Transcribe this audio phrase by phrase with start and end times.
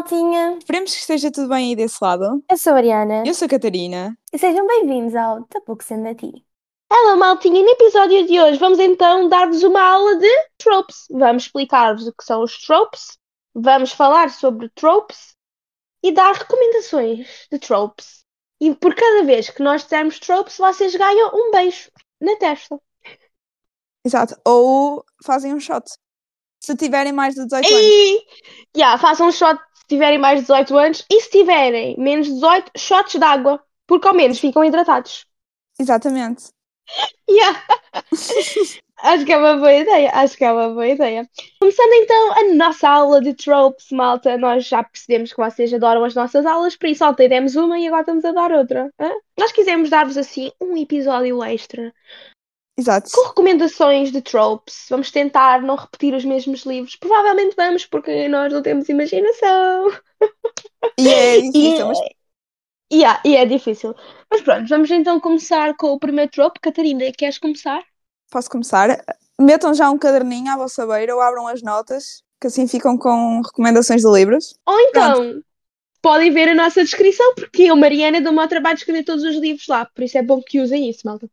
[0.00, 0.56] maltinha!
[0.58, 2.42] Esperemos que esteja tudo bem aí desse lado.
[2.50, 4.16] Eu sou a Ariana Eu sou a Catarina.
[4.32, 6.44] e sejam bem-vindos ao Tapuco Sendo a Ti.
[6.90, 7.62] Hello, maltinha!
[7.62, 11.04] No episódio de hoje vamos então dar-vos uma aula de tropes.
[11.10, 13.18] Vamos explicar-vos o que são os tropes,
[13.54, 15.36] vamos falar sobre tropes
[16.02, 18.24] e dar recomendações de tropes.
[18.58, 21.90] E por cada vez que nós dissermos tropes, vocês ganham um beijo
[22.20, 22.80] na testa.
[24.04, 24.34] Exato.
[24.46, 25.84] Ou fazem um shot.
[26.62, 27.80] Se tiverem mais de 18 anos.
[27.80, 28.26] E
[28.76, 29.58] yeah, façam um shot
[29.90, 34.08] tiverem mais de 18 anos e se tiverem menos de 18, shots de água, porque
[34.08, 35.26] ao menos ficam hidratados.
[35.78, 36.44] Exatamente.
[37.28, 37.62] Yeah.
[39.02, 40.10] Acho que é uma boa ideia.
[40.12, 41.28] Acho que é uma boa ideia.
[41.60, 44.36] Começando então a nossa aula de tropes, malta.
[44.36, 47.86] Nós já percebemos que vocês adoram as nossas aulas, por isso ontem demos uma e
[47.86, 48.92] agora estamos a dar outra.
[48.98, 49.10] hã?
[49.38, 51.94] Nós quisemos dar-vos assim um episódio extra
[52.76, 53.10] Exato.
[53.12, 54.86] com recomendações de tropes.
[54.88, 56.96] Vamos tentar não repetir os mesmos livros.
[56.96, 59.90] Provavelmente vamos, porque nós não temos imaginação.
[60.98, 61.98] E é difícil, mas
[62.92, 63.94] E é- e é difícil.
[64.30, 66.60] Mas pronto, vamos então começar com o primeiro trope.
[66.60, 67.82] Catarina, queres começar?
[68.30, 69.04] posso começar.
[69.40, 73.40] Metam já um caderninho à vossa beira ou abram as notas, que assim ficam com
[73.40, 74.54] recomendações de livros.
[74.64, 75.42] Ou então,
[76.00, 79.36] podem ver a nossa descrição, porque eu, Mariana, dou-me ao trabalho de escrever todos os
[79.36, 79.84] livros lá.
[79.86, 81.28] Por isso é bom que usem isso, malta.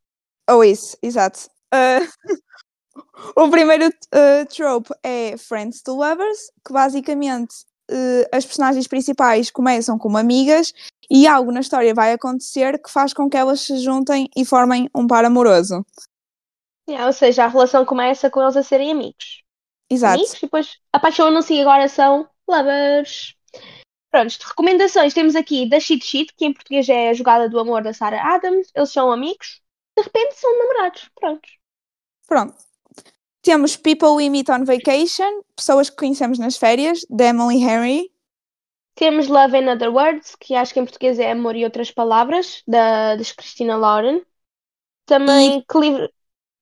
[0.49, 1.49] Ou isso, exato.
[1.71, 1.99] Ah,
[3.35, 7.53] o primeiro ah, trope é Friends to Lovers, que basicamente
[7.91, 10.73] ah, as personagens principais começam como amigas
[11.09, 14.89] e algo na história vai acontecer que faz com que elas se juntem e formem
[14.95, 15.85] um par amoroso.
[16.89, 19.43] Yeah, ou seja, a relação começa com eles a serem amigos.
[19.89, 20.15] Exato.
[20.15, 23.35] Amigos e depois apaixonam-se e agora são lovers.
[24.09, 27.83] Pronto, recomendações temos aqui da Cheat Sheet, que em português é a jogada do amor
[27.83, 28.69] da Sarah Adams.
[28.73, 29.61] Eles são amigos.
[29.97, 31.09] De repente são namorados.
[31.15, 31.49] Pronto.
[32.27, 32.55] Pronto.
[33.41, 38.11] Temos People We Meet on Vacation, pessoas que conhecemos nas férias, Emily Henry.
[38.95, 42.61] Temos Love in Other Words, que acho que em português é Amor e Outras Palavras,
[42.67, 44.21] da, das Christina Lauren.
[45.05, 46.11] Também, que livro...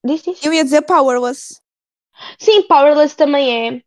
[0.04, 0.44] Diz, diz?
[0.46, 1.60] Eu ia dizer Powerless,
[2.38, 3.82] Sim, Powerless também é.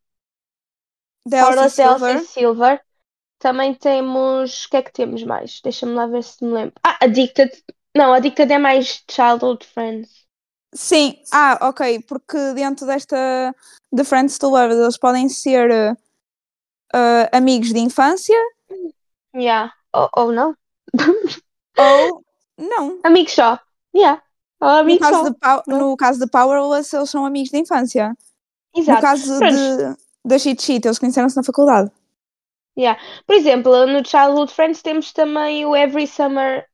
[1.26, 2.16] da Powerless Silver.
[2.16, 2.80] Elsie Silver.
[3.38, 4.64] Também temos...
[4.64, 5.60] O que é que temos mais?
[5.62, 6.74] Deixa-me lá ver se me lembro.
[6.82, 7.52] Ah, Addicted.
[7.98, 10.08] Não, Addicted é mais Childhood Friends.
[10.72, 13.52] Sim, ah, ok, porque dentro desta
[13.92, 15.96] The Friends to Lovers eles podem ser
[16.94, 18.36] eh, amigos de infância
[19.34, 19.72] Yeah.
[19.92, 20.54] Ou, ou não?
[21.76, 22.24] ou
[22.56, 23.00] não.
[23.02, 23.58] Amigos só.
[23.94, 24.22] Yeah.
[24.60, 25.62] Ou No amigos caso, só.
[25.66, 28.16] de no caso de Powerless, eles são amigos de infância.
[28.76, 29.00] No Exato.
[29.02, 29.54] caso Pronto.
[29.54, 31.90] de, da Cheat Sheet, eles conheceram-se na faculdade.
[32.78, 33.00] Yeah.
[33.26, 36.64] Por exemplo, no Childhood Friends temos também o Every Summer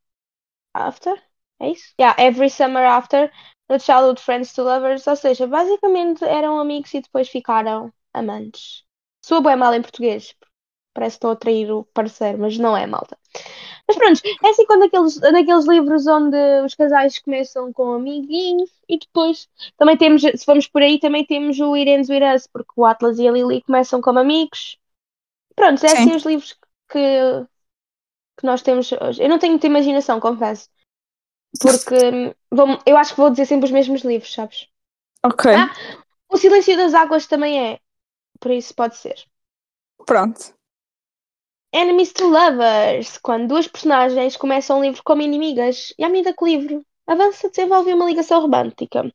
[0.75, 1.21] After.
[1.61, 1.95] É isso?
[2.01, 3.31] Yeah, Every Summer After.
[3.69, 5.07] No Childhood Friends to Lovers.
[5.07, 8.85] Ou seja, basicamente eram amigos e depois ficaram amantes.
[9.25, 10.35] Soa bem mal em português.
[10.93, 13.19] Parece que estou a trair o parceiro, mas não é, malta.
[13.87, 18.99] Mas pronto, é assim quando aqueles, naqueles livros onde os casais começam com amiguinhos e
[18.99, 21.87] depois também temos, se vamos por aí, também temos o With
[22.35, 24.79] Us, porque o Atlas e a Lily começam como amigos.
[25.57, 25.97] Pronto, é Sim.
[25.97, 26.57] assim os livros
[26.89, 26.99] que,
[28.39, 29.23] que nós temos hoje.
[29.23, 30.69] Eu não tenho muita imaginação, confesso.
[31.61, 34.69] Porque hum, vou- eu acho que vou dizer sempre os mesmos livros, sabes?
[35.25, 35.71] Ok, Ah.
[36.29, 37.79] O Silêncio das Águas também é.
[38.41, 39.15] Por isso pode ser.
[40.05, 40.53] pronto.
[41.73, 43.19] Enemies to Lovers.
[43.19, 47.49] Quando duas personagens começam um livro como inimigas e à medida que o livro avança,
[47.49, 49.13] desenvolve uma ligação romântica.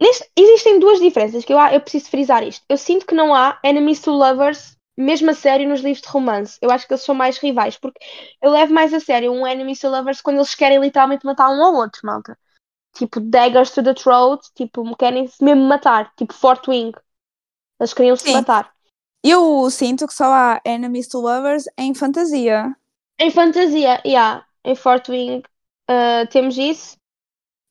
[0.00, 2.64] Neste- existem duas diferenças que eu, eu preciso frisar isto.
[2.68, 6.58] Eu sinto que não há Enemies to Lovers mesmo a sério nos livros de romance.
[6.62, 8.00] Eu acho que eles são mais rivais, porque
[8.42, 11.64] eu levo mais a sério um Enemies to Lovers quando eles querem literalmente matar um
[11.64, 12.38] ao outro, malta.
[12.94, 16.92] Tipo, daggers to the throat, tipo, querem-se mesmo matar, tipo, Fort Wing.
[17.80, 18.32] Eles queriam se Sim.
[18.32, 18.72] matar.
[19.24, 22.74] Eu sinto que só há Enemies to Lovers em fantasia.
[23.18, 24.44] Em fantasia, yeah.
[24.64, 25.42] Em Fort Wing
[25.90, 26.96] uh, temos isso.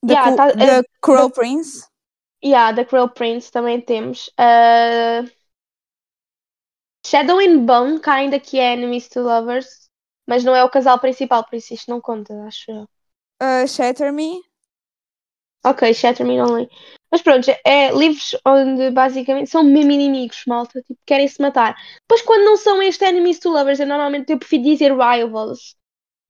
[0.04, 1.88] Da, Yeah, tá- da eh, Cruel Prince.
[2.44, 4.28] Yeah, da Cruel Prince também temos.
[4.40, 5.30] Uh,
[7.06, 9.90] Shadow and Bone, que ainda que é Enemies to Lovers,
[10.28, 12.88] mas não é o casal principal, por isso isto não conta, acho eu.
[13.42, 14.42] Uh, Shatter Me.
[15.64, 16.68] Ok, Shatter Me Only.
[17.12, 21.76] Mas pronto, é livros onde basicamente são mesmo inimigos, malta, tipo, querem se matar.
[22.02, 25.76] Depois, quando não são este Enemies to Lovers, eu normalmente eu prefiro dizer rivals.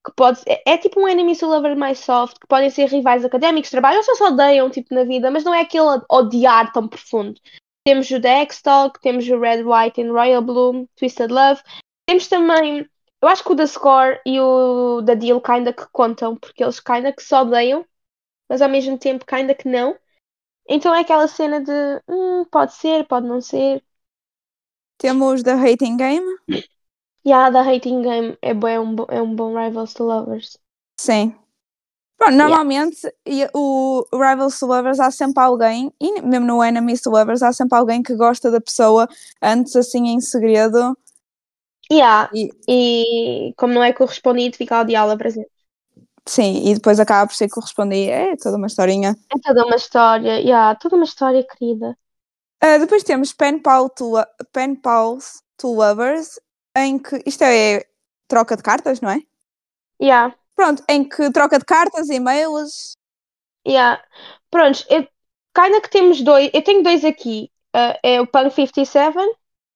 [0.05, 3.23] Que pode, é, é tipo um Enemies to Lover mais soft, que podem ser rivais
[3.23, 6.87] académicos, trabalham, ou só se odeiam tipo, na vida, mas não é aquele odiar tão
[6.87, 7.39] profundo.
[7.83, 11.61] Temos o The X-Talk, temos o Red, White and Royal Bloom, Twisted Love.
[12.05, 12.87] Temos também,
[13.21, 16.79] eu acho que o The Score e o The Deal kinda que contam, porque eles
[16.79, 17.85] kinda que se odeiam,
[18.47, 19.97] mas ao mesmo tempo kinda que não.
[20.69, 21.71] Então é aquela cena de
[22.07, 23.83] hum, pode ser, pode não ser.
[24.99, 26.25] Temos The Hating Game.
[27.25, 30.57] Yeah, da Hating Game é, bué um, é um bom Rivals to Lovers.
[30.99, 31.35] Sim.
[32.21, 37.09] Pronto, normalmente e o Rivals to Lovers há sempre alguém, e mesmo no Enemies to
[37.09, 39.07] Lovers há sempre alguém que gosta da pessoa
[39.41, 40.95] antes assim em segredo.
[41.91, 42.29] Yeah.
[42.31, 45.49] E- E como não é correspondido, fica a odiá-la para sempre.
[46.27, 48.11] Sim, e depois acaba por ser correspondido.
[48.11, 49.17] É toda uma historinha.
[49.33, 51.97] É toda uma história, yeah, toda uma história querida.
[52.61, 54.13] Ah, depois temos Pen, Pal to
[54.53, 56.39] Pen Pals to Lovers,
[56.77, 57.83] em que isto é
[58.27, 59.19] troca de cartas, não é?
[59.99, 62.95] Yeah, Pronto, em que troca de cartas, e-mails.
[63.67, 63.99] yeah.
[64.51, 65.07] Prontos, eu,
[65.81, 67.49] que temos dois, eu tenho dois aqui.
[67.73, 69.17] Ah, é o Punk 57,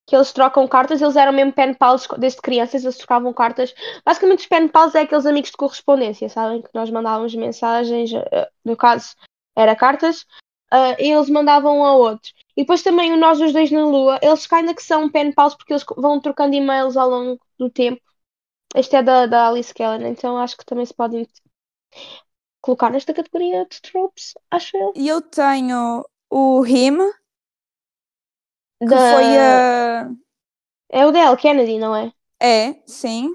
[0.06, 3.74] que eles trocam cartas, eles eram mesmo pen pals desde crianças, eles trocavam cartas.
[4.06, 6.62] Basicamente, os pen pals é aqueles amigos de correspondência, sabem?
[6.62, 9.16] Que nós mandávamos mensagens, ah, no caso,
[9.56, 10.24] era cartas,
[10.70, 12.32] ah, e eles mandavam um ao outro.
[12.56, 15.56] E depois também o Nós os Dois na Lua, eles ainda que são pen pals
[15.56, 18.00] porque eles vão trocando e-mails ao longo do tempo.
[18.76, 21.28] Este é da, da Alice Keller, então acho que também se podem
[22.62, 24.92] colocar nesta categoria de tropes, acho eu.
[24.96, 26.98] E eu tenho o Him,
[28.80, 30.12] que Da- foi a.
[30.90, 32.12] É o dela, Kennedy, não é?
[32.42, 33.34] É, sim.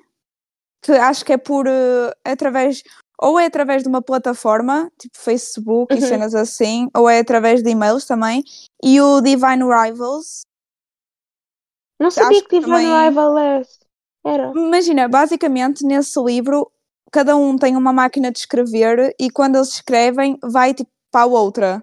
[0.83, 1.67] Que acho que é por.
[1.67, 2.83] eh, através.
[3.23, 6.09] Ou é através de uma plataforma, tipo Facebook e Uhum.
[6.09, 8.43] cenas assim, ou é através de e-mails também.
[8.83, 10.41] E o Divine Rivals,
[12.01, 13.37] Não sabia Acho que Divine também- Rival
[14.25, 14.55] era.
[14.55, 16.71] Imagina, basicamente nesse livro,
[17.13, 21.27] cada um tem uma máquina de escrever e quando eles escrevem, vai tipo para a
[21.27, 21.83] outra.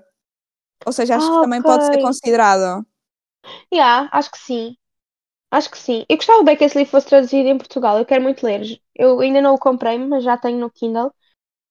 [0.86, 2.86] Ou seja, acho Ah, que também pode ser considerado.
[3.74, 4.78] Yeah, acho que sim.
[5.52, 6.06] Acho que sim.
[6.10, 7.98] Eu gostava bem que esse livro fosse traduzido em Portugal.
[8.00, 8.82] Eu quero muito ler.
[8.96, 11.14] Eu ainda não o comprei, mas já tenho no Kindle.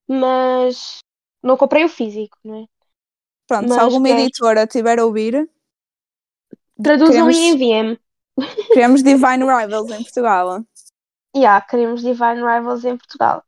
[0.08, 1.00] Mas
[1.42, 2.66] não comprei o físico, não é?
[3.48, 4.30] Pronto, se Mas alguma quero.
[4.30, 5.34] editora tiver a ouvir,
[6.82, 7.98] Traduzam queremos, e enviem-me.
[8.68, 10.64] Queremos Divine Rivals em Portugal.
[11.36, 13.44] Yeah, queremos Divine Rivals em Portugal.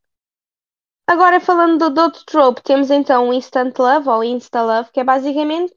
[1.07, 4.99] Agora, falando do, do outro trope, temos então o Instant Love ou Insta Love, que
[4.99, 5.75] é basicamente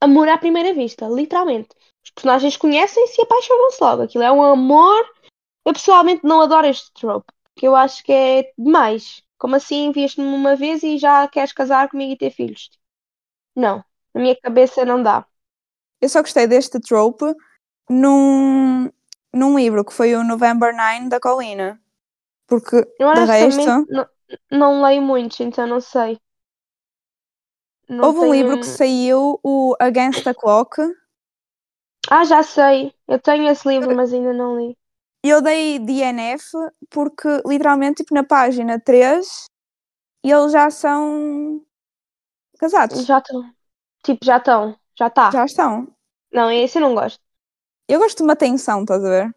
[0.00, 1.68] amor à primeira vista, literalmente.
[2.02, 4.02] Os personagens conhecem-se e apaixonam-se logo.
[4.02, 5.04] Aquilo é um amor.
[5.66, 9.22] Eu pessoalmente não adoro este trope, porque eu acho que é demais.
[9.38, 12.70] Como assim, vieste-me uma vez e já queres casar comigo e ter filhos?
[13.54, 13.84] Não,
[14.14, 15.26] na minha cabeça não dá.
[16.00, 17.26] Eu só gostei deste trope
[17.90, 18.90] num,
[19.34, 21.80] num livro que foi o November 9 da Colina.
[22.46, 24.06] Porque Eu de resto, não,
[24.50, 26.18] não leio muitos, então não sei.
[27.88, 30.80] Não houve um livro tenho- que saiu, o Against the Clock,
[32.10, 32.94] Ah, já sei.
[33.06, 34.76] Eu tenho esse livro, mas ainda não li.
[35.22, 36.44] eu dei DNF
[36.88, 39.44] porque literalmente tipo, na página 3
[40.24, 41.60] eles já são
[42.58, 43.04] casados.
[43.04, 43.54] Já estão.
[44.02, 44.76] Tipo, já estão.
[44.98, 45.30] Já está.
[45.30, 45.88] Já estão.
[46.32, 47.20] Não, esse eu não gosto.
[47.90, 49.36] Eu gosto de uma tensão, estás a ver?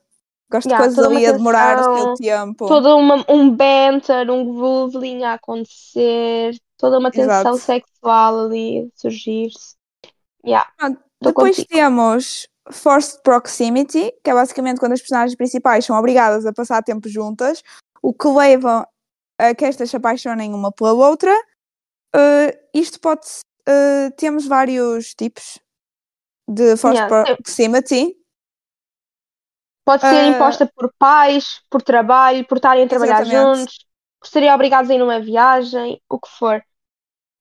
[0.52, 2.68] Gosto Já, de coisas ali a demorar o seu tempo.
[2.68, 6.56] Todo uma, um banter, um grooving a acontecer.
[6.78, 7.58] Toda uma tensão Exato.
[7.58, 9.76] sexual ali a surgir-se.
[10.46, 10.70] Yeah.
[10.78, 11.74] Pronto, Tô Depois contigo.
[11.74, 17.10] temos Forced Proximity, que é basicamente quando as personagens principais são obrigadas a passar tempo
[17.10, 17.64] juntas,
[18.02, 18.88] o que leva
[19.40, 21.34] a que estas se apaixonem uma pela outra.
[22.16, 23.26] Uh, isto pode.
[23.68, 25.60] uh, temos vários tipos
[26.48, 28.23] de Forced Yeah, Proximity.
[29.86, 33.60] Pode ser Ah, imposta por pais, por trabalho, por estarem a trabalhar Exatamente.
[33.60, 33.86] juntos,
[34.20, 36.64] por serem obrigados a ir numa viagem, o que for.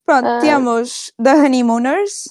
[0.04, 0.38] Pronto, Ah.
[0.38, 2.28] temos The Honeymooners.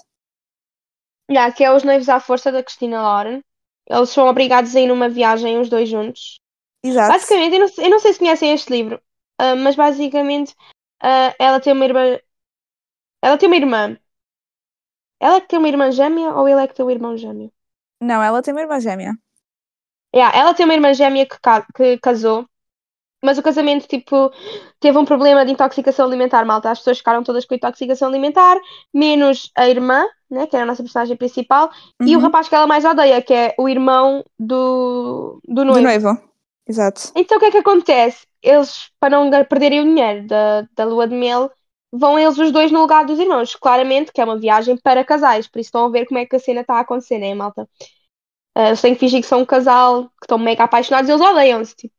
[1.30, 3.42] Yeah, que é Os Noivos à Força da Christina Lauren.
[3.90, 6.40] Eles são obrigados a ir numa viagem os dois juntos.
[6.84, 7.14] Exato.
[7.14, 9.02] Basicamente, eu não, sei- eu não sei se conhecem este livro,
[9.40, 10.56] ah, mas basicamente
[11.40, 12.20] ela tem uma irmã.
[13.22, 13.98] Ela tem uma irmã.
[15.22, 17.50] Ela é que tem uma irmã gêmea ou ele é que tem um irmão gêmeo?
[18.02, 19.14] Não, ela tem uma irmã gêmea.
[20.14, 22.46] Yeah, ela tem uma irmã gêmea que, ca- que casou,
[23.24, 24.32] mas o casamento tipo,
[24.80, 26.72] teve um problema de intoxicação alimentar, malta.
[26.72, 28.58] As pessoas ficaram todas com intoxicação alimentar,
[28.94, 31.72] menos a irmã, né, que era a nossa personagem principal,
[32.06, 32.22] e o Uhum.
[32.22, 35.82] rapaz que ela mais odeia, que é o irmão do, do Do noivo.
[35.82, 36.12] noivo.
[36.68, 37.02] Exato.
[37.16, 38.26] Então o que é que acontece?
[38.42, 41.52] Eles, para não perderem o dinheiro da, da lua de mel,
[41.92, 43.56] vão eles os dois no lugar dos irmãos.
[43.56, 46.36] Claramente que é uma viagem para casais, por isso estão a ver como é que
[46.36, 47.68] a cena está a acontecer, né, malta?
[48.56, 51.26] Ah, eles têm que fingir que são um casal, que estão mega apaixonados e eles
[51.26, 51.96] odeiam-se, tipo.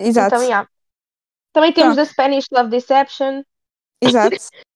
[0.00, 0.34] Exato.
[0.34, 0.68] Então, yeah.
[1.52, 2.06] Também temos Pronto.
[2.06, 3.42] The Spanish Love Deception.
[4.00, 4.36] Exato.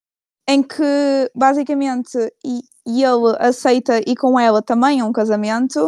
[0.49, 5.87] em que basicamente e, e ele aceita e com ela também um casamento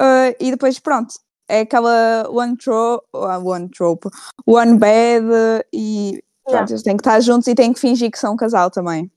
[0.00, 1.14] uh, e depois pronto
[1.48, 4.08] é aquela one trope, one trope,
[4.46, 5.26] one bed
[5.72, 6.70] e pronto, Yeah.
[6.70, 9.10] eles têm que estar juntos e têm que fingir que são um casal também.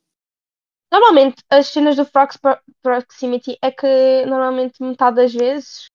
[0.92, 5.86] Normalmente, as cenas do Frogs Pro- Proximity é que normalmente metade das vezes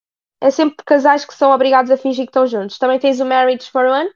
[0.40, 2.78] é sempre casais que são obrigados a fingir que estão juntos.
[2.78, 4.10] Também tens o Marriage for One,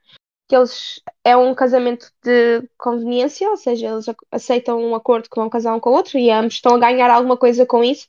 [0.49, 5.51] que eles é um casamento de conveniência, ou seja, eles aceitam um acordo que vão
[5.51, 8.09] casar um com o outro e ambos estão a ganhar alguma coisa com isso.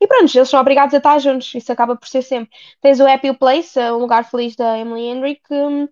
[0.00, 2.50] E pronto, eles são obrigados a estar juntos, isso acaba por ser sempre.
[2.80, 5.88] Tens o Happy Place, um lugar feliz da Emily Henry, que hum,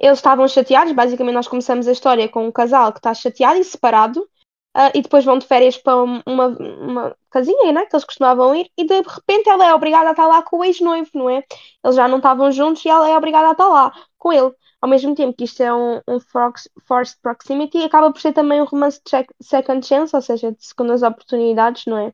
[0.00, 0.92] eles estavam chateados.
[0.92, 4.28] Basicamente, nós começamos a história com um casal que está chateado e separado,
[4.76, 8.70] uh, e depois vão de férias para uma, uma casinha né, que eles costumavam ir,
[8.76, 11.42] e de repente ela é obrigada a estar lá com o ex-noivo, não é?
[11.82, 14.52] Eles já não estavam juntos e ela é obrigada a estar lá com ele.
[14.80, 18.64] Ao mesmo tempo que isto é um, um forced proximity, acaba por ser também um
[18.64, 22.12] romance de second chance, ou seja, de segundas oportunidades, não é?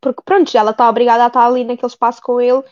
[0.00, 2.62] Porque pronto, ela está obrigada a estar ali naquele espaço com ele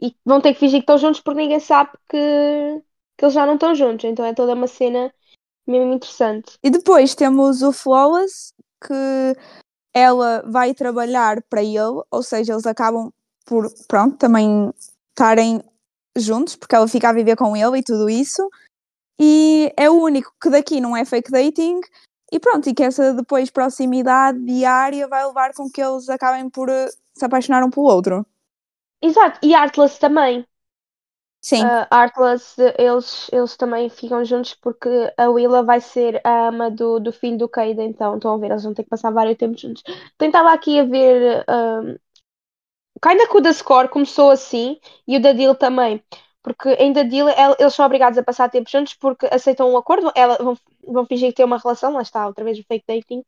[0.00, 2.82] e vão ter que fingir que estão juntos porque ninguém sabe que,
[3.16, 4.04] que eles já não estão juntos.
[4.04, 5.12] Então é toda uma cena
[5.66, 6.58] mesmo interessante.
[6.62, 8.54] E depois temos o Flawless,
[8.86, 9.36] que
[9.92, 13.10] ela vai trabalhar para ele, ou seja, eles acabam
[13.44, 14.70] por, pronto, também
[15.10, 15.62] estarem
[16.16, 18.48] juntos, porque ela fica a viver com ele e tudo isso.
[19.18, 21.80] E é o único que daqui não é fake dating,
[22.30, 26.68] e pronto, e que essa depois proximidade diária vai levar com que eles acabem por
[26.68, 28.26] uh, se apaixonar um pelo outro.
[29.00, 30.46] Exato, e Artless também.
[31.46, 31.64] Sim.
[31.64, 36.98] Uh, Artless, eles, eles também ficam juntos porque a Willa vai ser a ama do,
[36.98, 39.60] do filho do Cade, então estão a ver, eles vão ter que passar vários tempos
[39.60, 39.84] juntos.
[40.18, 41.44] Tentava aqui a ver.
[41.48, 41.96] Um,
[43.00, 46.02] Kinda que o da Score começou assim e o da Deal também
[46.42, 50.36] porque ainda deal, eles são obrigados a passar tempo juntos porque aceitam um acordo, ela,
[50.36, 53.24] vão, vão fingir que têm uma relação, lá está, outra vez o fake dating.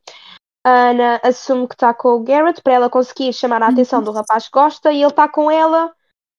[0.64, 3.72] A Ana assume que está com o Garrett para ela conseguir chamar a uhum.
[3.72, 5.92] atenção do rapaz que gosta e ele está com ela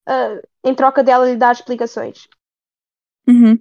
[0.08, 2.27] uh, em troca dela lhe dar explicações.
[3.27, 3.53] Uhum.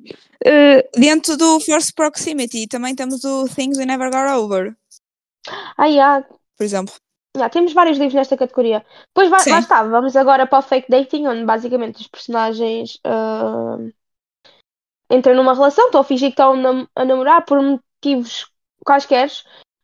[0.47, 4.77] Uh, dentro do Force Proximity também temos o Things We Never Got Over.
[5.77, 6.27] Ah, yeah.
[6.57, 6.95] Por exemplo.
[7.37, 8.85] Yeah, temos vários livros nesta categoria.
[9.09, 13.93] Depois lá, lá está, vamos agora para o fake dating, onde basicamente os personagens uh,
[15.11, 18.51] entram numa relação, estão a fingir que estão a namorar por motivos
[18.85, 19.31] quaisquer.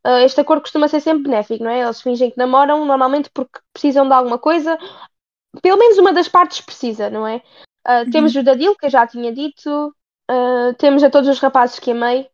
[0.07, 1.83] Uh, este acordo costuma ser sempre benéfico, não é?
[1.83, 4.77] Eles fingem que namoram normalmente porque precisam de alguma coisa,
[5.63, 7.37] pelo menos uma das partes precisa, não é?
[7.87, 8.11] Uh, uhum.
[8.11, 9.95] Temos o Dadil, que eu já tinha dito,
[10.31, 12.29] uh, temos a todos os rapazes que amei,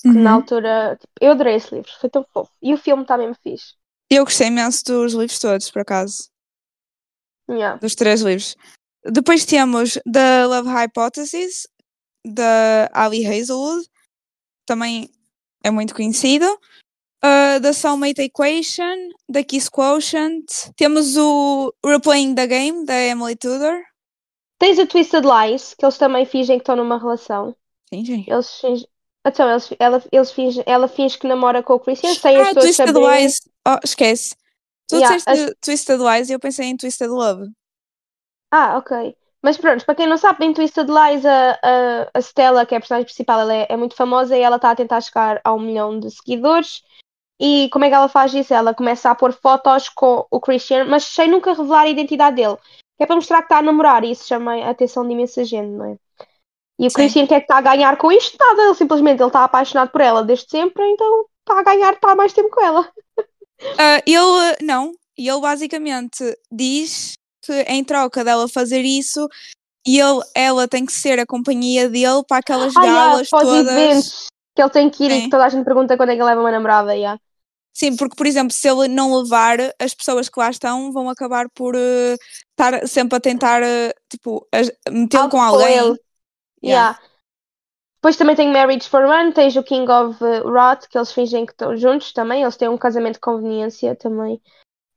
[0.00, 0.22] que uhum.
[0.22, 2.50] na altura tipo, eu adorei esse livro, foi tão fofo.
[2.62, 3.74] E o filme também me fiz.
[4.10, 6.28] Eu gostei imenso dos livros todos, por acaso.
[7.48, 7.78] Yeah.
[7.78, 8.56] Dos três livros.
[9.04, 11.66] Depois temos The Love Hypothesis,
[12.24, 13.88] da Ali Hazelwood.
[14.66, 15.08] Também
[15.64, 16.46] é muito conhecido.
[17.22, 20.72] Uh, the Soulmate Equation, da Kiss Quotient.
[20.76, 23.82] Temos o Replaying the Game, da Emily Tudor.
[24.58, 27.54] Tens o Twisted Lies, que eles também fingem que estão numa relação.
[27.92, 28.24] Sim, sim.
[28.26, 28.86] Eles fingem,
[29.26, 32.48] então, eles, ela, eles finge, ela finge que namora com o Christian sem ah, as
[32.48, 33.22] pessoas Twisted saberem.
[33.22, 33.40] Lies.
[33.68, 34.34] Oh, esquece.
[34.88, 37.50] Tu Yeah, disseste Twisted Lies e eu pensei em Twisted Love.
[38.50, 39.14] Ah, ok.
[39.42, 42.78] Mas pronto, para quem não sabe, em Twisted Lies, a, a, a Stella, que é
[42.78, 45.52] a personagem principal, ela é, é muito famosa e ela está a tentar chegar a
[45.52, 46.82] um milhão de seguidores.
[47.40, 48.52] E como é que ela faz isso?
[48.52, 52.56] Ela começa a pôr fotos com o Christian, mas sem nunca revelar a identidade dele.
[52.98, 55.42] Que é para mostrar que está a namorar e isso chama a atenção de imensa
[55.42, 55.96] gente, não é?
[56.78, 56.96] E o Sim.
[56.96, 58.36] Christian quer que está a ganhar com isto?
[58.38, 62.12] Nada, ele simplesmente ele está apaixonado por ela desde sempre, então está a ganhar, está
[62.12, 62.86] há mais tempo com ela.
[63.78, 69.26] Ah, ele, não, ele basicamente diz que em troca dela fazer isso,
[69.86, 73.66] ele, ela tem que ser a companhia dele para aquelas Ah, yeah, galas os todas.
[73.66, 76.20] eventos que ele tem que ir e que toda a gente pergunta quando é que
[76.20, 76.94] ele leva uma namorada.
[76.94, 77.18] Yeah.
[77.80, 81.48] Sim, porque, por exemplo, se ele não levar, as pessoas que lá estão vão acabar
[81.48, 82.18] por eh,
[82.50, 84.46] estar sempre a tentar, eh, tipo,
[84.90, 85.78] metê-lo com alguém.
[85.78, 85.98] ele.
[86.62, 87.00] Yeah.
[88.02, 91.46] Depois também tem Marriage for One, tens o King of uh, Rot, que eles fingem
[91.46, 94.42] que estão juntos também, eles têm um casamento de conveniência também.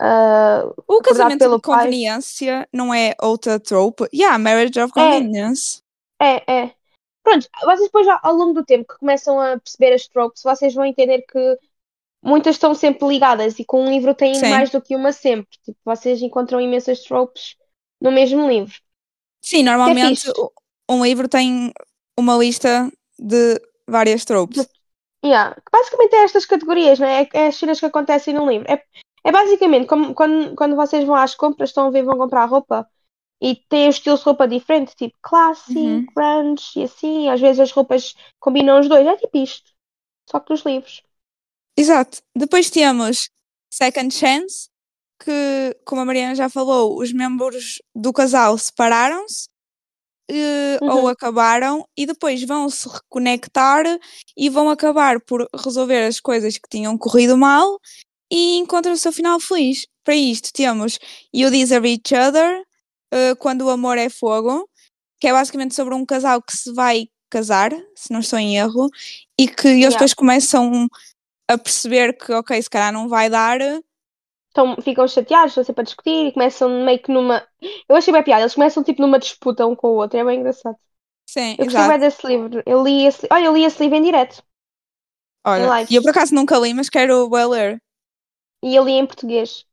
[0.01, 1.85] Uh, O casamento pelo de pai.
[1.85, 4.09] conveniência não é outra trope?
[4.13, 5.81] Yeah, marriage of convenience.
[6.21, 6.71] É, é.
[7.23, 10.83] Pronto, vocês depois ao longo do tempo que começam a perceber as tropes, vocês vão
[10.83, 11.57] entender que
[12.23, 14.49] muitas estão sempre ligadas e com um livro tem Sim.
[14.49, 15.57] mais do que uma sempre.
[15.63, 17.55] Tipo, vocês encontram imensas tropes
[18.01, 18.73] no mesmo livro.
[19.41, 20.31] Sim, normalmente fixe.
[20.37, 20.51] o-
[20.89, 21.73] um livro tem
[22.17, 24.67] uma lista de várias tropes.
[25.25, 25.55] Yeah.
[25.71, 27.27] Basicamente é estas categorias, não é?
[27.33, 28.69] É as cenas que acontecem no livro.
[28.69, 28.83] É,
[29.23, 32.87] é basicamente como quando, quando vocês vão às compras, estão a ver, vão comprar roupa
[33.41, 36.05] e têm estilos de roupa diferente, tipo classy, Uhum.
[36.15, 37.29] grunge e assim.
[37.29, 39.05] Às vezes as roupas combinam os dois.
[39.07, 39.71] É tipo isto.
[40.29, 41.03] Só que nos livros.
[41.77, 42.19] Exato.
[42.35, 43.29] Depois temos
[43.71, 44.69] Second Chance,
[45.23, 49.47] que, como a Mariana já falou, os membros do casal separaram-se
[50.29, 50.89] eh, Uhum.
[50.89, 53.85] ou acabaram e depois vão se reconectar
[54.37, 57.79] e vão acabar por resolver as coisas que tinham corrido mal
[58.31, 59.85] e encontram o seu final feliz.
[60.03, 60.99] Para isto temos
[61.35, 62.61] You Deserve Each Other,
[63.13, 64.69] uh, Quando o Amor é Fogo,
[65.19, 68.89] que é basicamente sobre um casal que se vai casar, se não estou em erro,
[69.39, 69.95] e que eles Yeah.
[69.97, 70.87] depois começam
[71.50, 73.59] a perceber que, ok, se calhar não vai dar.
[74.51, 77.45] Então ficam chateados, estão sempre a discutir e começam meio que numa.
[77.89, 80.39] Eu achei bem piada, eles começam tipo numa disputa um com o outro, é bem
[80.39, 80.77] engraçado.
[81.27, 82.62] Sim, Eu gostei bem desse livro.
[82.65, 83.27] Eu li esse.
[83.31, 84.43] Olha, eu li esse livro em direto.
[85.45, 87.81] Olha, e eu por acaso nunca li, mas quero bué ler.
[88.62, 89.65] E eu li em português.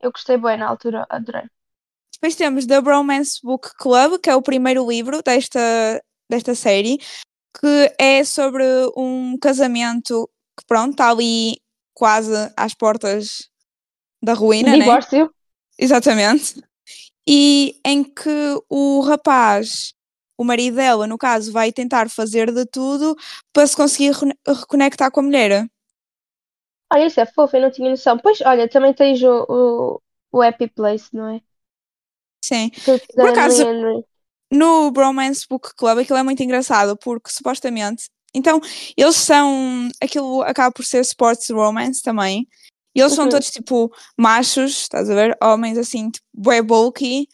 [0.00, 1.44] Eu gostei bem na altura, adorei.
[2.14, 5.58] Depois temos The Bromance Book Club, que é o primeiro livro desta,
[6.30, 6.98] desta série,
[7.58, 8.64] que é sobre
[8.96, 11.60] um casamento que, pronto, está ali
[11.94, 13.50] quase às portas
[14.22, 14.78] da ruína, né?
[14.84, 15.32] Divórcio.
[15.78, 16.62] Exatamente.
[17.26, 18.30] E em que
[18.68, 19.94] o rapaz,
[20.36, 23.16] o marido dela, no caso, vai tentar fazer de tudo
[23.52, 24.12] para se conseguir
[24.46, 25.68] reconectar com a mulher.
[26.92, 28.18] Olha, isso é fofo, eu não tinha noção.
[28.18, 31.40] Pois, olha, também tens o, o, o Happy Place, não é?
[32.44, 32.70] Sim.
[33.14, 33.64] Por acaso-
[34.52, 38.60] no Bromance Book Club aquilo é muito engraçado porque supostamente então
[38.96, 42.46] eles são aquilo acaba por ser sports romance também
[42.94, 43.30] e eles são Uhum.
[43.30, 47.28] todos tipo machos estás a ver homens assim tipo bué bulky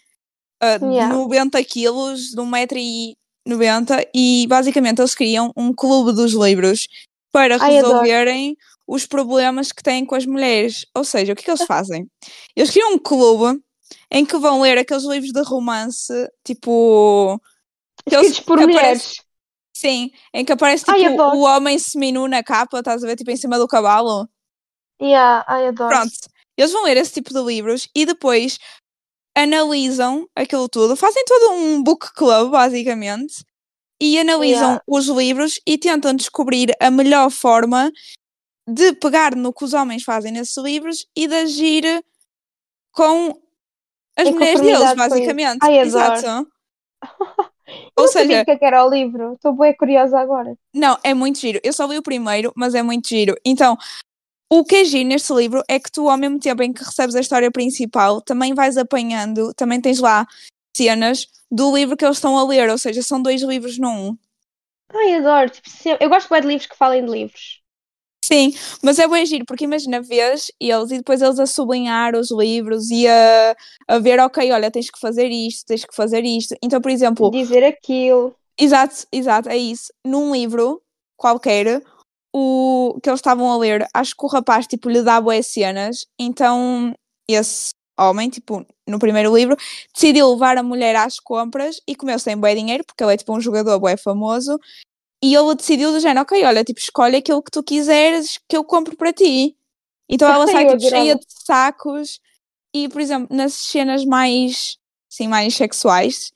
[0.62, 1.14] uh, de Yeah.
[1.14, 6.88] 90 quilos de 1,90m e basicamente eles criam um clube dos livros
[7.32, 7.92] para Ai, adoro.
[7.94, 11.64] resolverem os problemas que têm com as mulheres ou seja o que é que eles
[11.66, 12.06] fazem
[12.56, 13.60] eles criam um clube
[14.10, 16.12] em que vão ler aqueles livros de romance,
[16.44, 17.38] tipo.
[18.06, 19.16] aqueles por mulheres.
[19.78, 23.30] Sim, em que aparece tipo Ai, o homem seminu na capa, estás a ver, tipo
[23.30, 24.28] em cima do cavalo.
[25.00, 25.88] Yeah, ai, adoro.
[25.88, 26.12] Pronto,
[26.56, 28.58] eles vão ler esse tipo de livros e depois
[29.36, 33.44] analisam aquilo tudo, fazem todo um book club, basicamente,
[34.02, 34.82] e analisam Yeah.
[34.88, 37.92] os livros e tentam descobrir a melhor forma
[38.68, 42.04] de pegar no que os homens fazem nesses livros e de agir
[42.90, 43.40] com
[44.16, 45.58] as Em mulheres deles, basicamente.
[45.62, 45.78] Ai.
[45.78, 46.48] Exato.
[47.68, 49.32] Eu Ou não sabia seja, o que é que era o livro.
[49.34, 50.56] Estou bem curiosa agora.
[50.74, 51.60] não, é muito giro.
[51.62, 53.34] Eu só li o primeiro, mas é muito giro.
[53.44, 53.76] Então,
[54.50, 57.14] o que é giro neste livro é que tu, ao mesmo tempo em que recebes
[57.14, 60.26] a história principal, também vais apanhando, também tens lá
[60.74, 64.16] cenas do livro que eles estão a ler, ou seja, são dois livros num.
[64.90, 65.50] Ai, adoro.
[65.50, 65.68] Tipo,
[66.00, 67.57] Eu gosto bem de livros que falem de livros.
[68.28, 72.30] Sim, mas é bem giro, porque imagina, vês eles e depois eles a sublinhar os
[72.30, 73.56] livros e a,
[73.88, 76.54] a ver, ok, olha, tens que fazer isto, tens que fazer isto.
[76.62, 78.34] Então, por exemplo, Dizer aquilo.
[78.60, 79.90] Exato, exato, é isso.
[80.04, 80.82] Num livro
[81.16, 81.82] qualquer,
[82.30, 86.04] o que eles estavam a ler, acho que o rapaz tipo lhe dá boas cenas,
[86.18, 86.92] então
[87.26, 89.56] esse homem, tipo, no primeiro livro,
[89.94, 93.34] decidiu levar a mulher às compras e comeu sem bem dinheiro, porque ele é tipo
[93.34, 94.58] um jogador bué famoso,
[95.22, 98.64] e ele decidiu do género, ok, olha, tipo, escolhe aquilo que tu quiseres que eu
[98.64, 99.56] compro para ti.
[100.08, 102.20] Então ela Ai, sai tipo cheia de sacos
[102.74, 104.78] e, por exemplo, nas cenas mais,
[105.10, 106.32] assim, mais sexuais,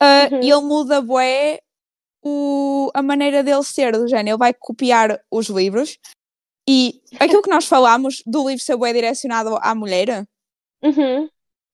[0.00, 0.40] ah, Uhum.
[0.42, 1.60] ele muda bué
[2.22, 5.98] o, a maneira dele ser, do género, ele vai copiar os livros
[6.68, 10.26] e aquilo que nós falámos do livro ser bué direcionado à mulher,
[10.82, 11.28] Uhum.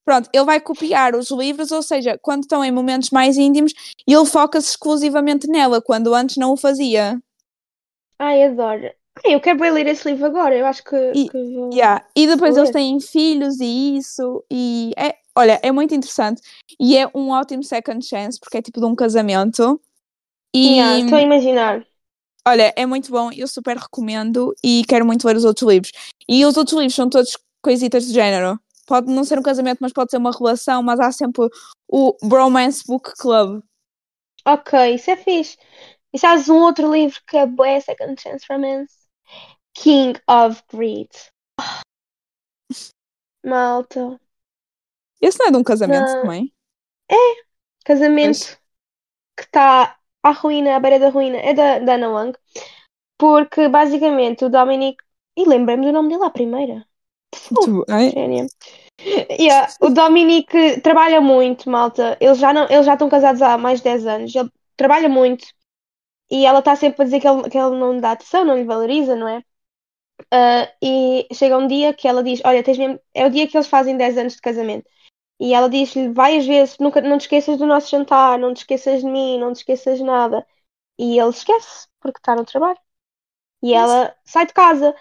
[0.04, 3.72] Pronto, ele vai copiar os livros, ou seja, quando estão em momentos mais íntimos,
[4.06, 7.18] ele foca-se exclusivamente nela, quando antes não o fazia.
[8.18, 8.90] Ai, adoro.
[9.24, 10.56] Ai, eu quero bem ler esse livro agora.
[10.56, 11.72] Eu acho que, E- que vou.
[11.72, 12.04] Yeah.
[12.16, 16.42] E depois eles têm filhos e isso, e é, olha, é muito interessante.
[16.80, 19.80] E é um ótimo second chance, porque é tipo de um casamento.
[20.54, 21.86] E Yeah, Estou a imaginar.
[22.46, 25.92] olha, é muito bom, eu super recomendo e quero muito ler os outros livros.
[26.28, 28.58] E os outros livros são todos coisitas de género.
[28.86, 31.48] Pode não ser um casamento, mas pode ser uma relação, mas há sempre
[31.88, 33.62] o Bromance Book Club.
[34.46, 35.56] Ok, isso é fixe.
[36.12, 38.94] E sabes um outro livro que é bué Second Chance Romance?
[39.74, 41.10] King of Greed.
[43.44, 44.20] Malta.
[45.20, 46.22] Esse não é de um casamento Não.
[46.22, 46.52] também?
[47.84, 48.58] Casamento
[49.36, 51.36] que está à ruína, à beira da ruína.
[51.38, 52.38] É da, da Ana Wang.
[53.18, 55.02] Porque basicamente o Dominic.
[55.36, 56.86] E lembrei-me do nome dele à primeira.
[58.14, 58.46] Gênia.
[59.40, 62.16] Yeah, O Dominic trabalha muito, malta.
[62.20, 64.34] Eles já não, eles já estão casados há mais de 10 anos.
[64.34, 65.46] Ele trabalha muito.
[66.30, 68.56] E ela está sempre a dizer que ele, que ele não lhe dá atenção, não
[68.56, 69.42] lhe valoriza, não é?
[70.32, 73.00] Ah, e chega um dia que ela diz: Olha, tens mesmo...
[73.14, 74.88] é o dia que eles fazem 10 anos de casamento.
[75.40, 79.00] E ela diz-lhe várias vezes: nunca, Não te esqueças do nosso jantar, não te esqueças
[79.02, 80.46] de mim, não te esqueças de nada.
[80.98, 82.78] E ele esquece, porque está no trabalho.
[83.62, 84.94] E Mas- ela sai de casa.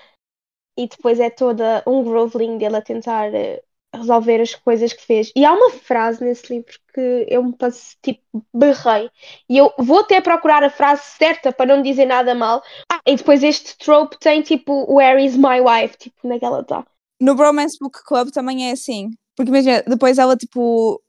[0.78, 3.62] E depois é toda um groveling dele a tentar eh,
[3.94, 5.32] resolver as coisas que fez.
[5.36, 8.22] E há uma frase nesse livro que eu me passe, tipo,
[8.54, 9.10] berrei.
[9.48, 12.64] E eu vou até procurar a frase certa para não dizer nada mal.
[12.92, 15.98] Ah, e depois este trope tem tipo Where is my wife?
[15.98, 16.86] Tipo, naquela tá.
[17.22, 19.12] No Bromance Book Club também é assim.
[19.36, 21.02] Porque imagina, depois ela tipo.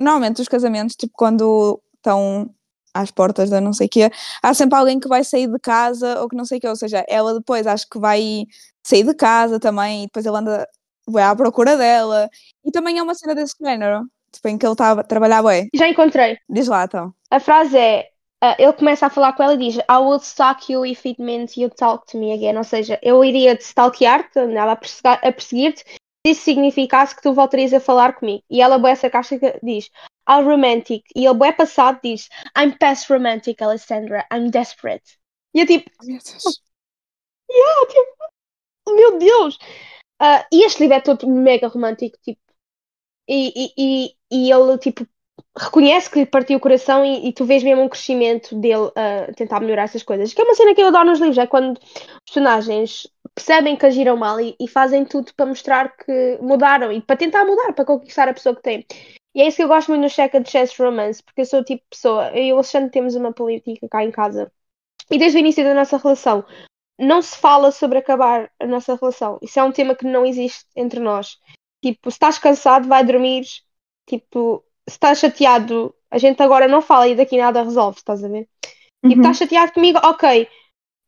[0.00, 2.54] normalmente os casamentos, tipo, quando estão
[2.94, 4.10] às portas da não sei o quê,
[4.42, 6.76] há sempre alguém que vai sair de casa ou que não sei o quê, ou
[6.76, 8.44] seja, ela depois acho que vai
[8.84, 10.66] sair de casa também e depois ele anda
[11.08, 12.28] bué, à procura dela.
[12.64, 14.02] E também é uma cena desse género,
[14.32, 15.68] tipo, em que ele estava a trabalhar bué.
[15.74, 16.38] Já encontrei.
[16.48, 17.12] Diz lá, então.
[17.30, 18.08] A frase é:
[18.40, 21.20] ah, ele começa a falar com ela e diz: I will stalk you if it
[21.22, 22.56] means you talk to me again.
[22.56, 27.22] Ou seja, eu iria te stalkear-te, andava a perseguir- a perseguir-te, se isso significasse que
[27.22, 28.42] tu voltarias a falar comigo.
[28.50, 29.90] E ela, bué sarcástica, diz:
[30.28, 31.04] How romantic.
[31.16, 34.26] E ele, bué passado, diz: I'm past romantic, Alessandra.
[34.32, 35.18] I'm desperate.
[35.54, 36.62] E eu, tipo, Meu Deus.
[37.50, 38.32] yeah, tipo,
[38.96, 39.58] meu Deus!
[40.20, 42.40] Ah, e este livro é todo mega romântico, tipo,
[43.28, 44.16] e, e, e,
[44.48, 45.06] e ele, tipo,
[45.56, 49.32] reconhece que lhe partiu o coração e, e tu vês mesmo um crescimento dele a
[49.34, 50.32] tentar melhorar essas coisas.
[50.34, 53.86] Que é uma cena que eu adoro nos livros, é quando os personagens percebem que
[53.86, 57.84] agiram mal e, e fazem tudo para mostrar que mudaram e para tentar mudar, para
[57.84, 58.86] conquistar a pessoa que tem.
[59.34, 61.64] E é isso que eu gosto muito no Second Chance Romance, porque eu sou o
[61.64, 64.52] tipo de pessoa, eu e o Alexandre temos uma política cá em casa.
[65.10, 66.44] E desde o início da nossa relação,
[66.98, 69.38] não se fala sobre acabar a nossa relação.
[69.42, 71.38] Isso é um tema que não existe entre nós.
[71.82, 73.44] Tipo, se estás cansado, vai dormir.
[74.06, 78.28] Tipo, se estás chateado, a gente agora não fala e daqui nada resolve, estás a
[78.28, 78.48] ver?
[78.62, 79.20] Tipo, Uhum.
[79.20, 79.98] estás chateado comigo?
[80.04, 80.48] Ok.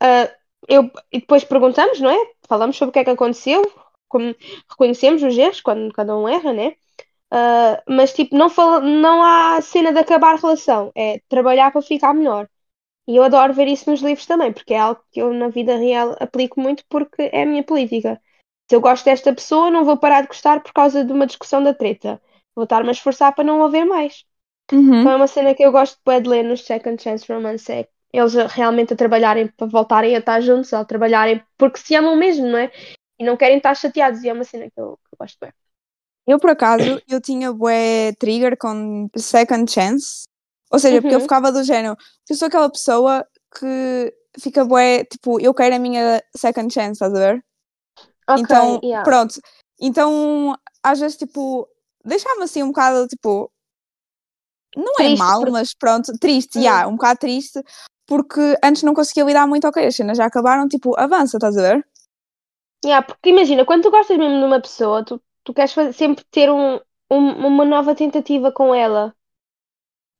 [0.02, 0.30] Ah,
[0.68, 2.18] eu, e depois perguntamos, não é?
[2.48, 3.62] Falamos sobre o que é que aconteceu,
[4.08, 4.34] como
[4.68, 6.74] reconhecemos os erros quando cada um erra, né?
[7.30, 11.82] Ah, mas tipo, não, fala, não há cena de acabar a relação, é trabalhar para
[11.82, 12.48] ficar melhor.
[13.08, 15.76] E eu adoro ver isso nos livros também, porque é algo que eu na vida
[15.76, 18.20] real aplico muito porque é a minha política.
[18.70, 21.62] Se eu gosto desta pessoa, não vou parar de gostar por causa de uma discussão
[21.62, 22.22] da treta.
[22.54, 24.24] Vou estar-me a esforçar para não haver mais.
[24.72, 25.00] Uhum.
[25.00, 28.34] Então é uma cena que eu gosto de ler nos Second Chance Romance, é eles
[28.34, 32.58] realmente a trabalharem para voltarem a estar juntos, a trabalharem porque se amam mesmo, não
[32.58, 32.70] é?
[33.18, 35.52] E não querem estar chateados, e é uma cena que eu, que eu gosto bem.
[36.26, 40.22] Eu, por acaso, eu tinha bué trigger com second chance.
[40.70, 41.22] Ou seja, porque eu Uhum.
[41.22, 41.96] ficava do género.
[42.28, 43.26] Eu sou aquela pessoa
[43.58, 47.44] que fica bué, tipo, eu quero a minha second chance, estás a ver?
[48.28, 49.04] Ok, então, yeah.
[49.04, 49.34] pronto.
[49.80, 51.68] Então, às vezes, tipo,
[52.04, 53.50] deixava-me assim um bocado, tipo,
[54.76, 57.62] não é Triste, mal, porque- mas pronto, triste, já, um bocado triste,
[58.06, 61.62] porque antes não conseguia lidar muito, ok, as cenas já acabaram, tipo, avança, estás a
[61.62, 61.86] ver?
[62.84, 66.24] Yeah, porque imagina, quando tu gostas mesmo de uma pessoa, tu, tu queres fazer- sempre
[66.30, 66.74] ter um,
[67.10, 69.14] um- uma nova tentativa com ela.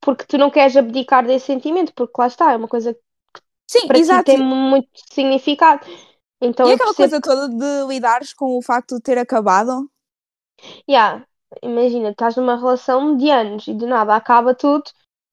[0.00, 3.00] Porque tu não queres abdicar desse sentimento, porque lá está, é uma coisa que
[3.68, 4.24] Sim, para ti exato.
[4.24, 5.86] tem muito significado.
[6.42, 9.88] Então E aquela percebo coisa toda de lidares com o facto de ter acabado.
[10.88, 11.24] Yeah,
[11.62, 14.84] imagina, estás numa relação de anos e de nada acaba tudo.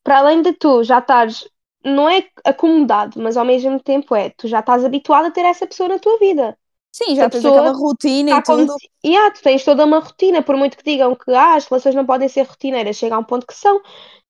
[0.04, 1.48] Para além de tu já estás,
[1.84, 5.66] não é acomodado, mas ao mesmo tempo é, tu já estás habituado a ter essa
[5.68, 6.58] pessoa na tua vida.
[6.92, 8.68] Sim, já a tens aquela rotina Tá e tudo.
[8.68, 11.96] como- Yeah, tu tens toda uma rotina, por muito que digam que ah, as relações
[11.96, 13.82] não podem ser rotineiras, chega a um ponto que são.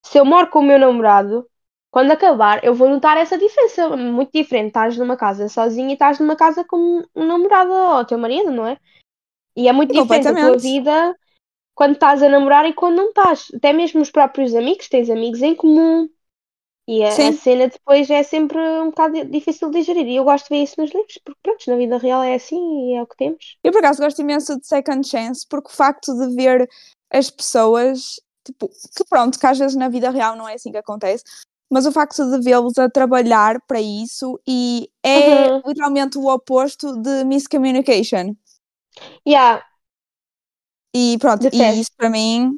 [0.03, 1.47] Se eu moro com o meu namorado,
[1.89, 4.67] quando acabar, eu vou notar essa diferença, muito diferente.
[4.67, 8.65] Estás numa casa sozinha e estás numa casa com um namorado ou teu marido, não
[8.65, 8.77] é?
[9.55, 11.15] E é muito diferente a tua vida
[11.75, 13.47] quando estás a namorar e quando não estás.
[13.55, 16.07] Até mesmo os próprios amigos, tens amigos em comum.
[16.87, 20.07] E a, a cena depois é sempre um bocado difícil de digerir.
[20.07, 22.91] E eu gosto de ver isso nos livros, porque pronto, na vida real é assim
[22.91, 23.57] e é o que temos.
[23.63, 26.67] Eu, por acaso, gosto imenso de Second Chance porque o facto de ver
[27.11, 30.77] as pessoas, tipo, que pronto, que às vezes na vida real não é assim que
[30.77, 31.23] acontece,
[31.69, 35.63] mas o facto de vê-los a trabalhar para isso e é Uhum.
[35.65, 38.35] literalmente o oposto de miscommunication.
[39.25, 39.61] Yeah,
[40.93, 42.57] E pronto, e isso para mim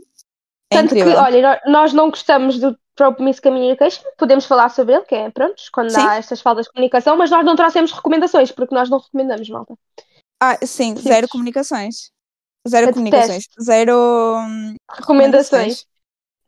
[0.74, 1.14] é Tanto incrível.
[1.14, 5.30] que, olha, nó- nós não gostamos do Trope Miscommunication, podemos falar sobre ele, que é,
[5.32, 6.00] pronto, quando Sim.
[6.02, 9.76] há estas faltas de comunicação, mas nós não trouxemos recomendações, porque nós não recomendamos, malta.
[10.42, 11.02] Ah, sim, Sim.
[11.04, 12.12] zero comunicações.
[12.68, 13.46] Zero Eu comunicações.
[13.62, 13.96] Zero
[14.40, 15.86] hum, Recomendações.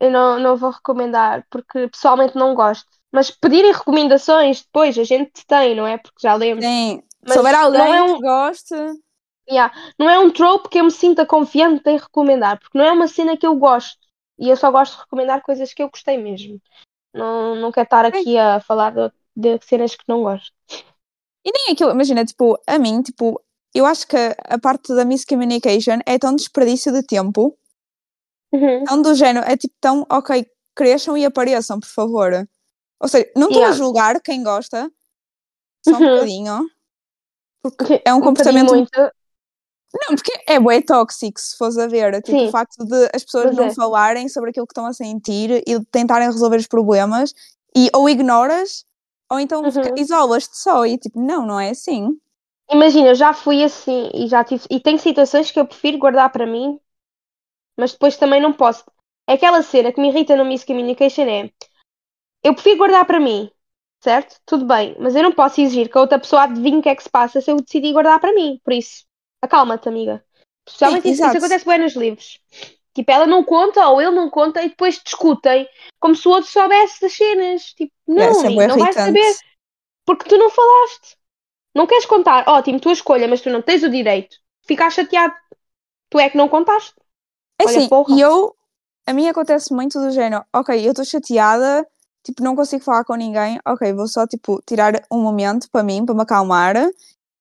[0.00, 2.86] Eu não, não vou recomendar, porque pessoalmente não gosto.
[3.12, 5.96] Mas pedirem recomendações depois, a gente tem, não é?
[5.98, 6.64] Porque já lemos.
[6.64, 7.02] Sim.
[7.22, 8.74] Mas Se houver alguém não é um- que goste.
[9.48, 9.72] Yeah.
[9.98, 13.08] Não é um trope que eu me sinta confiante em recomendar, porque não é uma
[13.08, 13.98] cena que eu gosto.
[14.38, 16.60] E eu só gosto de recomendar coisas que eu gostei mesmo.
[17.14, 19.12] Não, não quero estar aqui a falar de,
[19.58, 20.52] de cenas que não gosto.
[21.44, 23.40] E nem aquilo, imagina, tipo, a mim, tipo,
[23.74, 27.56] eu acho que a parte da miscommunication é tão desperdício de tempo,
[28.52, 28.84] Uhum.
[28.84, 32.48] tão do género, é tipo tão, ok, cresçam e apareçam, por favor.
[33.00, 33.76] Ou seja, não estou a Yeah.
[33.78, 34.90] julgar quem gosta,
[35.84, 36.14] só um Uhum.
[36.14, 36.70] bocadinho.
[37.62, 38.74] Porque é um Um comportamento.
[38.74, 39.12] muito.
[39.94, 42.20] Não, porque é bué tóxico, se fores a ver.
[42.22, 42.48] Tipo, Sim.
[42.48, 43.74] o facto de as pessoas Pois não é.
[43.74, 47.32] falarem sobre aquilo que estão a sentir e tentarem resolver os problemas
[47.74, 48.84] e ou ignoras
[49.30, 49.94] ou então Uhum.
[49.96, 52.08] isolas-te só e tipo, não, não é assim.
[52.70, 54.64] Imagina, eu já fui assim e já tive.
[54.70, 56.78] E tem situações que eu prefiro guardar para mim,
[57.76, 58.84] mas depois também não posso.
[59.28, 61.50] é aquela cena que me irrita no miscommunication é
[62.42, 63.50] eu prefiro guardar para mim,
[64.02, 64.40] certo?
[64.46, 66.96] Tudo bem, mas eu não posso exigir que a outra pessoa adivinhe o que é
[66.96, 68.60] que se passa se eu decidir guardar para mim.
[68.64, 69.04] Por isso,
[69.46, 70.24] acalma-te, amiga.
[70.66, 72.40] Especialmente Sim, isso, isso acontece bem nos livros.
[72.94, 75.68] Tipo, ela não conta ou ele não conta e depois discutem
[76.00, 77.62] como se o outro soubesse das cenas.
[77.74, 79.34] Tipo, não, é amigo, bué não vais saber
[80.04, 81.16] porque tu não falaste.
[81.74, 84.36] Não queres contar, ótimo, tua escolha, mas tu não tens o direito.
[84.66, 85.34] Ficar chateado.
[86.08, 86.94] Tu é que não contaste.
[87.60, 88.14] É Olha, assim, porra.
[88.14, 88.56] e eu,
[89.06, 91.86] a mim acontece muito do género, ok, eu estou chateada,
[92.24, 96.06] tipo, não consigo falar com ninguém, ok, vou só, tipo, tirar um momento para mim,
[96.06, 96.76] para me acalmar,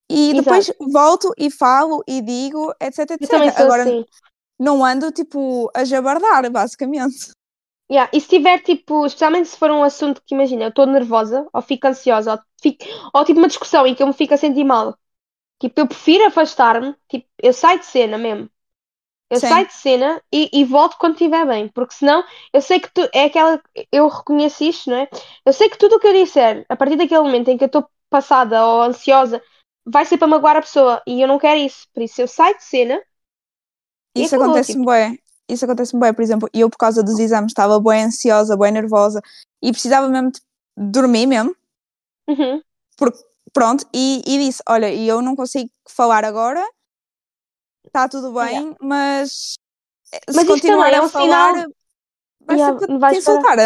[0.09, 0.33] e Exato.
[0.35, 3.53] depois volto e falo e digo, etc, etc.
[3.57, 4.05] Agora, assim.
[4.59, 7.31] não ando, tipo, a jabardar, basicamente.
[7.91, 11.47] Yeah, E se tiver tipo, especialmente se for um assunto que imagina, eu estou nervosa,
[11.53, 14.37] ou fico ansiosa, ou, fico, ou tipo uma discussão em que eu me fico a
[14.37, 14.97] sentir mal,
[15.59, 18.49] tipo, eu prefiro afastar-me, tipo, eu saio de cena mesmo.
[19.29, 19.41] Eu Sim.
[19.41, 23.01] saio de cena e, e volto quando estiver bem, porque senão eu sei que tu,
[23.13, 25.09] é aquela, eu reconheço isto, não é?
[25.45, 27.67] Eu sei que tudo o que eu disser, a partir daquele momento em que eu
[27.67, 29.41] estou passada ou ansiosa,
[29.85, 32.57] vai ser para magoar a pessoa e eu não quero isso, por isso eu saio
[32.57, 33.01] de cena
[34.15, 35.19] Isso acontece-me tipo, bem.
[35.49, 36.13] Isso acontece-me bem.
[36.13, 39.21] Por exemplo, eu por causa dos exames estava bem ansiosa, bem nervosa
[39.61, 40.39] e precisava mesmo de
[40.77, 41.55] dormir mesmo.
[42.27, 42.61] uhum,
[43.53, 46.61] Pronto, e, e disse: Olha, eu não consigo falar agora,
[47.85, 49.55] está tudo bem, mas
[50.13, 51.65] eh, se Mas continuar também é a um falar, sinal-
[52.41, 53.59] vai Yeah, ser para te insultar.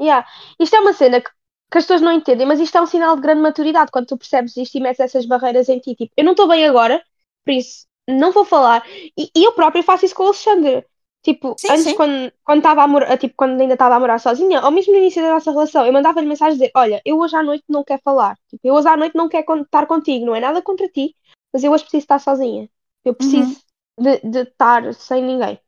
[0.00, 0.24] Yeah.
[0.60, 1.30] Isto é uma cena que,
[1.70, 4.16] que as pessoas não entendem, mas isto é um sinal de grande maturidade quando tu
[4.18, 5.94] percebes isto e metes essas barreiras em ti.
[5.94, 7.02] Tipo, eu não estou bem agora,
[7.44, 8.84] por isso não vou falar.
[9.16, 10.84] E, e eu própria faço isso com o Alexandre.
[11.22, 11.94] Tipo, Sim, antes sim.
[11.94, 14.98] quando, quando estava a morar, tipo, quando ainda estava a morar sozinha, ou mesmo no
[14.98, 18.02] início da nossa relação, eu mandava-lhe mensagem dizer, olha, eu hoje à noite não quero
[18.04, 18.36] falar.
[18.48, 21.16] Tipo, eu hoje à noite não quero estar contigo, não é nada contra ti,
[21.52, 22.68] mas eu hoje preciso estar sozinha.
[23.04, 23.56] Eu preciso
[23.98, 25.58] de, de estar sem ninguém.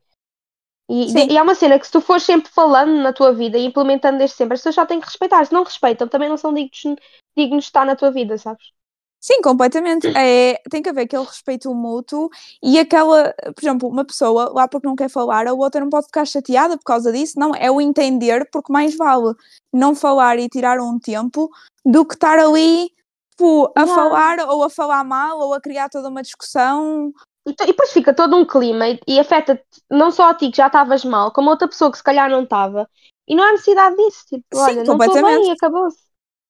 [0.88, 3.66] E, e é uma cena que se tu fores sempre falando na tua vida e
[3.66, 5.44] implementando desde sempre, as pessoas só têm que respeitar.
[5.44, 6.96] Se não respeitam, também não são dignos,
[7.36, 8.72] dignos de estar na tua vida, sabes?
[9.20, 10.06] Sim, completamente.
[10.16, 12.30] É, tem que haver aquele respeito mútuo
[12.62, 16.06] e aquela, por exemplo, uma pessoa lá porque não quer falar, a outra não pode
[16.06, 17.36] ficar chateada por causa disso.
[17.36, 19.34] Não, é o entender, porque mais vale
[19.72, 21.50] não falar e tirar um tempo
[21.84, 22.88] do que estar ali
[23.30, 27.12] tipo, a falar ou a falar mal ou a criar toda uma discussão.
[27.46, 30.50] E, tu- e depois fica todo um clima e, e afeta não só a ti
[30.50, 32.88] que já estavas mal, como a outra pessoa que se calhar não estava.
[33.28, 34.24] E não há necessidade disso.
[34.28, 35.98] Tipo, Sim, olha, não estou bem e acabou-se.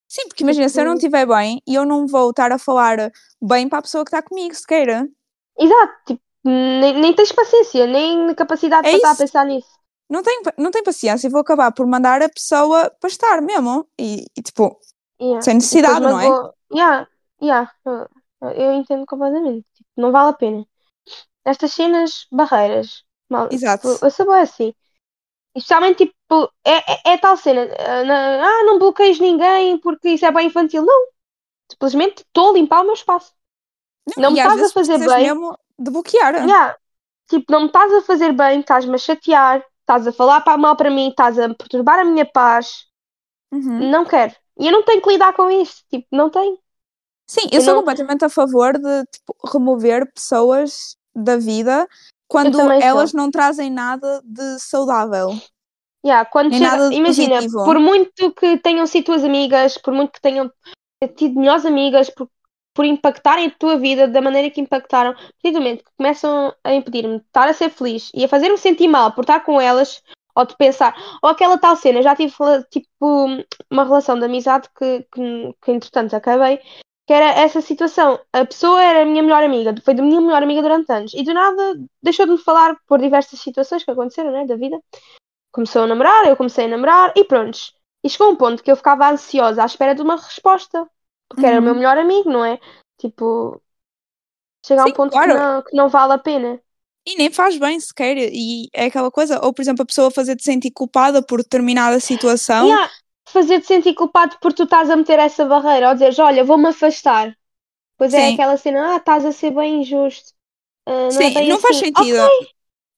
[0.09, 2.59] Sim, porque imagina, se eu não Tipo- estiver bem e eu não vou estar a
[2.59, 3.11] falar
[3.43, 5.09] bem para a pessoa que está comigo, se queira.
[5.59, 5.93] Exato.
[6.07, 9.23] Tipo, nem, nem tens paciência, nem capacidade É para estar a isso.
[9.23, 9.69] pensar nisso.
[10.09, 13.87] Não tenho, não tenho paciência e vou acabar por mandar a pessoa para estar mesmo.
[13.99, 14.79] E, e, tipo,
[15.21, 15.41] Yeah.
[15.43, 16.29] sem necessidade, não é?
[16.29, 17.09] magoa- Yeah,
[17.43, 18.07] yeah, eu,
[18.51, 19.67] eu entendo completamente.
[19.75, 20.65] Tipo, não vale a pena.
[21.47, 23.05] Estas cenas, barreiras.
[23.31, 23.93] Mal, Exato.
[23.95, 24.75] tipo, eu sou boa assim.
[25.55, 27.63] Especialmente, tipo, é, é, é tal cena.
[27.79, 30.85] ah, na- ah, não bloqueies ninguém porque isso é bem infantil.
[30.85, 31.07] Não.
[31.71, 33.33] Simplesmente estou a limpar o meu espaço.
[34.17, 35.25] Não me e às estás a fazer bem.
[35.25, 36.35] mesmo de bloquear.
[36.47, 36.77] Yeah.
[37.29, 40.77] Tipo, não me estás a fazer bem, estás-me a chatear, estás a falar pa- mal
[40.77, 42.87] para mim, estás a perturbar a minha paz.
[43.53, 43.91] Uhum.
[43.91, 44.35] Não quero.
[44.59, 45.83] E eu não tenho que lidar com isso.
[45.91, 46.59] Tipo, não tenho.
[47.29, 51.89] Sim, eu Eu sou não- completamente a favor de tipo, remover pessoas da vida
[52.29, 52.89] quando também sou.
[52.91, 55.31] elas não trazem nada de saudável.
[56.05, 57.65] Yeah, quando Nem chega- imagina, positivo.
[57.65, 60.51] por muito que tenham sido tuas amigas, por muito que tenham
[61.17, 62.29] tido melhores amigas, por,
[62.75, 67.25] por impactarem a tua vida da maneira que impactaram, momento que começam a impedir-me de
[67.25, 70.01] estar a ser feliz e a fazer-me sentir mal por estar com elas,
[70.35, 72.35] ou de pensar, ou aquela tal cena, já tive
[72.71, 73.27] tipo
[73.71, 76.61] uma relação de amizade que, que, que entretanto acabei,
[77.07, 78.19] que era essa situação.
[78.33, 81.23] A pessoa era a minha melhor amiga, foi da minha melhor amiga durante anos, e
[81.23, 84.81] do nada deixou de me falar por diversas situações que aconteceram, né, da vida
[85.57, 87.59] começou a namorar, eu comecei a namorar e pronto.
[88.05, 90.87] E chegou um ponto que eu ficava ansiosa à espera de uma resposta.
[91.29, 91.79] Porque era o meu Uhum.
[91.79, 92.61] melhor amigo, não é?
[92.99, 93.61] Tipo,
[94.64, 95.33] chega a um ponto claro.
[95.33, 96.61] que, não, que não vale a pena.
[97.07, 98.16] E nem faz bem sequer.
[98.19, 102.71] E é aquela coisa, ou por exemplo, a pessoa fazer-te sentir culpada por determinada situação.
[102.73, 102.90] Há
[103.27, 107.37] fazer-te sentir culpado por tu estás a meter essa barreira, ou dizeres, olha, vou-me afastar.
[107.99, 108.29] Pois é Sim.
[108.29, 110.33] aquela cena, ah, estás a ser bem injusto.
[110.87, 111.79] Ah, não Sim, é não faz assim.
[111.79, 112.19] sentido.
[112.19, 112.49] Ok,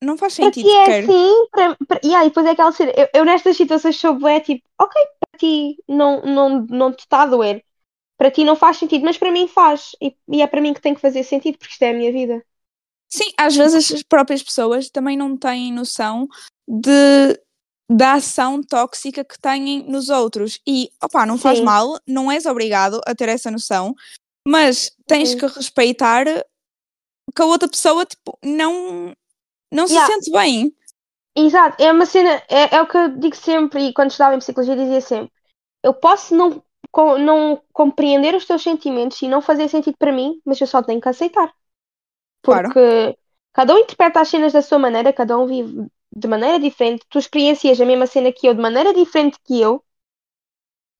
[0.02, 1.04] Não faz para sentido ti é sequer.
[1.04, 2.00] assim, para, para...
[2.04, 5.38] Yeah, e depois é aquela cena, eu, eu nestas situações sou bué, tipo, ok, para
[5.38, 7.64] ti não, não, não te está a doer.
[8.18, 9.92] Para ti não faz sentido, mas para mim faz.
[10.02, 12.12] E, e é para mim que tem que fazer sentido, porque isto é a minha
[12.12, 12.44] vida.
[13.10, 16.28] Sim, às vezes as próprias pessoas também não têm noção
[16.66, 16.90] de,
[17.88, 20.60] da ação tóxica que têm nos outros.
[20.66, 21.64] E, opá, não faz Sim.
[21.64, 23.94] mal, não és obrigado a ter essa noção,
[24.46, 25.38] mas tens Sim.
[25.38, 26.24] que respeitar
[27.34, 29.12] que a outra pessoa, tipo, não,
[29.72, 30.14] não se Yeah.
[30.14, 30.74] sente bem.
[31.36, 34.38] Exato, é uma cena, é, é o que eu digo sempre, e quando estudava em
[34.40, 35.32] psicologia dizia sempre,
[35.84, 40.40] eu posso não, co- não compreender os teus sentimentos e não fazer sentido para mim,
[40.44, 41.52] mas eu só tenho que aceitar.
[42.42, 42.68] Claro.
[42.68, 43.18] Porque
[43.52, 47.18] cada um interpreta as cenas da sua maneira, cada um vive de maneira diferente, tu
[47.18, 49.82] experiencias a mesma cena que eu de maneira diferente que eu.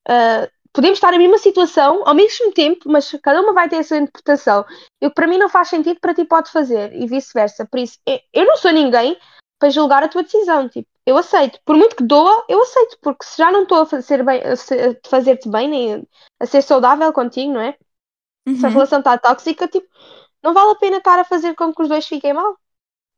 [0.06, 3.82] Ah, podemos estar na mesma situação ao mesmo tempo, mas cada uma vai ter a
[3.84, 4.64] sua interpretação.
[5.00, 7.66] E para mim não faz sentido, para ti pode fazer, e vice-versa.
[7.66, 9.18] Por isso, eu- não sou ninguém
[9.58, 10.68] para julgar a tua decisão.
[10.68, 11.58] Tipo, eu aceito.
[11.64, 12.98] Por muito que doa, eu aceito.
[13.02, 16.08] Porque se já não estou a fazer bem, a fazer-te bem, nem
[16.40, 17.76] a ser saudável contigo, não é?
[18.54, 18.74] Se a Uhum.
[18.74, 19.88] relação está tóxica, tipo,
[20.42, 22.56] não vale a pena estar a fazer com que os dois fiquem mal.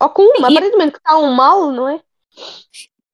[0.00, 2.00] Ou com uma, E- momento que está um mal, não é?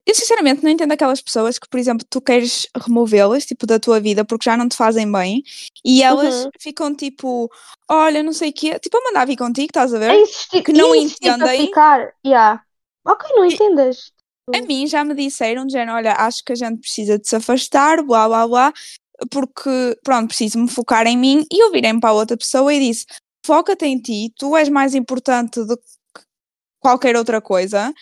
[0.09, 3.99] Eu sinceramente não entendo aquelas pessoas que, por exemplo, tu queres removê-las, tipo, da tua
[3.99, 5.43] vida porque já não te fazem bem
[5.85, 6.51] e elas Uhum.
[6.61, 7.51] ficam tipo,
[7.91, 10.11] olha, não sei o quê, tipo, a mandar vir contigo, estás a ver?
[10.13, 11.67] É insistir, Que não para entendem.
[11.67, 12.13] ficar.
[12.25, 12.63] Yeah.
[13.05, 14.13] Ok, não entendas.
[14.55, 17.35] A mim já me disseram, de género, olha, acho que a gente precisa de se
[17.35, 18.73] afastar, blá blá blá,
[19.29, 21.45] porque, pronto, preciso me focar em mim.
[21.53, 23.07] E eu virei para a outra pessoa e disse:
[23.45, 25.85] foca-te em ti, tu és mais importante do que
[26.81, 27.93] qualquer outra coisa.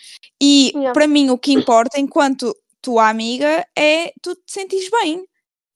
[0.41, 0.93] E Yeah.
[0.93, 5.25] para mim o que importa, enquanto tua amiga, é tu te sentires bem.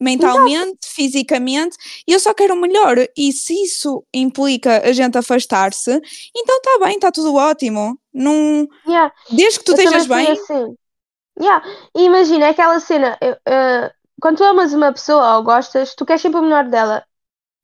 [0.02, 1.76] Mentalmente, fisicamente,
[2.08, 2.96] e eu só quero o melhor.
[3.18, 5.92] E se isso implica a gente afastar-se,
[6.34, 8.00] então está bem, está tudo ótimo.
[8.14, 9.14] Não, Yeah.
[9.30, 10.74] desde que tu Eu estejas bem, assim.
[11.38, 11.66] Yeah.
[11.98, 16.06] E imagina é aquela cena, eu, eh, quando tu amas uma pessoa ou gostas, tu
[16.06, 17.04] queres sempre o melhor dela.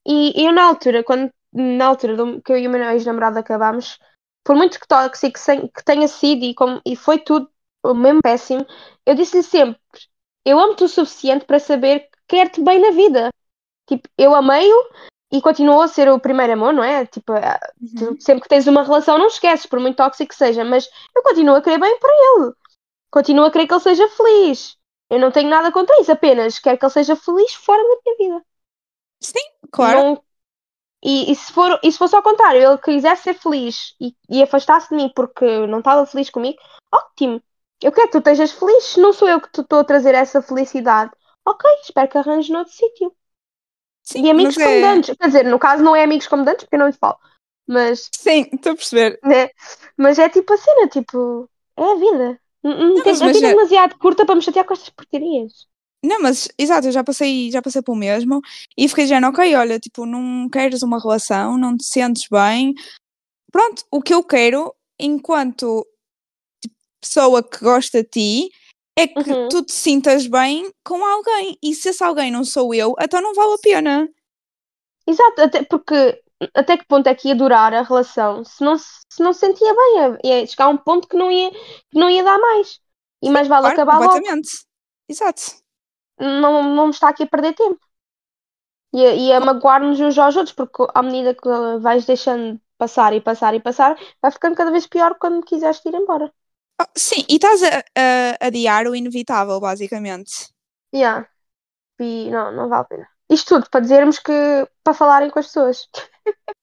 [0.06, 3.98] E eu na altura, quando na altura que eu e o meu ex-namorado acabámos,
[4.46, 5.40] por muito que tóxico
[5.76, 7.50] que tenha sido e, como, e foi tudo
[7.84, 8.66] o mesmo péssimo,
[9.06, 9.82] eu disse-lhe sempre,
[10.46, 13.30] eu amo-te o suficiente para saber que quero-te bem na vida.
[13.88, 14.90] Tipo, eu amei-o
[15.32, 17.06] e continuou a ser o primeiro amor, não é?
[17.08, 17.34] Tipo,
[17.82, 18.20] Uhum.
[18.20, 21.56] Sempre que tens uma relação, não esqueces, por muito tóxico que seja, mas eu continuo
[21.56, 22.54] a querer bem para ele.
[23.12, 24.78] Continuo a querer que ele seja feliz.
[25.10, 28.18] Eu não tenho nada contra isso, apenas quero que ele seja feliz fora da minha
[28.40, 28.46] vida.
[29.22, 29.40] sim,
[29.72, 30.04] claro.
[30.04, 30.24] Não-
[31.08, 34.42] E, e se for, e se fosse ao contrário, ele quisesse ser feliz e, e
[34.42, 36.58] afastasse de mim porque não estava feliz comigo,
[36.92, 37.40] ótimo.
[37.84, 41.12] Eu quero que tu estejas feliz, não sou eu que estou a trazer essa felicidade.
[41.46, 43.14] Ok, espero que arranjes noutro sítio.
[44.02, 45.16] Sim, E amigos como é- dantes.
[45.16, 47.18] Quer dizer, no caso não é amigos como dantes porque eu não lhe falo.
[47.68, 49.20] Mas Sim, estou a perceber.
[49.24, 49.50] né?
[49.98, 52.40] Mas é tipo a cena, tipo, é a vida.
[52.64, 55.68] N- n- tem- mas a vida é demasiado curta para me chatear com estas porcarias.
[56.06, 58.42] Não, mas exato, eu já passei, já passei pelo mesmo
[58.78, 62.74] e fiquei dizendo, ok, olha, tipo, não queres uma relação, não te sentes bem.
[63.52, 65.86] Pronto, o que eu quero, enquanto
[66.62, 68.52] tipo, pessoa que gosta de ti,
[68.98, 69.50] é que Uhum.
[69.50, 71.58] tu te sintas bem com alguém.
[71.62, 74.10] E se esse alguém não sou eu, então não vale a pena.
[75.08, 76.22] Exato, até porque
[76.54, 79.74] até que ponto é que ia durar a relação se não se não se sentia
[79.74, 80.18] bem?
[80.24, 82.80] Ia chegar a um ponto que não ia, que não ia dar mais.
[83.22, 84.26] E mais vale Claro, acabar logo.
[85.08, 85.65] Exato.
[86.20, 87.80] Não, não está aqui a perder tempo.
[88.94, 91.50] E a, e a magoar-nos uns aos outros, porque à medida que
[91.82, 95.94] vais deixando passar e passar e passar, vai ficando cada vez pior quando quiseres ir
[95.94, 96.32] embora.
[96.80, 100.50] Ah, sim, e estás a, a adiar o inevitável, basicamente.
[100.94, 101.28] Yeah.
[102.00, 103.08] E não, não vale a pena.
[103.30, 105.90] Isto tudo para dizermos que para falarem com as pessoas.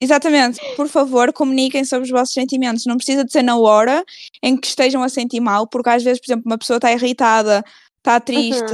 [0.00, 0.60] Exatamente.
[0.76, 2.86] Por favor, comuniquem sobre os vossos sentimentos.
[2.86, 4.04] Não precisa de ser na hora
[4.42, 7.64] em que estejam a sentir mal, porque às vezes, por exemplo, uma pessoa está irritada,
[8.02, 8.64] está triste,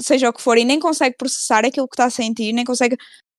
[0.00, 2.96] seja o que for, e nem consegue processar aquilo que está a sentir, nem consegue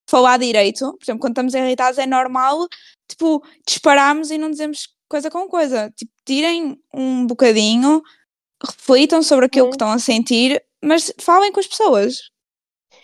[0.08, 0.92] falar direito.
[0.92, 2.66] Por exemplo, quando estamos irritados é normal,
[3.08, 5.92] tipo, dispararmos e não dizemos coisa com coisa.
[5.96, 8.00] Tipo, tirem um bocadinho,
[8.64, 9.70] reflitam sobre aquilo Uhum.
[9.70, 12.30] que estão a sentir, mas falem com as pessoas.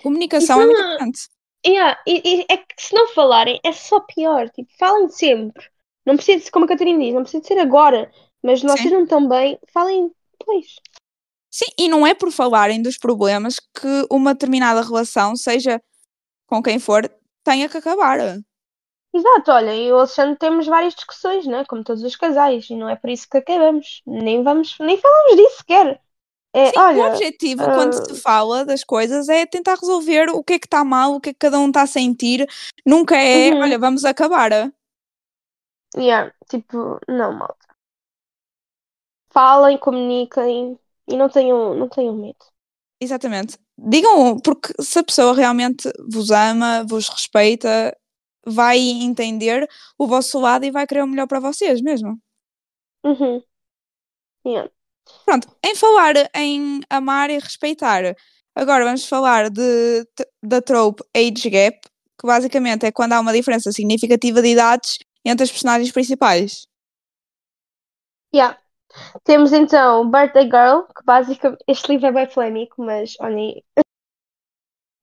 [0.03, 1.21] Comunicação é muito não- importante.
[1.67, 4.49] Yeah, e, e é que se não falarem é só pior.
[4.51, 5.65] Tipo, falem sempre.
[6.05, 8.09] Não precisa como a Catarina diz, não precisa ser agora.
[8.43, 10.67] Mas se não estão bem, falem depois.
[11.57, 15.83] Sim, e não é por falarem dos problemas que uma determinada relação, seja
[16.47, 17.11] com quem for,
[17.43, 18.19] tenha que acabar.
[19.15, 21.65] Exato, olha, eu e o Alexandre temos várias discussões, né?
[21.67, 24.03] Como todos os casais, e não é por isso que acabamos.
[24.07, 25.99] Nem vamos, nem falamos disso sequer.
[26.53, 30.55] É, Sim, o olha, objetivo, quando se fala das coisas, é tentar resolver o que
[30.55, 32.47] é que está mal, o que é que cada um está a sentir.
[32.85, 33.61] Nunca é, Uhum.
[33.61, 34.51] olha, vamos acabar.
[35.97, 37.67] yeah, tipo, não, malta.
[39.31, 40.79] Falem, comuniquem
[41.09, 42.45] e não tenham, não tenham medo.
[43.01, 43.59] Exatamente.
[43.77, 47.97] Digam, porque se a pessoa realmente vos ama, vos respeita,
[48.47, 52.19] vai entender o vosso lado e vai querer o melhor para vocês mesmo.
[53.05, 53.43] Uhum.
[54.47, 54.71] Yeah.
[55.25, 58.17] Pronto, em falar em amar e respeitar,
[58.55, 60.07] agora vamos falar de,
[60.43, 61.81] da trope Age Gap,
[62.19, 66.67] que basicamente é quando há uma diferença significativa de idades entre as personagens principais.
[68.35, 68.59] Yeah.
[69.25, 73.63] Temos então Birthday Girl, que basicamente este livro é bem polémico, mas olhem.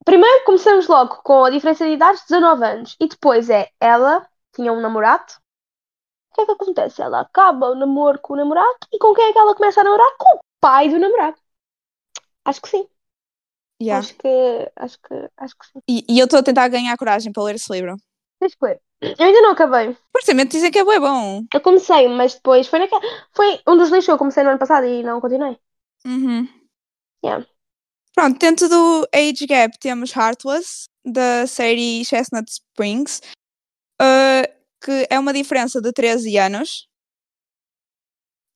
[0.06, 4.72] Primeiro começamos logo com a diferença de idades, 19 anos, e depois é ela tinha
[4.74, 5.34] um namorado.
[6.32, 7.02] O que é que acontece?
[7.02, 9.84] Ela acaba o namoro com o namorado e com quem é que ela começa a
[9.84, 10.18] namorar?
[10.18, 11.38] Com o pai do namorado.
[12.46, 12.88] Acho que sim.
[13.82, 14.00] Yeah.
[14.00, 15.80] Acho que acho que acho que sim.
[15.88, 17.96] E, e eu estou a tentar ganhar coragem para ler esse livro.
[18.40, 18.82] Tens que ler.
[19.04, 19.96] Eu ainda não acabei.
[20.12, 21.44] Parecidamente dizem que é bué bom.
[21.54, 23.02] Eu comecei, mas depois foi naquela.
[23.34, 25.58] Foi um dos livros que eu comecei no ano passado e não continuei.
[26.06, 26.48] Uhum.
[27.24, 27.46] Yeah.
[28.16, 33.22] Pronto, dentro do Age Gap temos Heartless, da série Chestnut Springs,
[34.02, 34.48] uh,
[34.84, 36.88] que é uma diferença de 13 anos.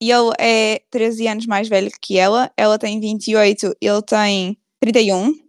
[0.00, 2.52] E ele é 13 anos mais velho que ela.
[2.56, 5.47] Ela tem 28, ele tem 31.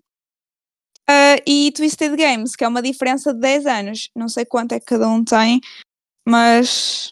[1.09, 4.09] Uh, e Twisted Games, que é uma diferença de 10 anos.
[4.15, 5.59] Não sei quanto é que cada um tem,
[6.27, 7.11] mas.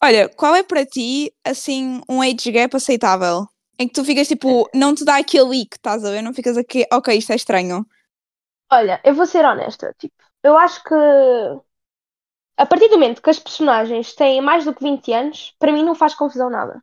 [0.00, 3.48] Olha, qual é para ti, assim, um age gap aceitável?
[3.78, 6.22] Em que tu ficas tipo, não te dá aquele ick, estás a ver?
[6.22, 7.84] Não ficas aqui, ok, isto é estranho.
[8.70, 9.92] Olha, eu vou ser honesta.
[9.98, 10.14] Tipo,
[10.44, 10.94] eu acho que
[12.56, 15.84] a partir do momento que as personagens têm mais do que 20 anos, para mim
[15.84, 16.82] não faz confusão nada.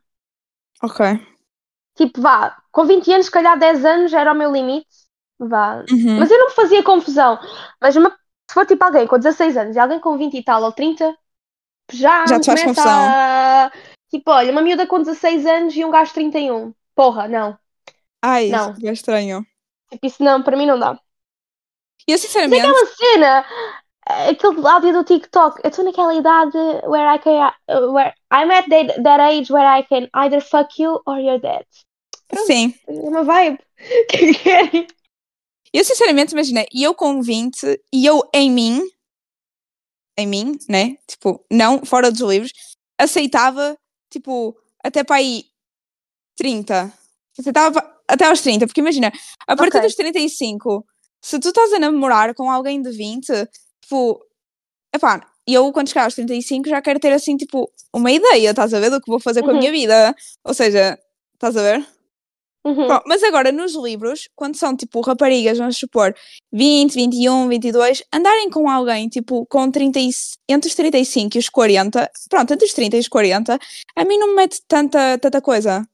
[0.82, 1.04] Ok.
[1.96, 5.03] Tipo, vá, com 20 anos, se calhar 10 anos era o meu limite.
[5.38, 5.84] Vá.
[5.90, 6.18] Uhum.
[6.18, 7.38] Mas eu não me fazia confusão.
[7.80, 10.62] Mas uma- se for tipo alguém com 16 anos e alguém com 20 e tal
[10.62, 11.14] ou 30,
[11.92, 12.86] já, Já te faz confusão.
[12.88, 13.72] a...
[14.10, 16.72] Tipo, olha, uma miúda com 16 anos e um gajo de 31.
[16.94, 17.58] Porra, não.
[18.22, 18.72] Ai, Não.
[18.72, 19.46] isso é estranho.
[19.90, 20.92] Tipo, isso não, para mim não dá.
[22.06, 23.44] Eu Mas sinceramente, aquela cena,
[24.28, 26.56] aquele áudio do TikTok, eu estou naquela idade
[26.86, 27.52] where I can,
[27.92, 31.64] where I'm at that, that age where I can either fuck you or you're dead.
[32.28, 32.46] pronto.
[32.46, 32.74] sim.
[32.86, 33.58] É uma vibe.
[34.08, 34.86] Que querem?
[35.74, 38.80] Eu sinceramente, imagina, e eu com 20 e eu em mim,
[40.16, 40.96] em mim, né?
[41.08, 42.52] Tipo, não fora dos livros,
[42.96, 43.76] aceitava,
[44.08, 45.46] tipo, até para aí
[46.36, 46.92] 30.
[47.38, 49.12] Aceitava até aos 30, porque imagina,
[49.48, 49.88] a partir Ok.
[49.88, 50.86] dos 35,
[51.20, 53.26] se tu estás a namorar com alguém de 20,
[53.82, 54.24] tipo,
[54.94, 58.80] epá, eu quando chegar aos 35 já quero ter assim, tipo, uma ideia, estás a
[58.80, 59.58] ver, do que vou fazer com a Uhum.
[59.60, 60.14] minha vida.
[60.44, 60.98] Ou seja,
[61.34, 61.86] estás a ver?
[62.66, 62.86] Uhum.
[62.86, 66.14] Pronto, mas agora nos livros, quando são tipo raparigas, vamos supor
[66.50, 70.08] 20, 21, 22, andarem com alguém tipo com 30, e-
[70.48, 73.58] entre os 35 e os 40, pronto, entre os 30 e os 40,
[73.94, 75.86] a mim não me mete tanta, tanta coisa.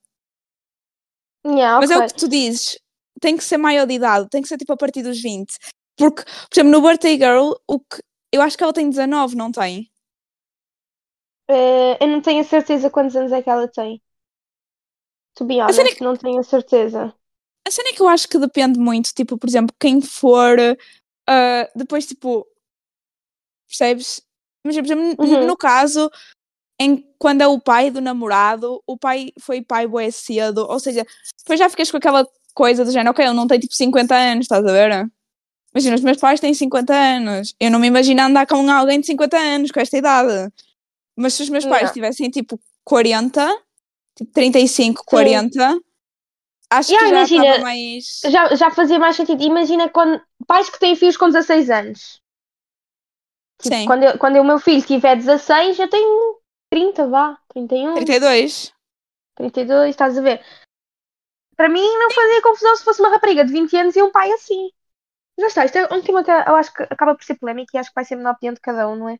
[1.44, 2.78] Yeah, Mas é o que tu dizes,
[3.20, 5.56] tem que ser maior de idade, tem que ser tipo a partir dos 20.
[5.96, 8.00] Porque, por exemplo, no Birthday Girl, o que,
[8.32, 9.90] eu acho que ela tem 19, não tem?
[11.48, 14.00] Eh, eu não tenho a certeza quantos anos é que ela tem.
[15.40, 17.14] To be A cena é honest, não tenho certeza.
[17.66, 20.58] A cena é que eu acho que depende muito, tipo, por exemplo, quem for
[21.26, 22.46] ah, depois, tipo,
[23.66, 24.20] percebes?
[24.62, 25.46] Mas, por exemplo, Uhum.
[25.46, 26.10] no caso,
[26.78, 31.06] em quando é o pai do namorado, o pai foi pai bué cedo, ou seja,
[31.38, 34.44] depois já ficas com aquela coisa do género, ok, ele não tem tipo 50 anos,
[34.44, 35.10] estás a ver?
[35.74, 39.06] Imagina, os meus pais têm 50 anos, eu não me imagino andar com alguém de
[39.06, 40.52] 50 anos, com esta idade.
[41.16, 43.56] Mas se os meus pais tivessem tipo 40,
[44.20, 45.80] tipo 35, 40,
[46.70, 48.20] acho Yeah, que já imagina, estava mais.
[48.26, 49.42] Já, já fazia mais sentido.
[49.42, 52.20] Imagina quando pais que têm filhos com 16 anos.
[53.62, 53.86] Tipo, Sim.
[53.86, 56.40] quando, eu, quando o meu filho tiver 16, eu tenho
[56.70, 57.38] 30, vá.
[57.52, 58.72] 31, 32.
[59.36, 60.44] 32, estás a ver?
[61.56, 64.30] Para mim não fazia confusão se fosse uma rapariga de 20 anos e um pai
[64.32, 64.70] assim.
[65.38, 67.78] Já está, isto é um tema que eu acho que acaba por ser polémico e
[67.78, 69.18] acho que vai ser na opinião de cada um, não é?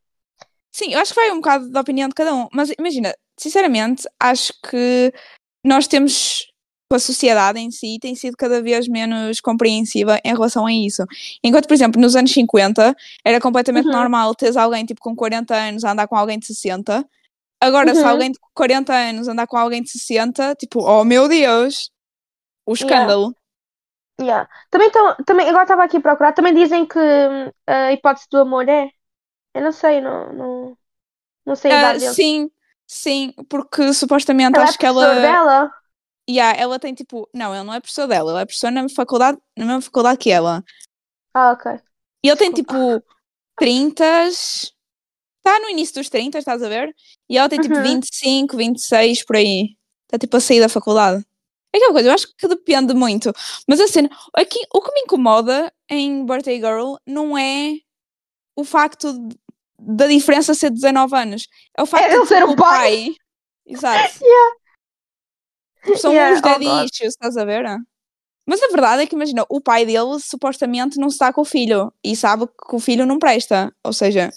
[0.72, 2.48] Sim, eu acho que vai um bocado da opinião de cada um.
[2.52, 5.12] Mas imagina, sinceramente, acho que
[5.64, 6.46] nós temos.
[6.92, 11.04] A sociedade em si tem sido cada vez menos compreensiva em relação a isso.
[11.42, 13.92] Enquanto, por exemplo, nos anos 50 era completamente Uhum.
[13.92, 17.08] normal teres alguém tipo com 40 anos a andar com alguém de 60.
[17.60, 18.08] Agora, se Uhum.
[18.08, 21.90] alguém de 40 anos andar com alguém de 60, tipo, oh meu Deus,
[22.66, 23.34] o escândalo.
[24.20, 24.48] Yeah.
[24.70, 28.38] Também, tão, também agora estava aqui a procurar, também dizem que hum, a hipótese do
[28.38, 28.90] amor é.
[29.54, 30.78] Eu não sei, não, não,
[31.46, 32.14] não sei a Ah, idade dele.
[32.14, 32.50] sim,
[32.90, 35.14] sim, porque supostamente Ela é acho que professor ela.
[35.20, 35.74] dela?
[36.30, 37.28] Yeah, ela tem tipo.
[37.34, 40.30] Não, ele não é professor dela, ele é professor na faculdade, na mesma faculdade que
[40.30, 40.64] ela.
[41.34, 41.80] Ah, ok.
[42.24, 43.02] E ele tem tipo
[43.58, 44.04] 30.
[44.28, 46.94] Está no início dos 30, estás a ver?
[47.28, 47.82] E ela tem tipo Uhum.
[47.82, 49.76] 25, 26 por aí.
[50.04, 51.24] Está tipo a sair da faculdade.
[51.74, 53.32] É aquela coisa, eu acho que depende muito.
[53.68, 57.78] Mas a cena, aqui, o que me incomoda em Birthday Girl não é
[58.56, 59.36] o facto de-
[59.80, 61.48] da diferença ser 19 anos.
[61.76, 63.14] É o facto ele de ser tipo, o pai.
[63.66, 64.14] Exato.
[65.82, 65.96] Yeah.
[65.96, 66.84] São Yeah, uns oh daddy God.
[66.84, 67.64] issues, estás a ver?
[68.46, 71.92] Mas a verdade é que, imagina, o pai dele supostamente não está com o filho
[72.04, 73.72] e sabe que o filho não presta.
[73.84, 74.30] Ou seja,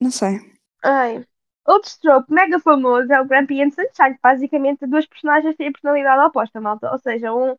[0.00, 0.38] não sei.
[0.82, 1.24] Ai.
[1.66, 4.18] outro trope mega famoso é o Grumpy and Sunshine.
[4.22, 6.90] Basicamente, duas personagens têm a personalidade oposta, malta.
[6.90, 7.56] Ou seja, um.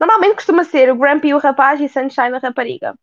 [0.00, 2.94] Normalmente costuma ser o Grumpy o rapaz e Sunshine a rapariga.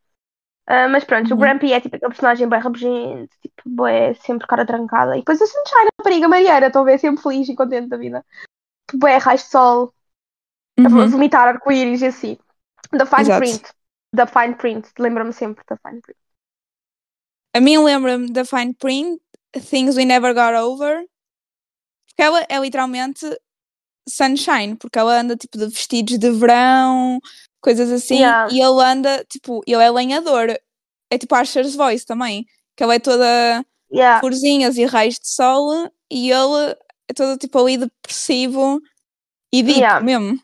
[0.72, 1.40] Ah, mas pronto, o Uhum.
[1.40, 5.16] Grumpy é tipo aquele personagem bem rabugento, tipo, bué, sempre cara trancada.
[5.16, 7.98] E depois a Sunshine, a rapariga Mariana, estão a ver, sempre feliz e contente da
[7.98, 8.24] vida.
[8.94, 9.92] Bué, raios de sol,
[10.78, 11.08] a Uhum.
[11.10, 12.38] vomitar arco-íris e assim.
[12.92, 13.40] The Fine Exato.
[13.40, 13.74] Print.
[14.16, 14.90] The Fine Print.
[15.00, 16.20] Lembra-me sempre da Fine Print.
[17.56, 19.20] A mim lembra-me da Fine Print,
[19.72, 21.04] Things We Never Got Over.
[22.08, 23.26] Porque ela é literalmente
[24.08, 27.20] sunshine, porque ela anda tipo de vestidos de verão,
[27.62, 28.54] coisas assim, Yeah.
[28.54, 30.58] e ele anda, tipo, ele é lenhador.
[31.12, 32.46] É tipo Asher's Voice também,
[32.76, 34.20] que ela é toda Yeah.
[34.20, 36.76] florzinhas e raios de sol, e ele
[37.10, 38.80] é todo tipo ali depressivo
[39.52, 40.00] e deep Yeah.
[40.04, 40.40] mesmo.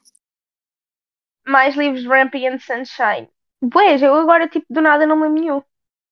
[1.47, 3.29] Mais livros de Grumpy and Sunshine.
[3.61, 5.57] Bué, eu agora, tipo, do nada não me lembro nenhum.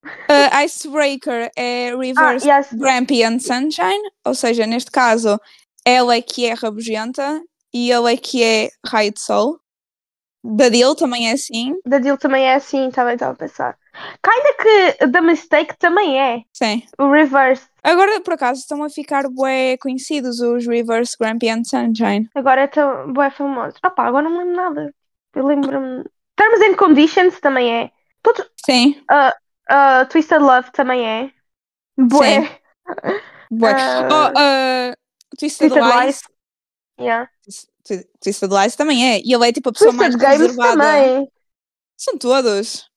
[0.05, 2.73] Uh, Icebreaker é Ah, Reverse yes.
[2.73, 5.39] Grumpy and Sunshine, ou seja, neste caso,
[5.85, 7.41] ela é que é rabugenta
[7.73, 9.59] e ele é que é raio de sol.
[10.43, 13.77] Da dele também é assim, Da Jill também é assim, também estava a pensar.
[14.21, 16.41] Kinda que The Mistake também é.
[16.51, 16.83] sim.
[16.97, 17.65] O Reverse.
[17.81, 22.29] Agora, por acaso, estão a ficar bué conhecidos os Reverse Grumpy and Sunshine.
[22.35, 23.77] Agora é tão bué famoso.
[23.81, 24.95] Ah pá, agora não me lembro nada.
[25.33, 26.03] Eu lembro-me.
[26.35, 27.91] Terms and Conditions também é.
[28.21, 31.31] Todos, Sim, uh, Twisted Love também é.
[31.97, 32.59] Bué.
[33.51, 33.71] bué.
[33.71, 34.07] Ah.
[34.11, 34.95] Oh, uh,
[35.37, 36.05] Twisted, Twisted Lies.
[36.05, 36.21] Lies.
[36.99, 37.29] Yeah.
[37.85, 39.21] Twi- Twisted Lies também é.
[39.23, 40.77] E ele é tipo a pessoa mais Twisted Games reservada.
[40.81, 41.31] também.
[41.97, 42.89] São todos.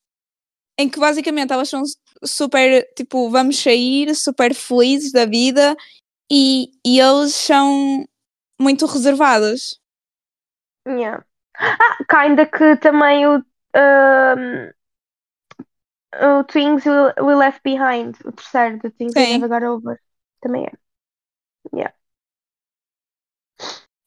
[0.79, 1.83] Em que basicamente elas são
[2.25, 5.77] super, tipo, vamos sair, super felizes da vida
[6.31, 8.05] e, e eles são
[8.61, 9.81] muito reservados.
[10.87, 11.25] Yeah.
[11.59, 13.39] Ah, kinda que também o.
[13.39, 14.71] um,
[16.15, 19.39] o Things We, We Left Behind, o terceiro do Things We Sim.
[19.39, 20.01] Never Got Over.
[20.41, 20.73] Também é.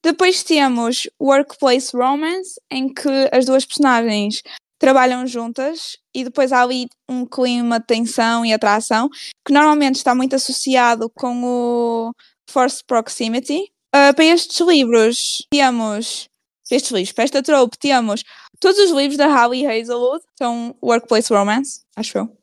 [0.10, 4.41] Depois temos Workplace Romance, em que as duas personagens
[4.80, 9.07] trabalham juntas e depois há ali um clima de tensão e atração
[9.45, 12.12] que normalmente está muito associado com o
[12.49, 13.72] Forced Proximity.
[13.93, 16.28] Ah, para estes livros temos,
[16.72, 18.24] estes livros, para esta trope temos
[18.60, 22.36] todos os livros da Holly Hazelwood, são Workplace Romance, acho eu.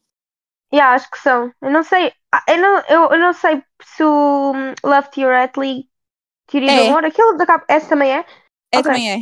[0.73, 1.53] Yeah, acho que são.
[1.61, 2.13] Eu não sei.
[2.31, 5.89] ah, Eu não, eu, eu não sei se o hum, Love Theoretically
[6.47, 6.89] Teoria do É.
[6.89, 8.19] Amor, aquele da capa, esse também é.
[8.73, 8.83] É, Ok.
[8.83, 9.19] também é.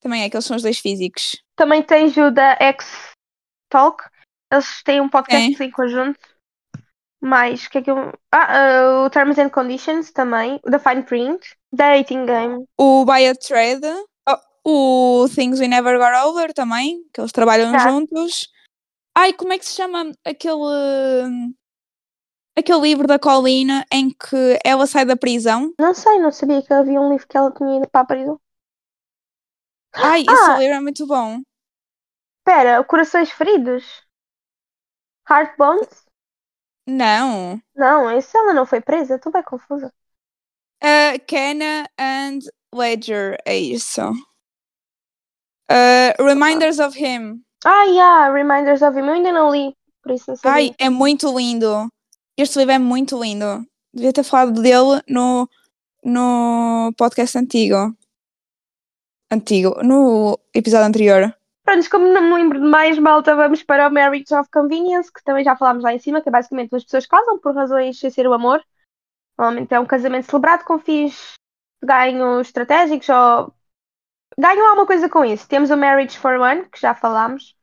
[0.00, 1.42] Também é, que eles são os dois físicos.
[1.56, 2.86] Também tens o da X
[3.70, 4.04] Talk.
[4.52, 5.64] Eles têm um podcast Sim.
[5.64, 6.18] em conjunto.
[7.20, 8.12] Mais, o que é que eu.
[8.32, 10.60] Ah, ah, o Terms and Conditions também.
[10.64, 11.56] O da Fine Print.
[11.72, 12.64] Dating Game.
[12.78, 13.82] O By a Thread,
[14.64, 17.78] oh, o Things We Never Got Over também, que eles trabalham Tá.
[17.90, 18.48] juntos.
[19.16, 20.54] Ai, como é que se chama aquele
[22.58, 25.72] aquele livro da Colina em que ela sai da prisão?
[25.76, 28.40] Não sei, não sabia que havia um livro que ela tinha ido para a prisão.
[30.00, 30.58] Ai, esse Ah!
[30.58, 31.42] livro é muito bom.
[32.40, 33.84] Espera, Corações Feridos?
[35.28, 36.08] Heart Bones?
[36.88, 37.62] Não.
[37.74, 39.90] Não, esse ela não foi presa, estou bem confusa.
[40.82, 42.40] Uh, Kenna and
[42.72, 44.12] Ledger, é isso.
[45.70, 47.44] Uh, Reminders of Him.
[47.64, 49.06] Ah, yeah, Reminders of Him.
[49.06, 50.64] Eu ainda não li, por isso não sabia.
[50.64, 51.88] Ai, é muito lindo.
[52.38, 53.66] Este livro é muito lindo.
[53.92, 55.50] Devia ter falado dele no,
[56.04, 57.92] no podcast antigo.
[59.28, 61.34] Antigo, no episódio anterior.
[61.64, 65.24] Pronto, como não me lembro de mais, malta, vamos para o Marriage of Convenience, que
[65.24, 68.08] também já falámos lá em cima, que é basicamente duas pessoas casam por razões sem
[68.08, 68.64] ser o amor.
[69.36, 71.32] Normalmente é um casamento celebrado com fins
[71.82, 73.52] ganhos estratégicos ou
[74.38, 75.48] ganham alguma coisa com isso.
[75.48, 77.56] Temos o Marriage for One, que já falámos.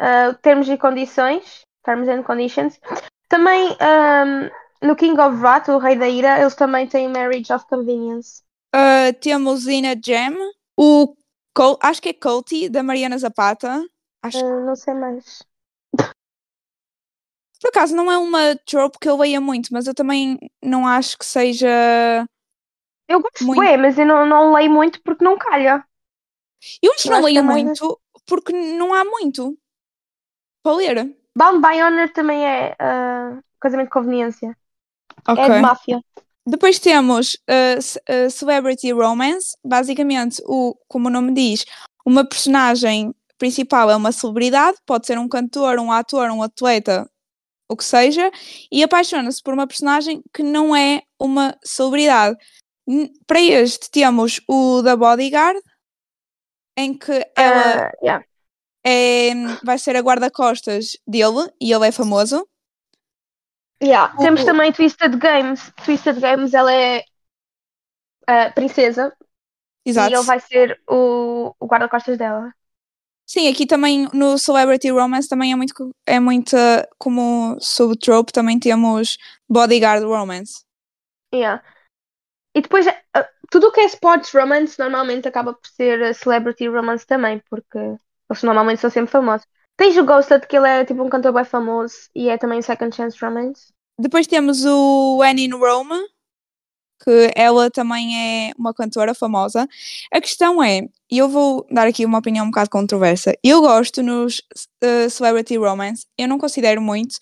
[0.00, 2.80] Uh, termos e condições, Terms and Conditions.
[3.28, 7.66] Também um, no King of Wrath, o Rei da Ira, eles também têm Marriage of
[7.66, 8.42] Convenience.
[8.74, 10.34] Uh, temos Ina Jam,
[10.76, 11.14] o
[11.54, 13.84] Col- acho que é Colty, da Mariana Zapata.
[14.22, 15.42] Acho Uh, não sei mais.
[17.60, 21.18] Por acaso não é uma trope que eu leia muito, mas eu também não acho
[21.18, 21.68] que seja.
[23.08, 23.58] Eu gosto, Muito.
[23.58, 25.84] bué, mas eu não, não leio muito porque não calha.
[26.82, 29.58] Eu acho que não leio é muito porque não há muito
[30.62, 31.17] para ler.
[31.36, 34.56] Bound by Honor também é uh, casamento de conveniência.
[35.26, 35.44] Ok.
[35.44, 36.00] É de máfia.
[36.46, 39.56] Depois temos uh, ce- uh, Celebrity Romance.
[39.64, 41.64] Basicamente, o, como o nome diz,
[42.06, 47.08] uma personagem principal é uma celebridade, pode ser um cantor, um ator, um atleta,
[47.68, 48.30] o que seja,
[48.72, 52.36] e apaixona-se por uma personagem que não é uma celebridade.
[53.26, 55.60] Para este temos o da Bodyguard,
[56.76, 58.24] em que ela Uh, yeah.
[58.88, 62.48] É, vai ser a guarda-costas dele e ele é famoso.
[63.82, 64.14] Yeah.
[64.14, 65.72] O- Temos também Twisted Games.
[65.84, 67.04] Twisted Games, ela é
[68.26, 69.14] a princesa
[69.84, 70.10] Exato.
[70.10, 72.52] e ele vai ser o, o guarda-costas dela.
[73.26, 76.56] Sim, aqui também no Celebrity Romance também é muito, é muito
[76.98, 79.18] como subtrope, também temos
[79.48, 80.64] Bodyguard Romance.
[81.32, 81.62] Yeah.
[82.56, 82.92] E depois, uh,
[83.50, 87.78] tudo o que é sports romance normalmente acaba por ser uh, celebrity romance também, porque
[88.30, 89.46] eles normalmente são sempre famosos.
[89.76, 92.94] Tens o Ghosted, que ele é tipo um cantor bem famoso e é também second
[92.94, 93.72] chance romance.
[93.98, 95.98] Depois temos o When in Rome,
[97.02, 99.68] que ela também é uma cantora famosa.
[100.12, 103.34] A questão é, e eu vou dar aqui uma opinião um bocado controversa.
[103.42, 104.42] Eu gosto nos
[104.82, 107.16] uh, Celebrity Romance, eu não considero muito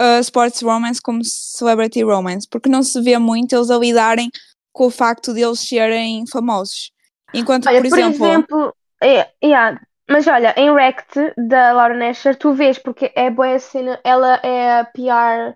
[0.00, 4.30] uh, Sports Romance como Celebrity Romance, porque não se vê muito eles a lidarem
[4.72, 6.90] com o facto de eles serem famosos.
[7.34, 9.80] Enquanto, Olha, por por exemplo, exemplo, é, yeah,
[10.10, 14.80] mas olha, em Wrecked da Laura Nasher, tu vês, porque é boa cena, ela é
[14.80, 15.54] a PR.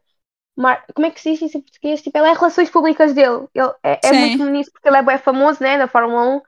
[0.56, 2.02] mar- Como é que se diz isso em português?
[2.02, 3.48] Tipo, ela é relações públicas dele.
[3.54, 6.42] Ele é, é muito nisso porque ele é bem famoso, né, da Fórmula 1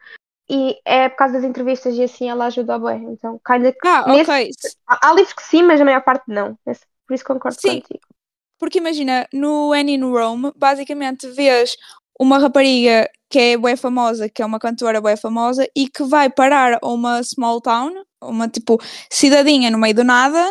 [0.48, 2.96] e é por causa das entrevistas e assim ela ajuda a bué.
[2.96, 4.50] Então, kinda que ah, nesse- ok,
[4.86, 6.56] há, há livros que sim, mas a maior parte não.
[7.06, 7.82] Por isso concordo Sim.
[7.82, 8.00] contigo.
[8.58, 11.76] Porque imagina, no Annie no Rome, basicamente vês
[12.20, 16.30] uma rapariga que é bué famosa, que é uma cantora bué famosa, e que vai
[16.30, 17.92] parar a uma small town,
[18.22, 18.78] uma tipo
[19.10, 20.48] cidadinha no meio do nada,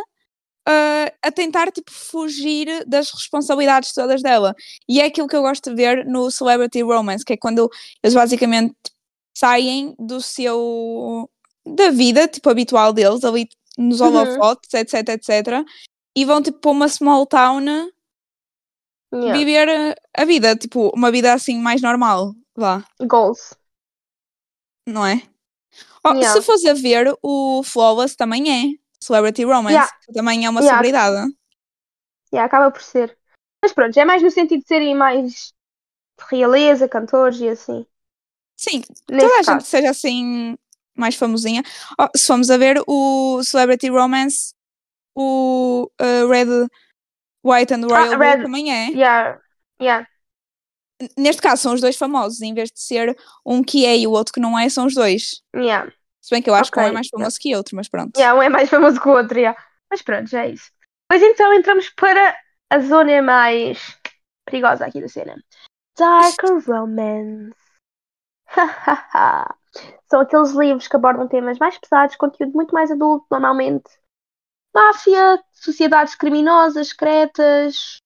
[0.67, 4.55] ah, a tentar tipo fugir das responsabilidades todas dela.
[4.89, 7.69] E é aquilo que eu gosto de ver no Celebrity Romance, que é quando
[8.03, 8.75] eles basicamente
[9.37, 11.29] saem do seu
[11.65, 13.47] da vida tipo habitual deles, ali
[13.77, 14.07] nos Uhum.
[14.07, 15.63] holofotes, etc, etc,
[16.15, 17.61] e vão tipo para uma small town
[19.15, 19.37] Yeah.
[19.37, 23.53] viver a- a vida, tipo, uma vida assim mais normal, vá, Goals.
[24.87, 25.21] não é?
[26.03, 26.33] Oh, Yeah.
[26.33, 29.91] Se fosse a ver, o Flawless também é Celebrity Romance, Yeah.
[30.05, 30.77] que também é uma Yeah.
[30.77, 31.33] celebridade.
[32.33, 33.17] Yeah, acaba por ser.
[33.63, 35.53] Mas pronto, é mais no sentido de serem mais
[36.29, 37.85] realeza, cantores e assim.
[38.57, 39.51] Sim, Nesse toda a caso.
[39.51, 40.57] gente seja assim
[40.95, 41.63] mais famosinha.
[41.99, 44.53] Oh, se formos a ver o Celebrity Romance,
[45.15, 46.67] o uh, Red,
[47.45, 48.89] White and Royal Blue Red- também é.
[48.89, 49.39] Yeah.
[49.79, 50.07] Yeah.
[51.17, 53.15] Neste caso são os dois famosos, em vez de ser
[53.45, 55.41] um que é e o outro que não é, são os dois.
[55.55, 55.91] Yeah.
[56.21, 58.17] Se bem que eu acho que um é mais famoso que outro, mas pronto.
[58.17, 59.59] Yeah, um é mais famoso que o outro, yeah.
[59.91, 60.71] Mas pronto, já é isso.
[61.07, 62.35] Pois então entramos para
[62.71, 63.79] a zona mais
[64.45, 65.35] perigosa aqui da cena.
[65.97, 67.53] Dark Romance.
[70.09, 73.89] São aqueles livros que abordam temas mais pesados, conteúdo muito mais adulto, normalmente.
[74.75, 78.01] Máfia, sociedades criminosas, secretas,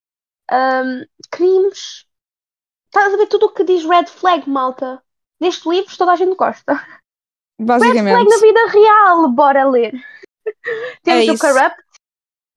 [0.51, 2.05] ahm, crimes.
[2.86, 5.01] Estás a ver tudo o que diz red flag, malta.
[5.39, 6.74] Nestes livros toda a gente gosta.
[6.74, 8.30] Red flag Basicamente.
[8.30, 9.93] na vida real, bora ler.
[11.03, 11.43] Temos o isso.
[11.43, 11.84] Corrupt,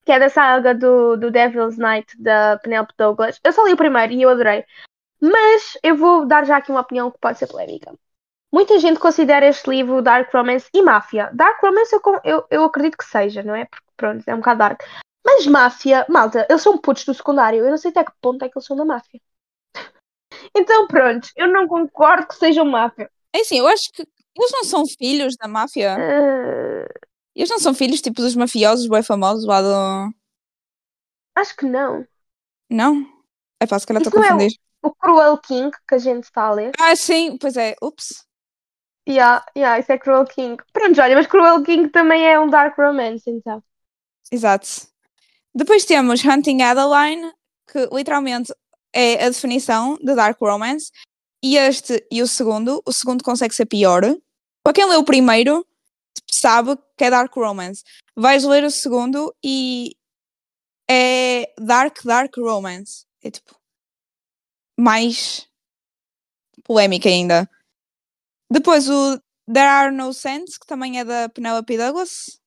[0.05, 3.41] que é da saga do, do Devil's Night da Penelope Douglas.
[3.43, 4.65] Eu só li o primeiro e eu adorei.
[5.21, 7.95] Mas eu vou dar já aqui uma opinião que pode ser polémica.
[8.53, 11.31] Muita gente considera este livro Dark Romance e Máfia.
[11.33, 13.65] Dark Romance eu, eu, eu acredito que seja, não é?
[13.65, 14.83] Porque pronto, é um bocado dark.
[15.25, 17.65] Mas Máfia, malta, eles são putos do secundário.
[17.65, 19.21] Eu não sei até que ponto é que eles são da Máfia.
[20.55, 23.11] Então pronto, eu não concordo que sejam Máfia.
[23.35, 24.03] É assim, eu acho que
[24.37, 25.97] eles não são filhos da máfia.
[25.99, 26.87] Eh,
[27.35, 30.15] Eles não são filhos tipo dos mafiosos bem famosos lá do.
[31.35, 32.07] acho que não.
[32.71, 33.07] Não?
[33.61, 34.59] É pá, se calhar estou a não é o- confundir.
[34.83, 36.73] O Cruel King, que a gente está a ler.
[36.79, 37.75] Ah, sim, pois é.
[37.81, 38.27] Ups.
[39.09, 40.63] Yeah, yeah, isso é Cruel King.
[40.73, 43.63] Pronto, olha, mas Cruel King também é um Dark Romance, então.
[44.31, 44.69] Exato.
[45.55, 47.33] Depois temos Hunting Adeline,
[47.71, 48.55] que literalmente
[48.93, 50.91] é a definição de Dark Romance.
[51.43, 54.03] E este e o segundo, o segundo consegue ser pior.
[54.63, 55.67] Para quem lê o primeiro,
[56.31, 57.83] sabe que é Dark Romance.
[58.15, 59.97] Vais ler o segundo e
[60.89, 63.05] é Dark, Dark Romance.
[63.23, 63.57] É tipo
[64.79, 65.49] mais
[66.65, 67.51] polémica ainda.
[68.53, 69.19] Depois o
[69.53, 72.41] There Are No Sense, que também é da Penelope Douglas.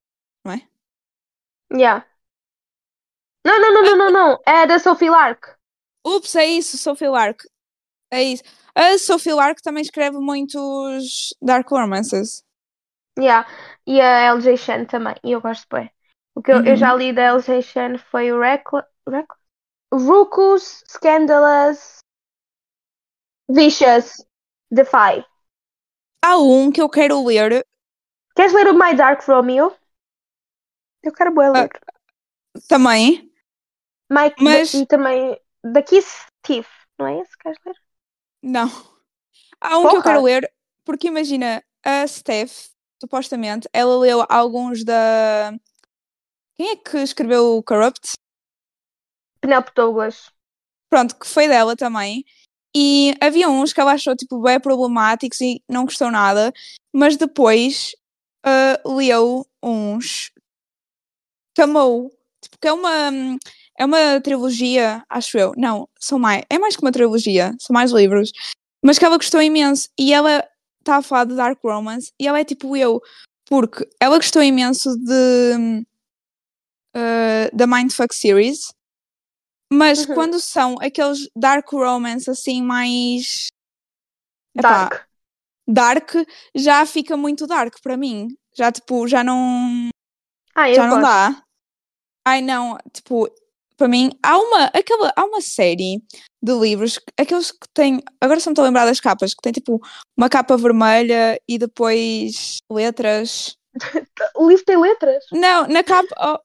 [1.74, 2.06] Yeah.
[3.46, 4.40] Não, não, não, não, não, não.
[4.46, 5.56] É da Sophie Lark.
[6.06, 7.44] Ups, é isso, Sophie Lark.
[8.12, 8.44] É isso.
[8.76, 12.44] A Sophie Lark também escreve muitos Dark Romances.
[13.18, 13.48] Yeah.
[13.88, 15.16] E a LJ Shen também.
[15.24, 15.90] E eu gosto bem.
[16.36, 16.76] O que eu, eu Uhum.
[16.76, 18.88] já li da LJ Shen foi o Reckless.
[19.08, 19.42] Reckless?
[19.94, 22.00] Rucus, Scandalous,
[23.50, 24.26] Vicious,
[24.70, 25.24] Defy.
[26.26, 27.64] Há um que eu quero ler
[28.36, 29.72] Queres ler o My Dark Romeo?
[31.04, 31.70] Eu quero bem ler.
[32.68, 33.32] também.
[34.10, 36.68] Mike, mas- e também da Kiss Thief.
[36.98, 37.76] Não é esse que queres ler?
[38.42, 38.68] Não.
[39.62, 40.04] Há um que eu Porra.
[40.04, 40.52] quero ler,
[40.84, 42.70] porque imagina, a Steph,
[43.00, 45.54] supostamente, ela leu alguns da.
[46.56, 48.14] Quem é que escreveu o Corrupt?
[49.42, 50.32] Penelope Douglas.
[50.90, 52.24] pronto, que foi dela também.
[52.76, 56.52] E havia uns que ela achou tipo bem problemáticos e não gostou nada,
[56.94, 57.96] mas depois
[58.46, 60.32] ah, leu uns
[61.56, 62.12] que amou.
[62.42, 63.12] Tipo, que é uma,
[63.80, 65.54] é uma trilogia, acho eu.
[65.58, 68.32] Não, são mais, é mais que uma trilogia, são mais livros.
[68.84, 69.90] Mas que ela gostou imenso.
[69.98, 70.48] E ela
[70.80, 73.02] está a falar de Dark Romance e ela é tipo eu,
[73.46, 75.86] porque ela gostou imenso de
[76.94, 78.75] ah, da Mindfuck Series.
[79.72, 80.14] Mas Uhum.
[80.16, 83.48] quando são aqueles dark romance assim mais
[84.58, 85.06] Epá, Dark.
[85.68, 86.12] dark,
[86.56, 88.28] já fica muito dark para mim.
[88.56, 89.90] Já tipo, já não,
[90.56, 91.02] Ah, já não gosto.
[91.02, 91.44] dá.
[92.28, 93.28] Ai não, tipo,
[93.76, 96.02] para mim há uma, aquela, há uma série
[96.42, 99.52] de livros, aqueles que têm, agora só me estou a lembrar das capas, que tem
[99.52, 99.82] tipo
[100.16, 103.58] uma capa vermelha e depois letras.
[104.36, 105.26] O livro tem letras.
[105.34, 106.40] Não, na capa, oh,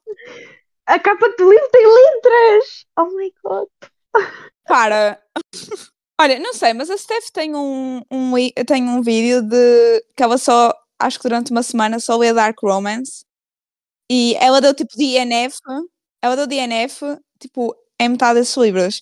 [0.91, 2.85] A capa do livro tem letras.
[2.99, 3.69] Oh my god.
[4.67, 5.21] para.
[6.21, 8.33] Olha, não sei, mas a Steph tem um, um,
[8.67, 12.59] tem um vídeo de que ela só, acho que durante uma semana só lê Dark
[12.61, 13.25] Romance
[14.11, 15.57] e ela deu tipo DNF,
[16.21, 17.01] ela deu DNF,
[17.39, 19.01] tipo, em metade desses livros.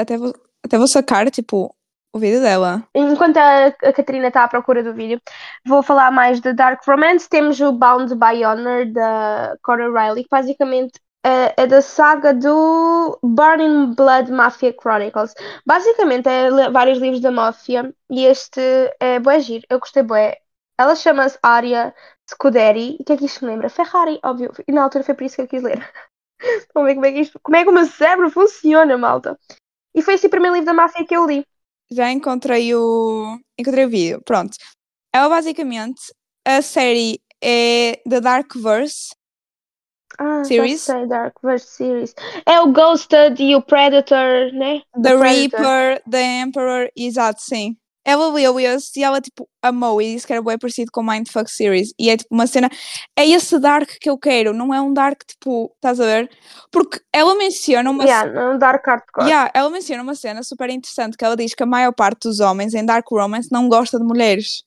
[0.00, 0.32] Até vou,
[0.64, 1.74] até vou sacar, tipo,
[2.14, 2.88] o vídeo dela.
[2.94, 5.20] Enquanto a, a Catarina está à procura do vídeo,
[5.66, 7.28] vou falar mais de Dark Romance.
[7.28, 10.92] Temos o Bound by Honor da Cora Riley, que basicamente
[11.24, 15.32] é, é da saga do Burning Blood Mafia Chronicles.
[15.66, 18.60] Basicamente é vários livros da máfia e este
[19.00, 19.64] é bué giro.
[19.70, 20.38] Eu gostei bué.
[20.78, 21.94] Ela chama-se Aria
[22.28, 22.96] Scuderi.
[22.98, 23.70] E o que é que isto me lembra?
[23.70, 24.52] Ferrari, óbvio.
[24.68, 25.78] E na altura foi por isso que eu quis ler.
[26.74, 29.38] Vamos ver como é que isto, como é que o meu cérebro funciona, malta.
[29.94, 31.44] E foi esse o primeiro livro da máfia que eu li.
[31.90, 34.56] Já encontrei o, encontrei o vídeo, pronto.
[35.14, 36.12] Ela basicamente,
[36.44, 39.14] a série é da Darkverse,
[40.18, 40.80] Ah, já Series?
[40.82, 42.14] sei, Dark Verse Series.
[42.46, 44.82] É o Ghosted e o Predator, né?
[45.02, 45.20] The Predator.
[45.20, 47.76] Reaper, The Emperor, exato, sim.
[48.06, 51.50] Ela leu esse e ela, tipo, amou e disse que era bem parecido com Mindfuck
[51.50, 51.94] Series.
[51.98, 52.68] E é, tipo, uma cena...
[53.16, 56.30] É esse Dark que eu quero, não é um Dark, tipo, estás a ver?
[56.70, 58.04] Porque ela menciona uma...
[58.04, 59.26] Yeah, não Dark Hardcore.
[59.26, 62.40] Yeah, ela menciona uma cena super interessante que ela diz que a maior parte dos
[62.40, 64.64] homens em Dark Romance não gosta de mulheres.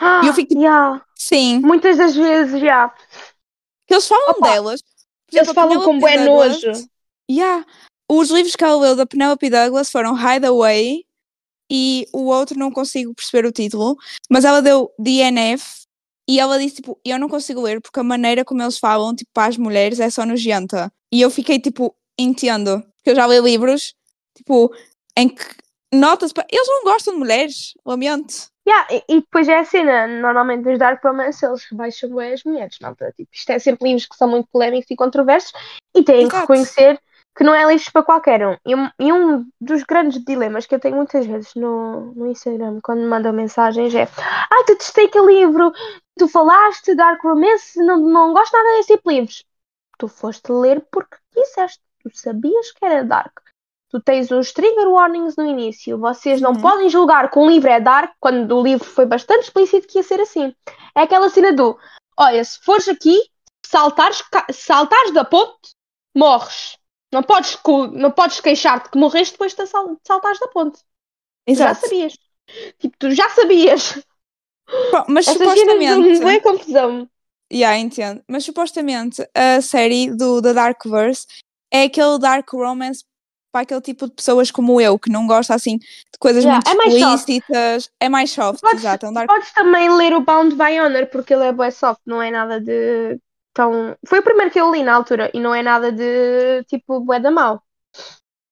[0.00, 1.02] Ah, E eu fico tipo, yeah.
[1.16, 2.94] Sim, Muitas das vezes, já.
[3.88, 4.82] Que eles falam Opa, delas.
[5.32, 6.88] Eles exemplo, a falam com bué nojo.
[7.30, 7.66] Yeah.
[8.10, 11.04] Os livros que ela leu da Penelope Douglas foram Hideaway
[11.70, 13.96] e o outro não consigo perceber o título,
[14.30, 15.86] mas ela deu DNF
[16.26, 19.30] e ela disse tipo, eu não consigo ler porque a maneira como eles falam tipo
[19.34, 20.90] para as mulheres é só nojenta.
[21.12, 23.94] E eu fiquei tipo, entendo, porque eu já li livros
[24.34, 24.72] tipo
[25.16, 25.44] em que
[25.92, 28.50] nota-se, pa- eles não gostam de mulheres, lamento.
[28.68, 32.44] Yeah, e, e depois é a cena, normalmente nos Dark Romance eles rebaixam bué as
[32.44, 33.10] mulheres, malta.
[33.16, 35.52] Tipo, isto é sempre livros que são muito polémicos e controversos
[35.96, 36.52] e têm que Exato.
[36.52, 37.00] reconhecer
[37.34, 38.58] que não é livros para qualquer um.
[38.66, 38.90] E, um.
[38.98, 43.06] e um dos grandes dilemas que eu tenho muitas vezes no, no Instagram, quando me
[43.06, 44.06] mandam mensagens, é
[44.50, 45.72] Ai, tu testei aquele livro,
[46.18, 49.44] tu falaste Dark Romance, não, não gosto nada desse tipo de livros.
[49.96, 53.40] Tu foste ler porque quiseste, tu sabias que era Dark.
[53.90, 55.98] Tu tens os trigger warnings no início.
[55.98, 56.60] Vocês não Uhum.
[56.60, 60.02] podem julgar que um livro é dark quando o livro foi bastante explícito que ia
[60.02, 60.54] ser assim.
[60.94, 61.78] É aquela cena do:
[62.18, 63.18] olha, se fores aqui,
[63.64, 64.22] saltares,
[64.52, 65.70] saltares da ponte,
[66.14, 66.76] morres.
[67.10, 67.56] Não podes,
[67.94, 70.78] não podes queixar-te que morreste depois de sal- de saltares da ponte.
[71.46, 71.80] Tu já Exato.
[71.80, 72.18] sabias.
[72.78, 73.94] Tipo, tu já sabias.
[74.90, 76.20] Pô, Mas dão-me supostamente.
[76.20, 77.08] bué confusão.
[77.50, 78.22] Yeah, entendo.
[78.28, 81.26] Mas supostamente a série do da Darkverse
[81.72, 83.02] é aquele dark romance
[83.50, 86.68] para aquele tipo de pessoas como eu, que não gosta assim de coisas Yeah, muito
[86.68, 87.18] é mais soft.
[87.18, 87.90] explícitas.
[88.00, 89.12] É mais soft, Podes- exato.
[89.12, 89.28] Dark...
[89.28, 92.60] Podes também ler o Bound by Honor, porque ele é bué soft, não é nada
[92.60, 93.18] de
[93.54, 93.96] tão.
[94.06, 97.18] Foi o primeiro que eu li na altura e não é nada de tipo bué
[97.20, 97.62] da mau.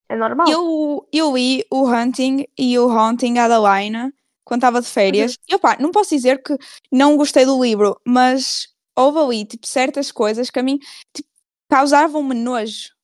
[0.09, 0.49] É normal.
[0.49, 4.13] Eu, eu li o Hunting e o Haunting Adeline
[4.45, 5.33] quando estava de férias.
[5.33, 5.39] Uhum.
[5.49, 6.57] E opá, não posso dizer que
[6.91, 10.79] não gostei do livro, mas houve ali tipo, certas coisas que a mim
[11.13, 11.29] tipo,
[11.69, 12.96] causavam-me nojo.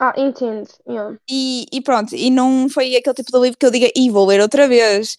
[0.00, 0.68] Ah, entendo.
[0.88, 1.16] yeah.
[1.30, 4.26] E, e pronto, e não foi aquele tipo de livro que eu diga, e vou
[4.26, 5.16] ler outra vez.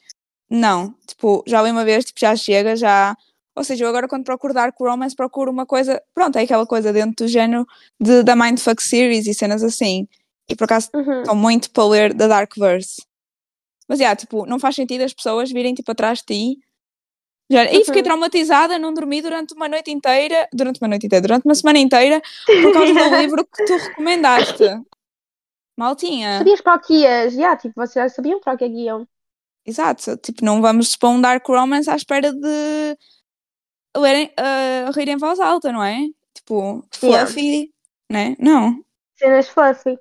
[0.49, 3.15] Não, tipo, já li uma vez, tipo, já chega, já.
[3.55, 6.91] Ou seja, eu agora quando procuro Dark Romance procuro uma coisa, pronto, é aquela coisa
[6.91, 7.65] dentro do género
[7.99, 10.07] de, da Mindfuck Series e cenas assim.
[10.49, 11.21] E por acaso Uhum.
[11.21, 13.01] estou muito para ler da Darkverse.
[13.87, 16.59] Mas, yeah, tipo, não faz sentido as pessoas virem, tipo, atrás de ti.
[17.51, 18.05] Já, e fiquei Uhum.
[18.05, 22.21] traumatizada, não dormi durante uma noite inteira, durante uma noite inteira, durante uma semana inteira,
[22.45, 24.63] por causa do livro que tu recomendaste.
[25.77, 26.37] Maltinha.
[26.39, 27.33] Sabias para o que ias?
[27.33, 29.07] Yeah, tipo, vocês já sabiam para o que é que iam.
[29.65, 30.17] Exato.
[30.17, 32.97] Tipo, não vamos para um Dark Romance à espera de
[33.97, 35.97] lerem, uh, rir em voz alta, não é?
[36.33, 37.25] Tipo, Yeah.
[37.27, 37.73] fluffy,
[38.11, 38.35] né?
[38.39, 38.83] Não.
[39.17, 39.97] Cenas fluffy.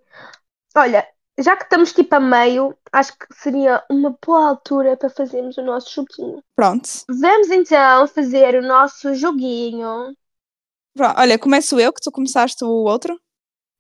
[0.77, 1.07] Olha,
[1.39, 5.63] já que estamos tipo a meio, acho que seria uma boa altura para fazermos o
[5.63, 6.43] nosso joguinho.
[6.55, 6.89] Pronto.
[7.09, 10.15] Vamos então fazer o nosso joguinho.
[10.95, 13.21] Pronto, Olha, começo eu, que tu começaste o outro.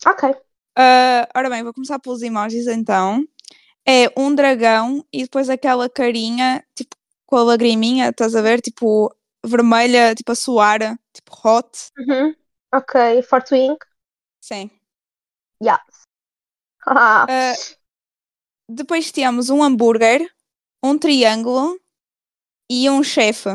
[0.05, 0.35] Ok.
[0.77, 3.25] Ah, ora bem, vou começar pelos emojis então.
[3.87, 6.97] É um dragão e depois aquela carinha, tipo,
[7.27, 8.61] com a lagriminha, estás a ver?
[8.61, 10.81] Tipo, vermelha, tipo a suar,
[11.12, 11.69] tipo hot.
[11.99, 12.35] Uhum.
[12.75, 13.77] Ok, Fortwing.
[14.41, 14.71] Sim.
[15.62, 15.79] Yes.
[16.87, 17.55] Ah, Ah,
[18.69, 20.29] depois temos um hambúrguer,
[20.83, 21.79] um triângulo
[22.71, 23.51] e um chefe.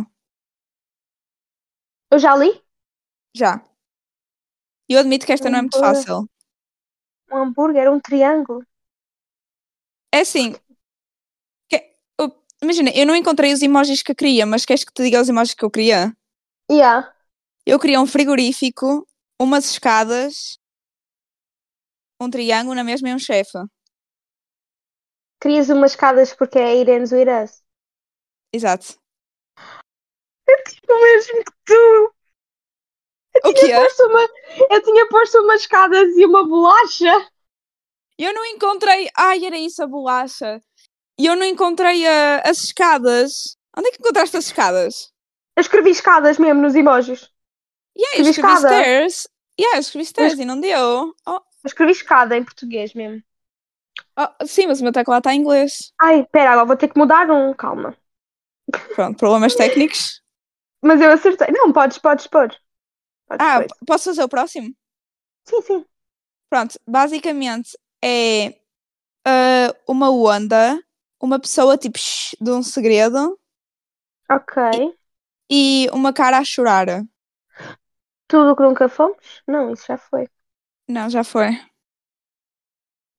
[2.12, 2.62] eu já li.
[3.36, 3.64] Já.
[4.90, 6.28] Eu admito que esta não é muito fácil.
[7.32, 8.64] Um hambúrguer, um triângulo.
[10.14, 10.56] É assim.
[11.68, 11.84] que-
[12.20, 12.32] eu-
[12.62, 15.30] imagina, eu não encontrei os emojis que eu queria, mas queres que te diga os
[15.30, 16.14] emojis que eu queria?
[16.70, 17.12] Yeah.
[17.66, 19.08] Eu queria um frigorífico,
[19.40, 20.60] umas escadas,
[22.22, 23.58] um triângulo na mesma e um chefe.
[25.42, 26.76] Querias umas escadas porque é
[27.12, 27.62] with us.
[28.54, 29.00] Exato.
[30.90, 32.14] O mesmo que tu.
[33.46, 33.80] O que é?
[33.84, 34.28] Posto uma-
[34.72, 37.30] Eu tinha posto umas escadas e uma bolacha.
[38.18, 39.10] Eu não encontrei.
[39.16, 40.62] Ai, era isso a bolacha.
[41.18, 43.58] E eu não encontrei a- as escadas.
[43.78, 45.14] Onde é que encontraste as escadas?
[45.56, 47.32] Eu escrevi escadas mesmo nos emojis.
[47.98, 48.82] Yeah, eu Escrevi escrevi escada.
[48.82, 49.28] stairs.
[49.60, 51.14] Yeah, eu escrevi stairs e não deu.
[51.28, 53.22] Oh, Eu escrevi escada em português mesmo.
[54.18, 55.94] Oh, sim, mas o meu teclado está em inglês.
[55.98, 57.54] Ai, pera, agora vou ter que mudar um.
[57.54, 57.96] Calma.
[58.96, 60.22] Pronto, problemas técnicos.
[60.82, 61.48] Mas eu acertei.
[61.52, 62.50] Não, podes, podes pôr.
[63.28, 63.68] Podes Ah, pôr.
[63.88, 64.74] posso fazer o próximo?
[65.46, 65.86] Sim, sim.
[66.50, 68.56] Pronto, basicamente é
[69.26, 70.82] ah, uma onda,
[71.22, 73.40] uma pessoa tipo shh, de um segredo
[74.30, 74.56] Ok.
[75.50, 76.88] e uma cara a chorar.
[78.30, 79.44] Tudo o que nunca fomos?
[79.46, 80.26] Não, isso já foi.
[80.88, 81.58] Não, já foi.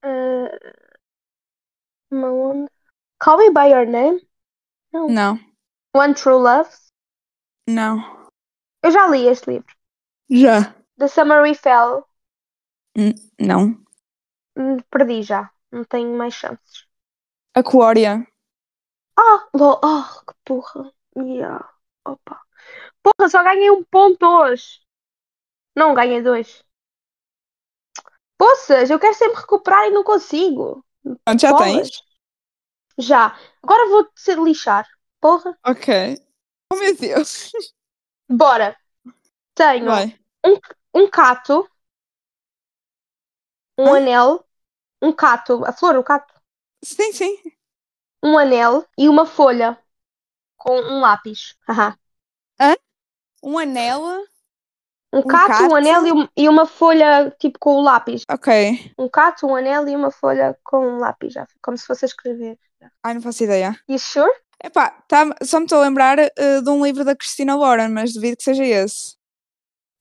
[0.02, 0.50] Ah,
[2.10, 2.70] uma onda.
[3.18, 4.20] Call Me By Your Name?
[4.92, 5.38] Não,
[5.94, 6.70] One True Love?
[7.68, 8.28] não.
[8.82, 9.74] Eu já li este livro.
[10.30, 10.74] Já.
[10.98, 12.04] The Summer We Fell.
[13.40, 13.80] Não.
[14.56, 15.50] Hum, Perdi já.
[15.72, 16.86] Não tenho mais chances.
[17.54, 18.26] Aquária.
[19.16, 19.78] Ah, lol.
[19.82, 20.92] Ah, que porra.
[21.16, 21.68] Yeah.
[22.04, 22.40] Opa.
[23.02, 24.80] Porra, só ganhei um ponto hoje.
[25.76, 26.64] Não, ganhei dois.
[28.40, 30.84] Poças, eu quero sempre recuperar e não consigo.
[31.24, 31.88] Pronto, já Bolas.
[31.88, 32.02] tens?
[32.98, 33.36] Já.
[33.62, 34.86] Agora vou ser lixar.
[35.20, 35.58] Porra.
[35.64, 35.88] Ok.
[36.72, 37.50] Oh meu Deus.
[38.30, 38.76] Bora.
[39.54, 40.18] Tenho Vai.
[40.94, 41.68] um cato,
[43.76, 43.94] um Hã?
[43.94, 44.46] anel,
[45.02, 46.34] um cato, a flor, o cato,
[46.84, 47.36] Sim, sim.
[48.22, 49.78] um anel e uma folha
[50.56, 51.56] com um lápis.
[51.68, 51.98] Haha.
[53.42, 54.26] Um anel.
[55.12, 55.72] Um Um cato, cato?
[55.72, 58.26] um anel e, um- e uma folha tipo com o lápis.
[58.28, 58.48] Ok.
[58.98, 61.46] Um cato, um anel e uma folha com um lápis, já.
[61.62, 62.58] Como se fosse a escrever.
[63.02, 63.78] Ai, não faço ideia.
[63.88, 64.32] You sure?
[64.62, 68.12] Epá, tá, só me estou a lembrar eh, de um livro da Christina Lauren, mas
[68.12, 69.16] duvido que seja esse.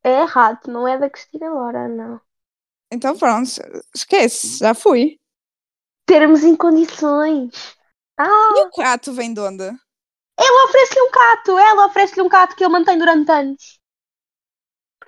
[0.03, 2.19] É errado, não é da Cristina Laura, não.
[2.91, 3.49] Então pronto,
[3.95, 5.19] esquece, já fui.
[6.05, 7.75] Termos em condições.
[8.17, 9.71] Ah, E o gato vem de onde?
[10.37, 13.78] ela oferece-lhe um cato, ela oferece-lhe um cato que ele mantém durante anos.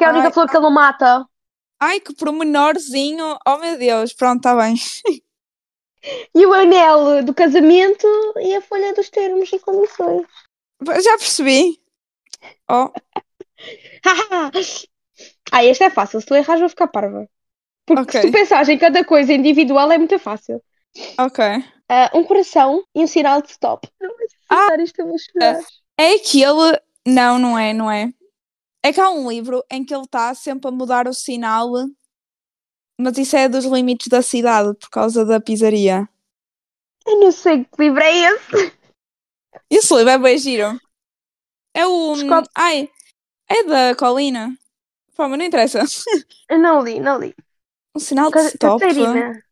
[0.02, 1.26] Porque é a única Ai, flor que ele não mata.
[1.80, 3.38] Ai, que pormenorzinho.
[3.48, 4.74] Oh meu Deus, pronto, está bem.
[6.34, 10.26] E o anel do casamento e a folha dos termos e condições.
[11.04, 11.80] Já percebi.
[12.68, 12.90] Oh,
[15.52, 16.20] ah, este é fácil.
[16.20, 17.30] Se tu erras, vou ficar parva.
[17.86, 18.20] Porque Ok.
[18.20, 20.60] se tu pensares em cada coisa individual, é muito fácil.
[21.20, 21.46] ok.
[21.88, 23.88] Ah, um coração e um sinal de stop.
[24.02, 25.60] Não vais Ah, isto, eu vou chorar.
[26.00, 26.80] É aquele.
[27.06, 28.12] Não, não é, não é.
[28.84, 31.72] É que há um livro em que ele está sempre a mudar o sinal,
[33.00, 36.10] mas isso é dos limites da cidade por causa da pizzaria.
[37.06, 38.82] Eu não sei que livro é esse.
[39.70, 40.80] Esse livro é bem giro.
[41.74, 42.14] É o.
[42.56, 42.90] Ai,
[43.48, 44.56] é da Colina.
[45.16, 45.80] Pá, mas não interessa.
[46.50, 47.36] Eu não li, não li.
[47.94, 48.80] Um sinal de stop.
[48.80, 49.44] Catarina.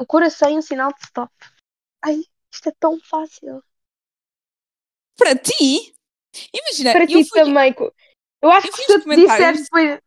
[0.00, 1.32] Um coração e um sinal de stop.
[2.02, 2.20] Ai,
[2.52, 3.62] isto é tão fácil.
[5.16, 5.94] Para ti?
[6.52, 7.72] Imagina, Para É, eu ti fui, também.
[8.42, 9.62] Eu acho eu que se aos eu te disser comentários.
[9.62, 10.00] depois.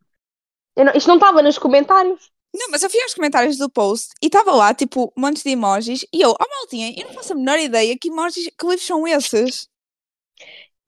[0.76, 2.32] Eu não- Isto não estava nos comentários.
[2.54, 6.06] Não, mas eu fui aos comentários do post e estava lá, tipo, montes de emojis.
[6.14, 9.06] E eu, oh maltinha, eu não faço a menor ideia que emojis, que livros são
[9.08, 9.68] esses.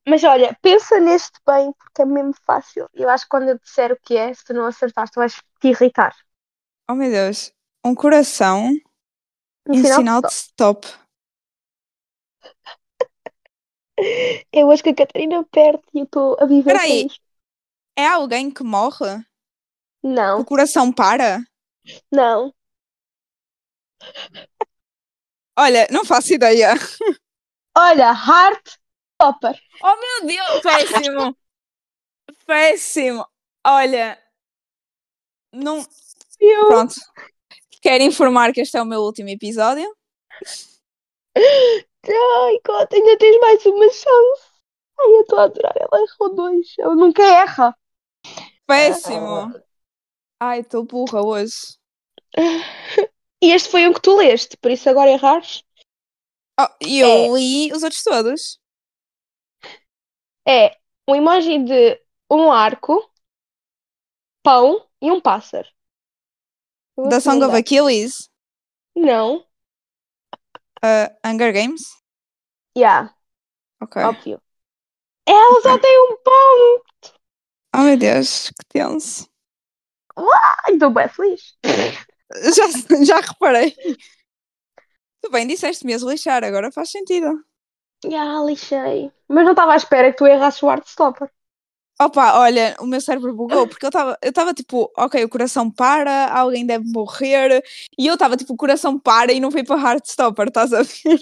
[0.08, 2.90] Mas olha, pensa neste bem, porque é mesmo fácil.
[2.94, 5.34] Eu acho que quando eu disser o que é, se tu não acertares, tu vais
[5.60, 6.16] te irritar.
[6.90, 7.52] Oh meu Deus.
[7.86, 8.70] Um coração
[9.68, 10.88] Um e um sinal sinal de de stop.
[14.52, 17.02] Eu acho que a Catarina perde e eu estou a viver Espera aí.
[17.04, 17.22] com isto.
[17.98, 19.26] É alguém que morre?
[20.04, 21.40] Não, O coração para?
[22.12, 22.54] Não.
[25.58, 26.76] Olha, não faço ideia.
[27.76, 28.78] Olha, Heart
[29.18, 29.60] Topper.
[29.82, 31.38] Oh meu Deus, péssimo!
[32.46, 33.28] péssimo!
[33.66, 34.18] Olha,
[35.52, 35.84] não.
[36.40, 36.68] Eu...
[36.68, 36.96] Pronto.
[37.82, 39.92] Quero informar que este é o meu último episódio.
[41.36, 44.44] Ai, God, ainda tens mais uma chance.
[45.00, 45.74] Ai, eu estou a adorar.
[45.76, 46.68] Ela errou dois.
[46.80, 47.76] Ela nunca erra.
[48.68, 49.54] Péssimo!
[50.40, 51.78] Ai, estou burra hoje.
[53.40, 55.64] E este foi um que tu leste, por isso agora errares.
[56.60, 58.60] Oh, e eu li os outros todos.
[60.48, 60.76] É
[61.08, 62.02] um emoji de
[62.32, 63.12] um arco,
[64.42, 65.68] pão e um pássaro.
[66.96, 67.56] Vou Da Song of.
[67.56, 68.28] Achilles.
[68.96, 69.46] Não.
[70.84, 71.84] Uh, Hunger Games.
[72.76, 73.14] Yeah,
[73.80, 74.02] Ok.
[74.04, 74.42] óbvio.
[75.28, 76.82] Ela só tem um pão.
[77.78, 79.30] Oh meu Deus, que tenso.
[80.68, 81.56] Estou bem feliz.
[82.34, 83.74] Já, já reparei.
[85.22, 87.42] Tu bem disseste mesmo lixar, agora faz sentido.
[88.06, 89.10] Já, lixei.
[89.30, 91.32] Mas não estava à espera que tu errasses o Heartstopper.
[92.02, 95.72] Opa, olha, o meu cérebro bugou porque eu estava eu estava tipo, ok, o coração
[95.72, 97.64] para, alguém deve morrer,
[97.98, 101.20] e eu estava tipo, o coração para e não foi para Heartstopper, estás a ver?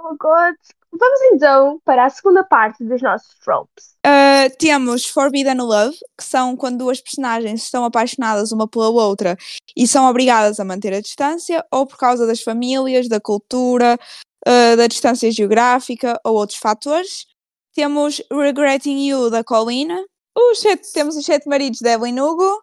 [0.00, 0.54] Oh, God.
[0.92, 3.96] Vamos então para a segunda parte dos nossos tropes.
[4.06, 4.17] Uh,
[4.58, 9.36] temos Forbidden Love, que são quando duas personagens estão apaixonadas uma pela outra
[9.76, 13.98] e são obrigadas a manter a distância, ou por causa das famílias, da cultura,
[14.46, 17.26] uh, da distância geográfica ou outros fatores.
[17.74, 20.04] Temos Regretting You, da Colina.
[20.36, 20.62] Os
[20.92, 22.62] temos os sete maridos de Evelyn Hugo.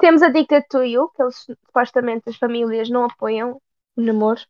[0.00, 3.60] Temos Addicted to You, que eles supostamente as famílias não apoiam
[3.96, 4.40] o namoro.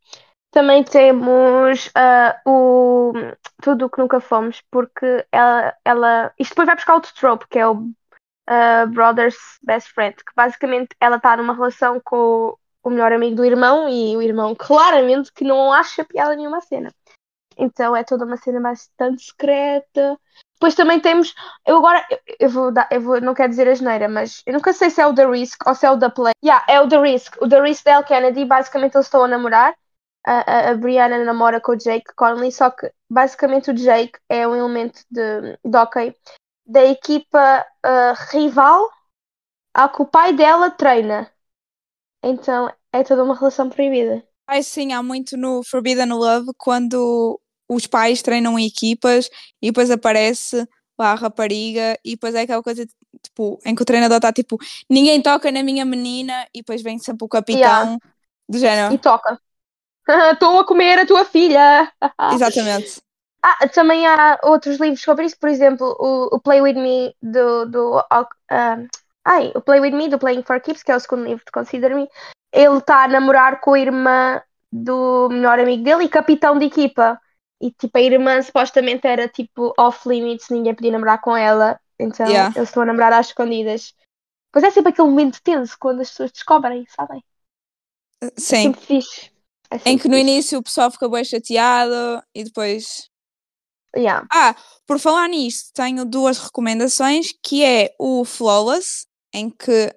[0.53, 3.13] Também temos ah, o
[3.63, 6.33] Tudo o que Nunca Fomos, porque ela, ela.
[6.39, 7.89] Isto depois vai buscar outro trope, que é o
[8.47, 13.45] ah, Brother's Best Friend, que basicamente ela está numa relação com o melhor amigo do
[13.45, 16.93] irmão e o irmão claramente que não acha piada nenhuma cena.
[17.57, 20.19] Então é toda uma cena bastante secreta.
[20.55, 21.35] Depois também temos.
[21.67, 22.07] Eu agora.
[22.39, 22.89] eu- vou dar.
[22.91, 25.27] Eu vou, não quero dizer a geneira, mas eu nunca sei se é o The
[25.27, 26.33] Risk ou se é o The Play.
[26.45, 27.37] Yeah, é o The Risk.
[27.41, 28.45] O The Risk da Elle Kennedy.
[28.45, 29.75] Basicamente eles estão a namorar.
[30.25, 32.53] A, a, Brianna namora com o Jake Conley.
[32.53, 36.15] Só que basicamente o Jake é um elemento de, de hockey
[36.67, 38.89] da equipa ah, rival
[39.75, 41.31] a que o pai dela treina.
[42.23, 44.23] Então é toda uma relação proibida.
[44.47, 49.91] Ai sim, há muito no Forbidden Love quando os pais treinam em equipas e depois
[49.91, 50.69] aparece
[50.99, 52.87] lá a rapariga e depois é aquela coisa
[53.23, 54.59] tipo, em que o treinador está tipo,
[54.91, 57.99] ninguém toca na minha menina e depois vem sempre o capitão Yeah.
[58.49, 58.95] do género.
[58.95, 59.41] E toca.
[60.33, 61.91] Estou a comer a tua filha.
[62.35, 63.01] Exatamente.
[63.45, 67.67] Ah, também há outros livros sobre isso, por exemplo, o, o Play With Me do,
[67.67, 68.29] do ah,
[69.25, 71.51] ai, o Play With Me do Playing for Keeps, que é o segundo livro de
[71.51, 72.09] Consider Me,
[72.53, 74.41] ele está a namorar com a irmã
[74.71, 77.21] do melhor amigo dele e capitão de equipa.
[77.61, 82.27] E tipo, a irmã supostamente era tipo off limits, ninguém podia namorar com ela, então
[82.27, 82.53] Yeah.
[82.57, 83.93] eles estão a namorar às escondidas.
[84.53, 87.25] Pois é sempre aquele momento tenso quando as pessoas descobrem, sabem?
[88.23, 88.73] É Sim.
[88.73, 89.32] sempre fixe.
[89.85, 93.09] É Em que no início o pessoal fica bem chateado e depois.
[93.97, 94.27] Yeah.
[94.33, 94.57] Ah,
[94.87, 99.95] por falar nisto, tenho duas recomendações, que é o Flawless, em que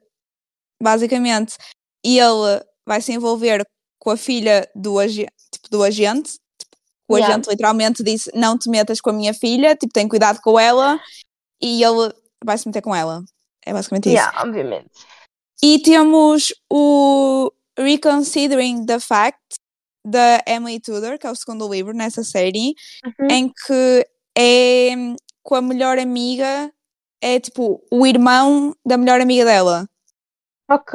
[0.81, 1.55] basicamente
[2.03, 3.65] ele vai se envolver
[3.99, 6.33] com a filha do, tipo, do agente.
[6.59, 6.75] Tipo,
[7.09, 7.33] o Yeah.
[7.33, 10.99] agente literalmente disse: Não te metas com a minha filha, tipo, tem cuidado com ela,
[11.61, 12.13] e ele
[12.43, 13.23] vai se meter com ela.
[13.65, 14.15] É basicamente isso.
[14.15, 14.91] Yeah, obviamente.
[15.63, 19.54] E temos o Reconsidering the Fact
[20.05, 22.73] da Emily Tudor, que é o segundo livro nessa série,
[23.19, 23.27] Uhum.
[23.29, 24.91] em que é
[25.43, 26.71] com a melhor amiga,
[27.21, 29.87] é tipo o irmão da melhor amiga dela.
[30.67, 30.93] Ok.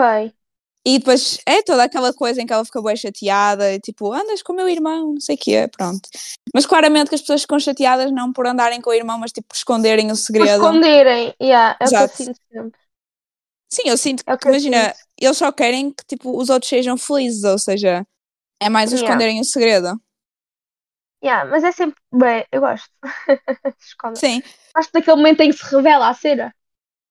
[0.86, 4.42] E depois é toda aquela coisa em que ela fica bem chateada, e tipo, andas
[4.42, 6.08] com o meu irmão, não sei o quê, pronto.
[6.54, 9.48] Mas claramente que as pessoas ficam chateadas não por andarem com o irmão, mas tipo
[9.48, 10.64] por esconderem o Por segredo.
[10.64, 11.34] esconderem.
[11.40, 12.16] Yeah, é o que eu Exato.
[12.16, 12.80] sinto sempre.
[13.72, 14.98] Sim, eu sinto É que, imagina, sinto.
[15.20, 18.06] eles só querem que tipo, os outros sejam felizes, ou seja,
[18.60, 19.00] é mais Yeah.
[19.00, 20.00] esconderem o segredo.
[21.22, 22.00] Yeah, mas é sempre.
[22.12, 22.88] Bem, eu gosto.
[24.14, 24.42] Sim.
[24.76, 26.54] Gosto daquele momento em que se revela a cena.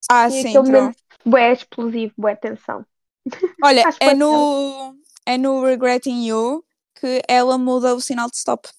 [0.10, 0.72] Ah, E sim, aquele true.
[0.82, 2.86] momento bué explosivo, bué tensão.
[3.62, 4.95] Olha, é que no,
[5.26, 6.64] é no Regretting You
[6.95, 8.70] que ela muda o sinal de stop.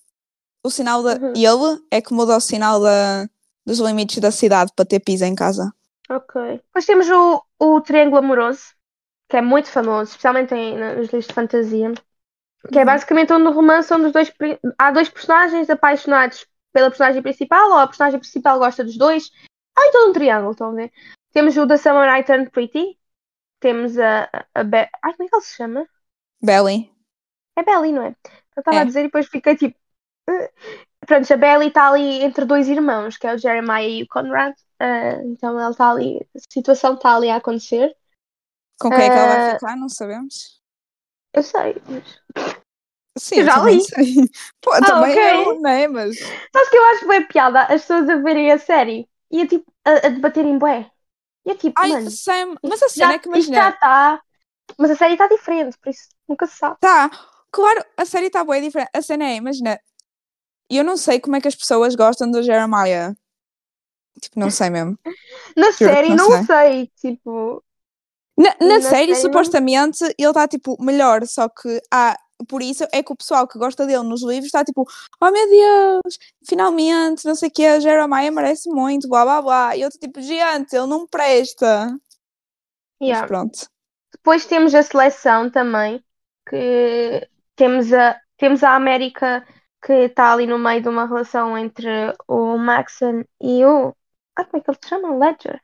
[0.65, 1.21] O sinal da.
[1.21, 1.33] Uhum.
[1.35, 3.29] Ele é que muda o sinal da,
[3.67, 5.73] dos limites da cidade para ter pizza em casa.
[6.09, 6.33] Ok.
[6.67, 8.75] Depois temos o, o Triângulo Amoroso,
[9.29, 11.93] que é muito famoso, especialmente em, nos livros de fantasia.
[12.69, 14.33] Que é basicamente onde o romance onde os dois,
[14.79, 19.31] há dois personagens apaixonados pela personagem principal, ou a personagem principal gosta dos dois.
[19.77, 20.93] Há todo um triângulo, estão a ver?
[21.33, 22.99] Temos o The Summer I Turned Pretty,
[23.61, 25.87] temos a, a, Be- Ai, como é que ele se chama?
[26.43, 26.93] Belly.
[27.57, 28.17] É Belly, não é?
[28.57, 28.81] Eu estava É.
[28.81, 29.79] a dizer e depois fiquei tipo.
[30.29, 30.49] "Uh".
[31.07, 34.55] Pronto, a Belly está ali entre dois irmãos, que é o Jeremiah e o Conrad.
[34.79, 37.95] Ah, então ela está ali, a situação está ali a acontecer.
[38.79, 39.77] Com quem é que ela vai Eh, ficar?
[39.77, 40.60] Não sabemos.
[41.33, 42.21] Eu sei, mas.
[43.19, 43.81] Sim, Eu já li.
[43.81, 44.15] sei.
[44.61, 45.17] Pô, também ok.
[45.17, 45.89] eu, não é?
[45.89, 46.35] Mas.
[46.53, 49.73] Sabes que eu acho bem piada as pessoas a verem a série e a, tipo,
[49.85, 50.91] a, a debaterem bué.
[51.47, 53.71] E é tipo, Ai, mano, Sam, mas a cena já- é que isto já imagina.
[53.71, 54.23] está.
[54.79, 56.79] Mas a série está diferente, por isso nunca se sabe.
[56.79, 57.11] Tá,
[57.51, 58.91] claro, a série está boa, é diferente.
[58.95, 59.79] A cena é, imagina,
[60.71, 63.17] eu não sei como é que as pessoas gostam do Jeremiah.
[64.21, 64.99] Tipo, não sei mesmo.
[65.57, 67.65] Na que série não não sei, tipo.
[68.41, 72.17] Na, na Na série, série supostamente, ele está tipo melhor, só que há.
[72.49, 74.87] Por isso é que o pessoal que gosta dele nos livros está tipo,
[75.21, 76.19] oh meu Deus,
[76.49, 79.77] finalmente, não sei o que, a Jeremiah merece muito, blá blá blá.
[79.77, 81.89] E eu estou tipo, gente, ele não presta.
[82.99, 83.29] Mas yeah.
[83.29, 83.69] pronto.
[84.11, 86.03] Depois temos a seleção também,
[86.49, 89.47] que temos a, temos a América
[89.85, 91.91] que está ali no meio de uma relação entre
[92.27, 93.95] o Maxon e o.
[94.35, 95.15] Ah, como é que ele se chama?
[95.15, 95.61] Ledger.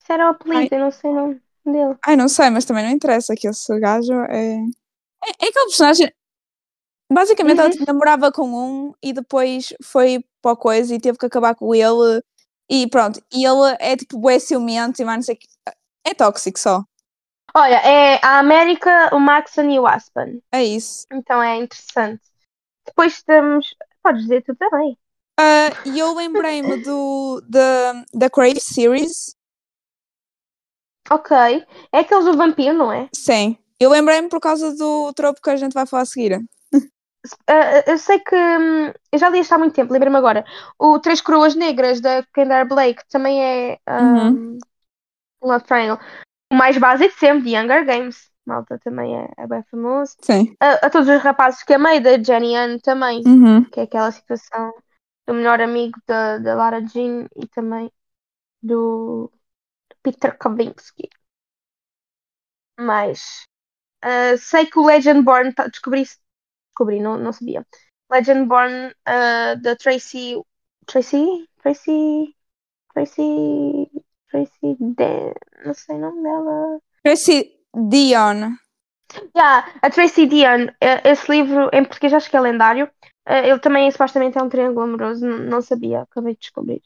[0.00, 1.96] Isso era o apelido, eu não sei o nome dele.
[2.04, 4.54] Ai, não sei, mas também não interessa que esse gajo é.
[5.24, 6.12] É, é aquele personagem.
[7.10, 7.72] Basicamente, ela Uhum.
[7.72, 12.22] tipo, namorava com um e depois foi para coisa e teve que acabar com ele.
[12.70, 15.46] E pronto, e ele é tipo bué ciumento e mais não sei o que.
[16.06, 16.84] É tóxico só.
[17.54, 20.42] Olha, é a América, o Maxon e o Aspen.
[20.50, 21.06] É isso.
[21.12, 22.22] Então é interessante.
[22.86, 23.74] Depois temos.
[24.02, 24.98] Podes dizer tu também.
[25.38, 29.36] Ah, E eu lembrei-me do da, da Crave Series.
[31.12, 31.36] Ok.
[31.92, 33.08] É aqueles do vampiro, não é?
[33.14, 33.56] Sim.
[33.78, 36.40] Eu lembrei-me por causa do tropo que a gente vai falar a seguir.
[37.46, 38.34] Ah, eu sei que.
[38.34, 40.44] hum, eu já li isto há muito tempo, lembrei-me agora.
[40.78, 43.78] O Três Coroas Negras da Kendall Blake também é.
[43.88, 44.58] Um,
[45.42, 45.98] Love Triangle.
[46.52, 48.30] O mais básico de sempre, The Younger Games.
[48.44, 50.16] Malta também é, é bem famoso.
[50.20, 50.56] Sim.
[50.60, 53.22] A, a todos os rapazes que amei, da Jenny Ann também.
[53.24, 53.64] Uhum.
[53.64, 54.72] que é aquela situação
[55.26, 57.90] do melhor amigo da, da Lara Jean e também
[58.60, 59.30] do
[60.02, 61.08] Peter Kavinsky.
[62.78, 63.46] Mas
[64.02, 67.66] ah, sei que o Legendborn tá, descobri, descobri, não, não sabia.
[68.10, 70.36] Legendborn ah, da Tracy
[70.86, 71.48] Tracy?
[71.62, 72.34] Tracy
[72.94, 73.90] Tracy
[74.30, 74.78] Tracy
[75.64, 76.80] não sei o nome dela.
[77.04, 78.58] Tracy Dion.
[79.36, 82.90] Yeah, a Tracy Dion, eh, esse livro em português acho que é lendário.
[83.26, 86.82] Eh, Ele também supostamente é um triângulo amoroso, não sabia, acabei de descobrir.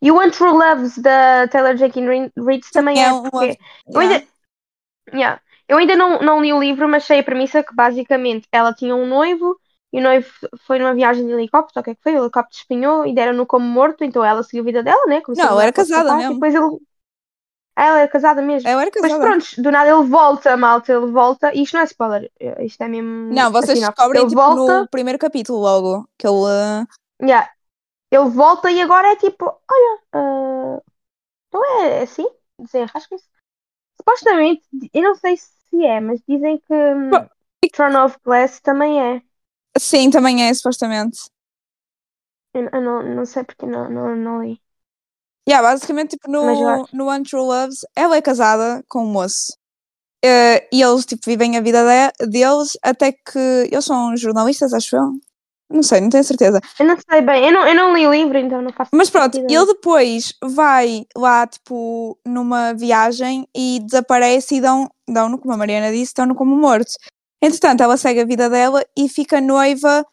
[0.00, 3.58] E o Untrue Loves da Taylor Jenkins Reid- também é, É porque
[3.88, 4.22] eu ainda,
[5.14, 8.72] yeah, eu ainda não, não li o livro, mas sei a premissa que basicamente ela
[8.74, 9.58] tinha um noivo
[9.92, 10.28] e o noivo
[10.66, 12.14] foi numa viagem de helicóptero, o que é que foi?
[12.14, 15.22] O helicóptero espinhou e deram-no como morto, então ela seguiu a vida dela, né?
[15.36, 16.32] Não, era casada mesmo.
[16.32, 16.78] E depois ele.
[17.74, 18.68] Ah, Ela era casada mesmo.
[18.68, 19.24] Eu era Mas casada.
[19.24, 21.54] pronto, do nada ele volta, malta, ele volta.
[21.54, 22.30] Isto não é spoiler,
[22.60, 23.32] isto é mesmo.
[23.32, 23.96] Não, vocês sinopse.
[23.96, 26.08] descobrem tipo, volta, no primeiro capítulo logo.
[26.18, 26.44] Que ele.
[26.48, 26.86] ah,
[27.22, 27.48] yeah,
[28.12, 30.82] ele volta e agora é tipo: olha, ah,
[31.52, 32.26] não é assim?
[32.58, 33.24] Desenrasca-se.
[33.96, 36.74] Supostamente, eu não sei se é, mas dizem que
[37.10, 37.26] Bom,
[37.72, 39.22] Throne of Glass também é.
[39.78, 41.18] Sim, também é, supostamente.
[42.54, 44.60] Eu, eu não, não sei porque não, não, não li.
[45.48, 49.56] Yeah, basicamente, tipo, no, no Untrue Loves, ela é casada com um moço.
[50.24, 53.68] Eh, e eles, tipo, vivem a vida de- deles até que...
[53.70, 55.12] Eles são jornalistas, acho eu.
[55.72, 56.60] Não sei, não tenho certeza.
[56.78, 59.08] Eu não sei bem, eu não, eu não li o livro, então não faço Mas
[59.08, 59.58] pronto, ideia.
[59.58, 65.90] ele depois vai lá, tipo, numa viagem e desaparece e dão, dão-no, como a Mariana
[65.90, 66.92] disse, dão-no como morto.
[67.42, 70.04] Entretanto, ela segue a vida dela e fica noiva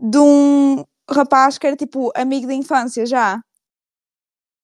[0.00, 3.40] de um rapaz que era, tipo, amigo de infância já.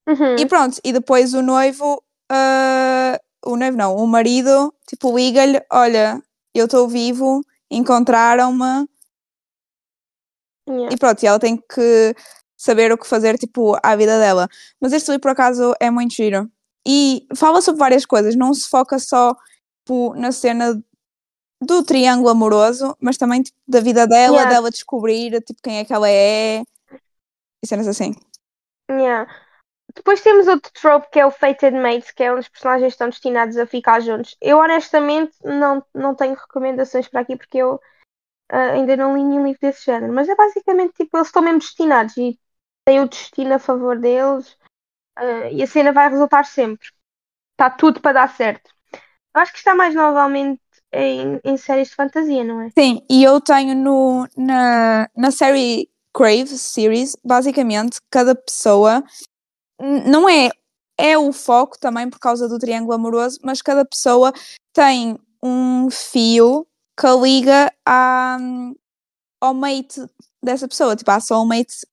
[0.09, 0.37] Uhum.
[0.39, 2.03] E pronto, e depois o noivo,
[2.33, 6.21] ah, o noivo não, o marido, tipo, liga-lhe, olha,
[6.55, 8.89] eu estou vivo, encontraram-me,
[10.71, 10.95] Yeah.
[10.95, 12.15] e pronto, e ela tem que
[12.57, 14.49] saber o que fazer, tipo, à vida dela.
[14.81, 16.51] Mas este livro, por acaso, é muito giro.
[16.87, 19.35] E fala sobre várias coisas, não se foca só,
[19.81, 20.83] tipo, na cena
[21.63, 24.51] do triângulo amoroso, mas também, tipo, da vida dela, Yeah.
[24.51, 26.63] dela descobrir, tipo, quem é que ela é,
[27.63, 28.15] e cenas assim.
[28.91, 29.31] Yeah.
[29.95, 33.09] Depois temos outro trope que é o Fated Mates, que é onde os personagens estão
[33.09, 34.37] destinados a ficar juntos.
[34.41, 37.81] Eu honestamente não, não tenho recomendações para aqui porque eu
[38.51, 40.13] ah, ainda não li nenhum livro desse género.
[40.13, 42.39] Mas é basicamente tipo, eles estão mesmo destinados e
[42.85, 44.57] têm o destino a favor deles
[45.17, 46.89] ah, e a cena vai resultar sempre.
[47.53, 48.71] Está tudo para dar certo.
[49.35, 50.61] Eu acho que está mais normalmente
[50.93, 52.71] em, em séries de fantasia, não é?
[52.71, 59.05] Sim, e eu tenho no, na, na série Crave Series, basicamente, cada pessoa
[59.81, 60.51] não é
[60.99, 64.33] é o foco também por causa do triângulo amoroso, mas cada pessoa
[64.73, 66.67] tem um fio
[66.99, 68.39] que a liga à,
[69.41, 70.01] ao mate
[70.43, 71.87] dessa pessoa, tipo, à soulmate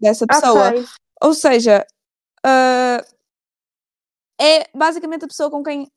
[0.00, 0.74] dessa pessoa.
[0.74, 0.88] Ok.
[1.22, 1.86] Ou seja,
[2.44, 3.04] ah,
[4.40, 5.90] é basicamente a pessoa com quem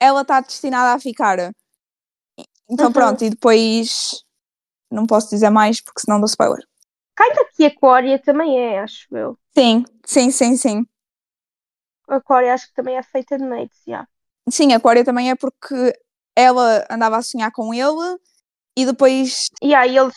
[0.00, 1.38] ela está destinada a ficar.
[2.68, 2.92] Então Uhum.
[2.92, 4.24] pronto, e depois
[4.90, 6.64] não posso dizer mais porque senão dou spoiler.
[7.16, 9.38] Kinda que Aquária também é, acho eu.
[9.56, 10.86] Sim, sim, sim, sim.
[12.06, 14.06] Aquária acho que também é feita de mates, yeah.
[14.50, 15.74] Sim, a Aquária também é porque
[16.36, 18.18] ela andava a sonhar com ele
[18.76, 19.50] e depois.
[19.62, 20.14] E aí eles,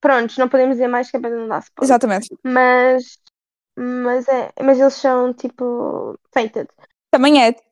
[0.00, 1.86] prontos, não podemos dizer mais que é para não dar spoiler.
[1.86, 2.28] Exatamente.
[2.42, 3.18] Mas,
[3.76, 6.68] mas é, mas eles são tipo fated.
[7.10, 7.46] Também é.
[7.46, 7.62] Yeah,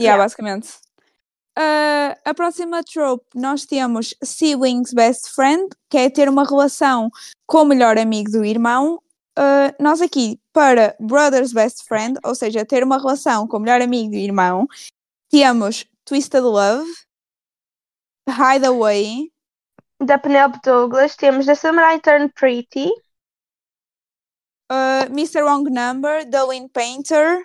[0.00, 0.22] Yeah.
[0.22, 0.68] basicamente.
[1.58, 7.10] Ah, a próxima trope nós temos siblings best friend, que é ter uma relação
[7.46, 9.02] com o melhor amigo do irmão.
[9.36, 13.82] Ah, nós aqui, para brothers best friend, ou seja, ter uma relação com o melhor
[13.82, 14.66] amigo do irmão,
[15.28, 16.88] temos Twisted Love,
[18.28, 19.30] Hideaway,
[20.00, 22.90] Da Penelope Douglas temos The Samurai Turn Pretty.
[24.70, 25.42] ah, Mr.
[25.44, 27.44] Wrong Number, The Lynn Painter,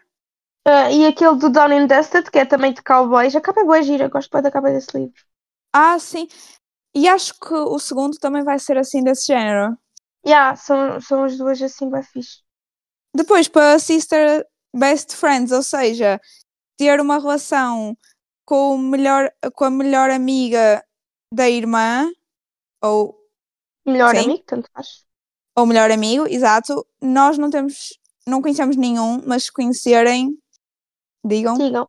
[0.65, 3.35] ah, e aquele do Down and Dusted, que é também de cowboys.
[3.35, 5.21] A capa é boa gira, gosto bem da capa desse livro.
[5.73, 6.27] Ah, sim.
[6.95, 9.77] E acho que o segundo também vai ser assim desse género.
[10.25, 12.39] Yeah, são, são as duas assim bem fixe.
[13.13, 16.19] Depois, para Sister Best Friends, ou seja,
[16.77, 17.97] ter uma relação
[18.45, 20.83] com, melhor, com a melhor amiga
[21.33, 22.09] da irmã,
[22.81, 23.17] ou
[23.85, 24.23] Melhor Sim.
[24.25, 25.03] amigo, tanto faz.
[25.57, 26.85] ou melhor amigo, exato.
[27.01, 27.97] Nós não temos,
[28.27, 30.37] não conhecemos nenhum, mas se conhecerem,
[31.23, 31.55] digam.
[31.55, 31.87] Sigam.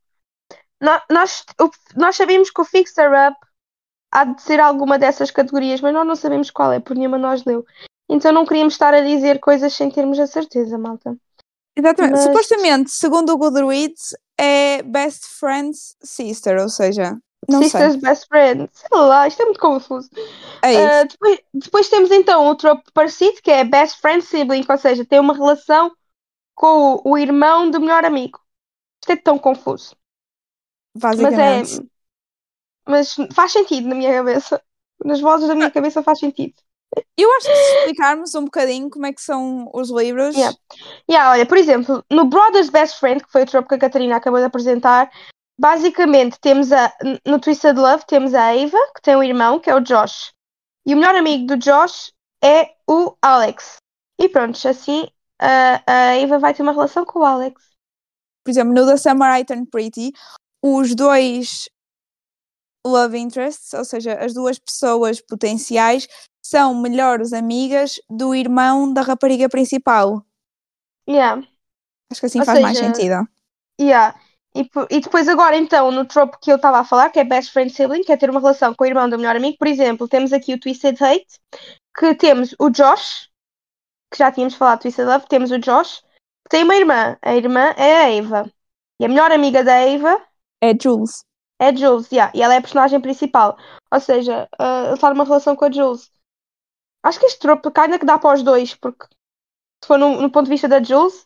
[0.81, 3.37] No- Nós, o- nós sabemos que o Fixer Up
[4.12, 7.45] há de ser alguma dessas categorias, mas nós não sabemos qual é, porque nenhuma nós
[7.45, 7.65] leu.
[8.09, 11.16] Então não queríamos estar a dizer coisas sem termos a certeza, malta.
[11.74, 12.12] Exatamente.
[12.12, 17.17] Mas- Supostamente, segundo o Goodreads, é Best Friends Sister, ou seja,
[17.49, 18.01] não Sisters sei.
[18.01, 18.69] Best Friend.
[18.73, 20.11] Sei lá, isto é muito confuso.
[20.63, 20.83] É isso.
[20.83, 25.05] Ah, depois, depois temos então o trope parecido, que é Best Friend Sibling, ou seja,
[25.05, 25.93] tem uma relação
[26.55, 28.41] com o, o irmão do melhor amigo.
[29.03, 29.97] Isto é tão confuso.
[31.01, 31.63] Mas é.
[32.89, 34.63] Mas faz sentido na minha cabeça.
[35.05, 36.55] Nas vozes da minha cabeça faz sentido.
[37.17, 40.35] Eu acho que se explicarmos um bocadinho como é que são os livros.
[40.35, 40.57] Yeah.
[41.11, 44.17] Yeah, olha, por exemplo, no Brothers Best Friend, que foi o trope que a Catarina
[44.17, 45.11] acabou de apresentar,
[45.59, 46.93] basicamente temos a.
[47.27, 50.33] No Twisted Love temos a Ava, que tem um irmão, que é o Josh.
[50.87, 53.77] E o melhor amigo do Josh é o Alex.
[54.19, 55.07] E pronto, assim
[55.41, 57.63] a, a Ava vai ter uma relação com o Alex.
[58.45, 60.13] por exemplo, no The Samurai Turn Pretty,
[60.63, 61.69] os dois
[62.87, 66.07] love interests, ou seja, as duas pessoas potenciais,
[66.48, 70.24] são melhores amigas do irmão da rapariga principal.
[71.09, 71.43] Yeah.
[72.10, 73.28] Acho que assim Ou faz mais seja, sentido.
[73.81, 74.18] Yeah.
[74.55, 77.52] E, e depois agora então no trope que eu estava a falar, que é best
[77.52, 80.09] friend sibling, que é ter uma relação com o irmão do melhor amigo, por exemplo,
[80.09, 81.27] temos aqui o Twisted Hate,
[81.98, 83.28] que temos o Josh,
[84.10, 86.01] que já tínhamos falado Twisted Love, temos o Josh,
[86.44, 88.51] que tem uma irmã, a irmã é a Ava.
[88.98, 90.23] E a melhor amiga da Ava
[90.62, 91.23] É Jules.
[91.60, 93.59] é Jules, yeah, e ela é a personagem principal.
[93.93, 96.10] Ou seja, uh, ele está numa relação com a Jules.
[97.07, 99.07] Acho que este trope ainda que dá para os dois, porque
[99.81, 101.24] se for no, no ponto de vista da Jules,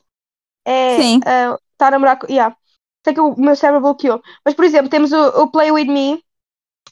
[0.66, 2.27] é uh, está a namorar com.
[2.27, 2.55] Yeah.
[3.02, 4.23] Sei que o meu cérebro bloqueou.
[4.44, 6.23] Mas, por exemplo, temos o, o Play With Me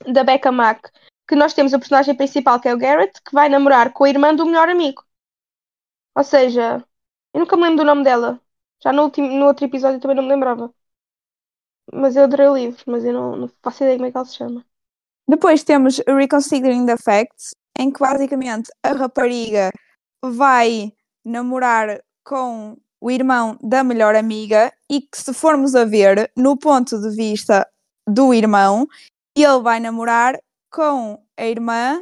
[0.07, 0.91] da Becca Mack,
[1.29, 4.09] que nós temos o personagem principal, que é o Garrett, que vai namorar com a
[4.09, 5.05] irmã do melhor amigo.
[6.17, 6.83] Ou seja,
[7.35, 8.41] eu nunca me lembro do nome dela.
[8.83, 10.73] Já no, último, no outro episódio também não me lembrava.
[11.93, 14.25] Mas eu adorei o livro, mas eu não, não faço ideia como é que ela
[14.25, 14.65] se chama.
[15.29, 19.71] Depois temos Reconsidering the Facts, em que basicamente a rapariga
[20.25, 20.93] vai
[21.25, 27.01] namorar com o irmão da melhor amiga e que se formos a ver no ponto
[27.01, 27.67] de vista
[28.09, 28.87] do irmão,
[29.37, 30.37] ele vai namorar
[30.71, 32.01] com a irmã,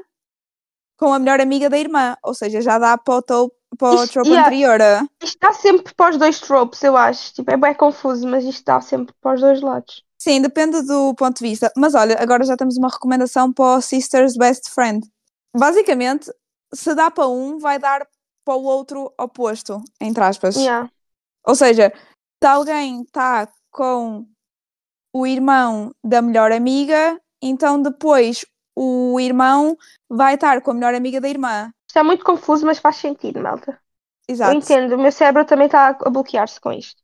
[0.98, 3.94] com a melhor amiga da irmã, ou seja, já dá para o, to- para o
[4.04, 4.46] Isto- trope yeah.
[4.46, 5.08] anterior.
[5.22, 7.34] Isto dá sempre para os dois tropes, eu acho.
[7.34, 10.02] Tipo, é bem confuso, mas isto dá sempre para os dois lados.
[10.18, 11.70] Sim, depende do ponto de vista.
[11.76, 15.06] Mas olha, agora já temos uma recomendação para o Sister's Best Friend.
[15.56, 16.30] Basicamente,
[16.72, 18.06] se dá para um, vai dar
[18.44, 20.56] para o outro oposto, entre aspas.
[20.56, 20.88] Yeah.
[21.44, 21.92] Ou seja,
[22.42, 24.26] se alguém está com
[25.12, 28.44] o irmão da melhor amiga, então depois
[28.76, 29.76] o irmão
[30.08, 31.72] vai estar com a melhor amiga da irmã.
[31.88, 33.80] Isto é muito confuso, mas faz sentido, malta.
[34.28, 34.56] Eu Exato.
[34.56, 37.00] entendo, o meu cérebro também está a bloquear-se com isto.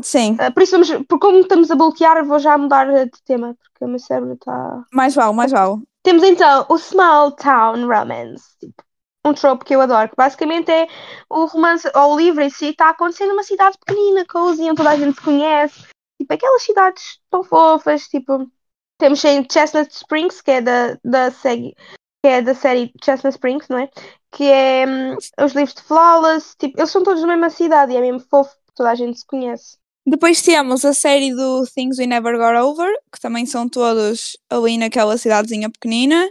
[0.00, 3.22] Sim, Ah, por isso, vamos, por como estamos a bloquear, eu vou já mudar de
[3.24, 4.84] tema, porque o meu cérebro está.
[4.92, 5.82] mais vale, mais vale.
[6.02, 8.56] Temos então o Small Town Romance.
[8.58, 8.82] Tipo,
[9.24, 10.88] um trope que eu adoro, que basicamente é
[11.30, 14.90] o romance, ou o livro em si, está acontecendo numa cidade pequenina, cozy, onde toda
[14.90, 15.86] a gente se conhece.
[16.20, 18.50] Tipo, aquelas cidades tão fofas, tipo,
[18.98, 21.74] temos em Chestnut Springs, que é da, da, série,
[22.22, 23.90] que é da série Chestnut Springs, não é?
[24.32, 27.96] Que é hum, os livros de Flawless, tipo, eles são todos da mesma cidade e
[27.96, 29.78] é mesmo fofo, toda a gente se conhece.
[30.06, 34.76] Depois temos a série do Things We Never Got Over, que também são todos ali
[34.76, 36.28] naquela cidadezinha pequenina.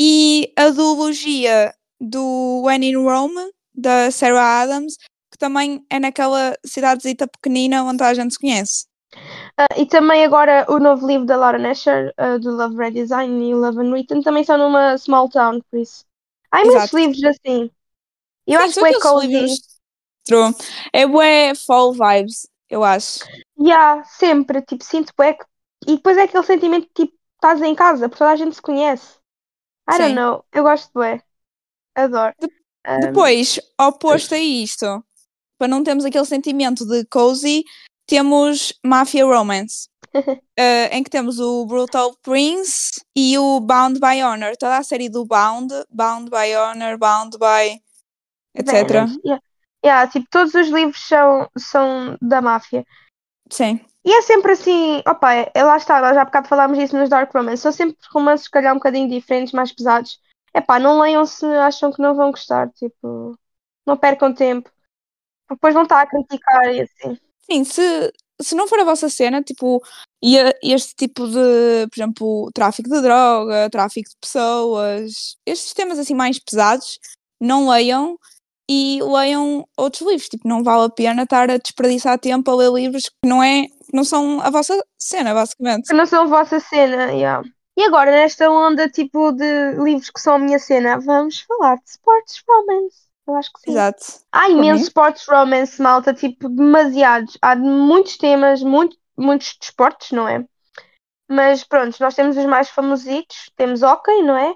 [0.00, 4.96] E a duologia do When in Rome, da Sarah Adams,
[5.30, 8.86] que também é naquela cidadezita pequenina onde a gente se conhece.
[9.56, 13.54] Ah, e também agora o novo livro da Laura Nasher, ah, do Love Redesign e
[13.54, 16.04] Love Unwritten, também são numa small town, por isso.
[16.50, 16.96] Há Exato.
[16.96, 17.70] livros assim.
[18.46, 19.26] Eu Sim, acho que é cozy.
[19.26, 19.74] livros-
[20.26, 20.54] True.
[20.92, 23.20] É bué fall vibes, eu acho.
[23.58, 25.44] Yeah, sempre, tipo, sinto bué que...
[25.86, 28.62] E depois é aquele sentimento de, tipo, estás em casa, porque toda a gente se
[28.62, 29.18] conhece.
[29.88, 30.14] I don't Sim.
[30.14, 31.22] know, eu gosto de bué.
[31.94, 32.34] Adoro.
[32.86, 35.04] Um, Depois, oposto a isto,
[35.58, 37.64] para não termos aquele sentimento de cozy,
[38.06, 39.88] temos Mafia Romance.
[40.56, 44.56] eh, em que temos o Brutal Prince e o Bound by Honor.
[44.56, 47.80] Toda a série do Bound, Bound by Honor, Bound by
[48.54, 49.08] etc.
[49.24, 49.42] Yeah.
[49.84, 52.86] Yeah, tipo, todos os livros são, são da máfia.
[53.50, 56.78] Sim, E é sempre assim, opa, é, é lá está, nós já há bocado falámos
[56.78, 60.18] disso nos Dark Romance, são sempre romances, se calhar, um bocadinho diferentes, mais pesados.
[60.54, 63.38] Epá, não leiam se acham que não vão gostar, tipo,
[63.86, 64.70] não percam tempo.
[65.46, 67.18] Porque Depois não está a criticar e assim.
[67.42, 69.82] sim, se, se não for a vossa cena, tipo,
[70.22, 76.14] e este tipo de, por exemplo, tráfico de droga, tráfico de pessoas, estes temas assim
[76.14, 76.98] mais pesados,
[77.40, 78.18] não leiam
[78.68, 80.28] e leiam outros livros.
[80.28, 83.66] Tipo, não vale a pena estar a desperdiçar tempo a ler livros que não, é,
[83.92, 85.88] não são a vossa cena, basicamente.
[85.88, 87.42] Que não são a vossa cena, yeah.
[87.76, 91.90] E agora, nesta onda, tipo, de livros que são a minha cena, vamos falar de
[91.90, 93.04] sports romance.
[93.26, 93.70] Eu acho que sim.
[93.72, 94.04] Exato.
[94.30, 97.36] Há imensos sports romance, malta, tipo, demasiados.
[97.42, 100.44] Há muitos temas, muito, muitos desportos, não é?
[101.28, 103.50] Mas pronto, nós temos os mais famositos.
[103.56, 104.54] Temos Hockey, não é?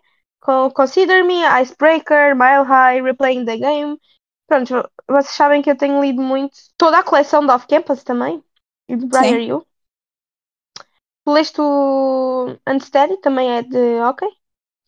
[0.74, 3.98] Consider Me, Icebreaker, Mile High, Replaying the Game.
[4.46, 6.56] Pronto, vo- vocês sabem que eu tenho lido muito.
[6.76, 8.42] Toda a coleção de Off-Campus também.
[8.88, 9.66] E de Briar U.
[11.26, 14.28] Leste o Unsteady, também é de Hockey.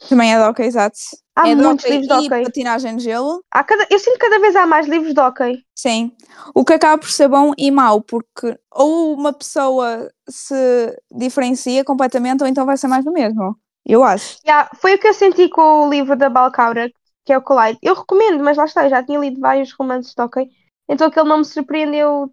[0.09, 0.97] Também é de hockey, exato.
[1.37, 2.45] Há é muitos hockey livros de Hockey.
[2.45, 3.45] patinagem de gelo.
[3.51, 3.87] Há cada...
[3.91, 5.63] Eu sinto que cada vez há mais livros de Hockey.
[5.77, 6.17] Sim.
[6.55, 12.43] O que acaba por ser bom e mau, porque ou uma pessoa se diferencia completamente,
[12.43, 13.55] ou então vai ser mais do mesmo.
[13.85, 14.39] Eu acho.
[14.45, 16.91] Yeah, foi o que eu senti com o livro da Balcaura,
[17.25, 17.79] que é o Collide.
[17.83, 20.51] Eu recomendo, mas lá está, eu já tinha lido vários romances de Hockey,
[20.89, 22.33] então aquele não me surpreendeu,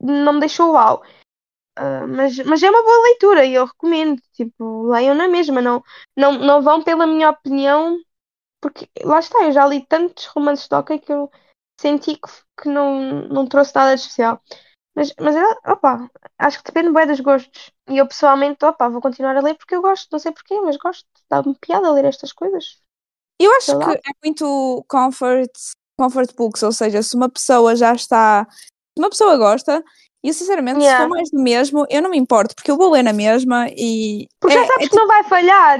[0.00, 1.02] não me deixou uau.
[1.76, 5.82] Ah, mas, mas é uma boa leitura e eu recomendo, tipo, leiam na mesma, não,
[6.16, 7.98] não, não vão pela minha opinião,
[8.60, 11.30] porque lá está, eu já li tantos romances de Hockey que eu
[11.80, 12.30] senti que,
[12.62, 14.42] que não, não trouxe nada de especial.
[14.96, 15.36] Mas, mas
[15.66, 17.70] opa, acho que depende bem dos gostos.
[17.88, 20.78] E eu pessoalmente, opa, vou continuar a ler porque eu gosto, não sei porquê, mas
[20.78, 21.04] gosto.
[21.28, 22.80] Dá-me piada ler estas coisas.
[23.38, 23.84] Eu acho Sei lá.
[23.84, 25.50] que é muito comfort,
[25.98, 28.46] comfort books, ou seja, se uma pessoa já está.
[28.50, 29.84] Se uma pessoa gosta,
[30.24, 31.04] e eu sinceramente, se Yeah.
[31.04, 34.26] for mais do mesmo, eu não me importo, porque eu vou ler na mesma e.
[34.40, 35.78] Porque é, já sabes é que não vai falhar.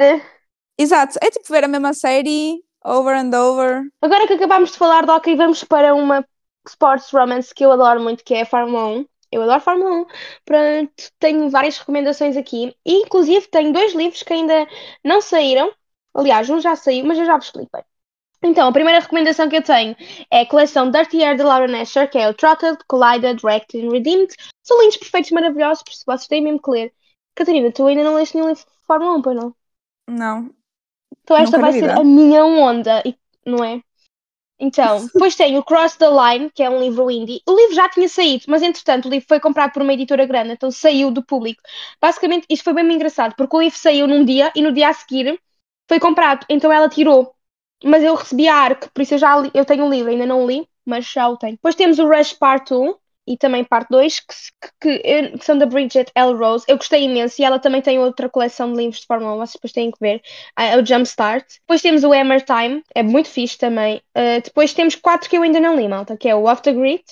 [0.78, 3.82] Exato, é tipo ver a mesma série over and over.
[4.02, 6.22] Agora que acabámos de falar de hockey, vamos para uma
[6.70, 9.06] sports romance que eu adoro muito, que é a Fórmula 1.
[9.32, 10.06] Eu adoro Fórmula 1.
[10.44, 12.74] Pronto, tenho várias recomendações aqui.
[12.84, 14.66] E, inclusive, tenho dois livros que ainda
[15.04, 15.72] não saíram.
[16.14, 17.82] Aliás, um já saiu, mas eu já vos expliquei.
[18.42, 19.96] Então, a primeira recomendação que eu tenho
[20.30, 23.90] é a coleção Dirty Air de Laura Nasher, que é o Throttled, Collided, Wrecked and
[23.90, 24.34] Redeemed.
[24.62, 26.92] São lindos, perfeitos, maravilhosos, por isso vocês têm mesmo que ler.
[27.34, 29.54] Catarina, tu ainda não leste nenhum livro de Fórmula 1, pois não?
[30.08, 30.50] Não.
[31.22, 33.02] Então esta vai ser a minha onda,
[33.44, 33.82] não é?
[34.58, 37.42] Então, depois tem o Cross the Line, que é um livro indie.
[37.46, 40.52] O livro já tinha saído, mas entretanto o livro foi comprado por uma editora grande,
[40.52, 41.62] então saiu do público.
[42.00, 44.92] Basicamente, isto foi bem engraçado, porque o livro saiu num dia e no dia a
[44.92, 45.38] seguir
[45.88, 47.34] foi comprado, então ela tirou.
[47.84, 50.26] Mas eu recebi a ARC, por isso eu já li, eu tenho o livro, ainda
[50.26, 51.52] não li, mas já o tenho.
[51.54, 52.94] Depois temos o Rush Part 1
[53.26, 54.34] e também Parte 2, que,
[54.80, 54.98] que-
[55.38, 56.34] que, são da Bridget L.
[56.34, 56.64] Rose.
[56.68, 59.52] Eu gostei imenso e ela também tem outra coleção de livros de Fórmula 1, vocês
[59.54, 60.22] depois têm que ver.
[60.56, 61.46] Ah, É o Jumpstart.
[61.60, 63.96] Depois temos o Hammer Time, é muito fixe também.
[64.16, 66.72] Uh, depois temos quatro que eu ainda não li, malta, que é o Off the
[66.72, 67.02] Grid,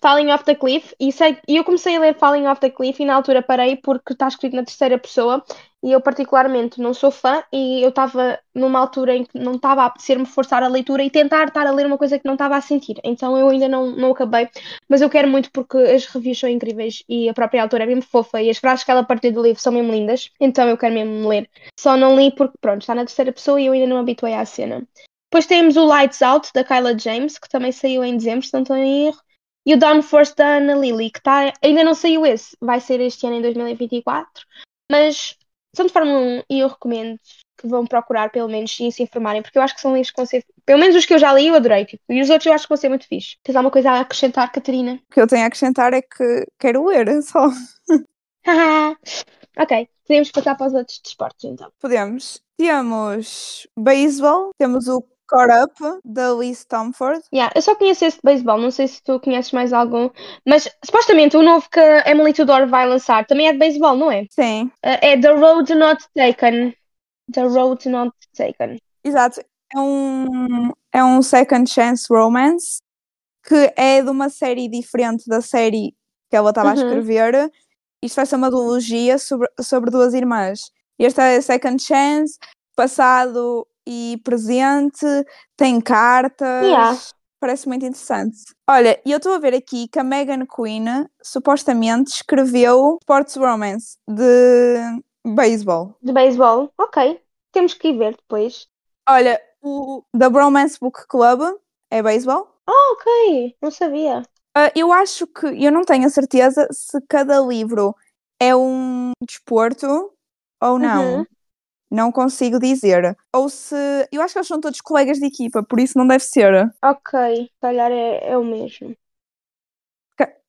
[0.00, 3.06] Falling Off the Cliff, e, sei, eu comecei a ler Falling Off the Cliff e
[3.06, 5.44] na altura parei porque está escrito na terceira pessoa
[5.82, 9.82] e eu particularmente não sou fã e eu estava numa altura em que não estava
[9.82, 12.56] a apetecer-me forçar a leitura e tentar estar a ler uma coisa que não estava
[12.56, 13.00] a sentir.
[13.04, 14.48] Então eu ainda não, não acabei,
[14.88, 18.02] mas eu quero muito porque as reviews são incríveis e a própria autora é mesmo
[18.02, 20.94] fofa e as frases que ela partiu do livro são mesmo lindas, então eu quero
[20.94, 21.48] mesmo ler.
[21.78, 24.34] Só não li porque, pronto, está na terceira pessoa e eu ainda não me habituei
[24.34, 24.86] à cena.
[25.30, 28.62] Depois temos o Lights Out, da Kyla James, que também saiu em dezembro, se não
[28.62, 29.20] estou em erro.
[29.66, 33.26] E o Downforce da Ana Lily, que tá, ainda não saiu esse, vai ser este
[33.26, 34.26] ano em 2024.
[34.90, 35.36] Mas
[35.74, 37.18] são de Fórmula 1 e eu recomendo
[37.56, 40.16] que vão procurar pelo menos e se informarem, porque eu acho que são livros que
[40.16, 41.84] vão ser, pelo menos os que eu já li, eu adorei.
[41.84, 43.36] Tipo, e os outros eu acho que vão ser muito fixe.
[43.42, 45.00] Tens alguma coisa a acrescentar, Catarina?
[45.10, 47.48] O que eu tenho a acrescentar é que quero ler só.
[49.58, 51.70] ok, podemos passar para os outros desportos então.
[51.80, 52.40] Podemos.
[52.56, 57.22] Temos beisebol, temos o Caught Up, da Liz Stamford.
[57.32, 60.08] Yeah, eu só conheço esse de beisebol, não sei se tu conheces mais algum,
[60.46, 64.10] mas supostamente o novo que a Emily Tudor vai lançar também é de beisebol, não
[64.10, 64.24] é?
[64.30, 64.64] Sim.
[64.84, 66.74] Uh, é The Road Not Taken.
[67.32, 68.78] The Road Not Taken.
[69.04, 69.40] Exato.
[69.74, 72.80] É um, é um second chance romance
[73.46, 75.94] que é de uma série diferente da série
[76.30, 76.74] que ela estava Uhum.
[76.74, 77.50] a escrever.
[78.02, 80.70] Isto vai ser uma duologia sobre, sobre duas irmãs.
[80.98, 82.38] Este é Second Chance,
[82.76, 85.06] passado e presente,
[85.56, 86.62] tem cartas.
[86.62, 86.98] Yeah.
[87.40, 88.36] Parece muito interessante.
[88.68, 90.84] Olha, e eu estou a ver aqui que a Megan Queen
[91.22, 94.76] supostamente escreveu Sports Romance de
[95.24, 95.94] beisebol.
[96.02, 97.18] De beisebol, ok.
[97.52, 98.66] Temos que ir ver depois.
[99.08, 101.40] Olha, o da Bromance Book Club
[101.90, 102.48] é beisebol.
[102.66, 103.56] Ah, ok.
[103.62, 104.22] Não sabia.
[104.54, 107.94] Ah, eu acho que, eu não tenho a certeza se cada livro
[108.40, 110.12] é um desporto
[110.60, 111.18] ou não.
[111.18, 111.26] Uhum.
[111.90, 113.16] Não consigo dizer.
[113.34, 113.74] Ou se.
[114.12, 116.70] Eu acho que eles são todos colegas de equipa, por isso não deve ser.
[116.84, 118.94] Ok, se calhar é, é o mesmo.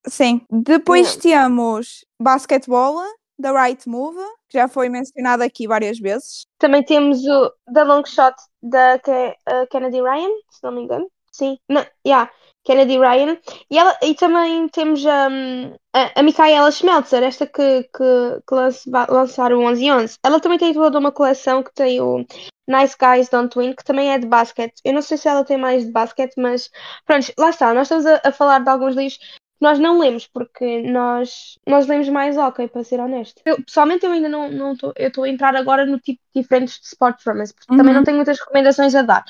[0.07, 0.41] Sim.
[0.49, 3.01] Depois temos basquetebol,
[3.41, 6.45] The Right Move, que já foi mencionado aqui várias vezes.
[6.57, 11.09] Também temos o The Long Shot da uh, Kennedy Ryan, se não me engano.
[11.31, 12.29] Sim, não, yeah,
[12.63, 13.37] Kennedy Ryan.
[13.69, 18.55] E, ela, e também temos um, a, a Micaela Schmelzer, esta que, que, que
[19.09, 20.17] lançaram o 11 e 11.
[20.23, 22.25] Ela também tem toda uma coleção que tem o
[22.67, 24.79] Nice Guys Don't Win, que também é de basquete.
[24.85, 26.69] Eu não sei se ela tem mais de basquete, mas
[27.05, 27.73] pronto, lá está.
[27.73, 29.19] Nós estamos a, a falar de alguns livros
[29.61, 33.41] nós não lemos, porque nós, nós lemos mais hockey, para ser honesto.
[33.45, 34.93] Eu, pessoalmente, eu ainda não não estou.
[34.95, 37.99] Eu estou a entrar agora no tipo diferentes de sport romance, porque também Uhum.
[37.99, 39.23] não tenho muitas recomendações a dar.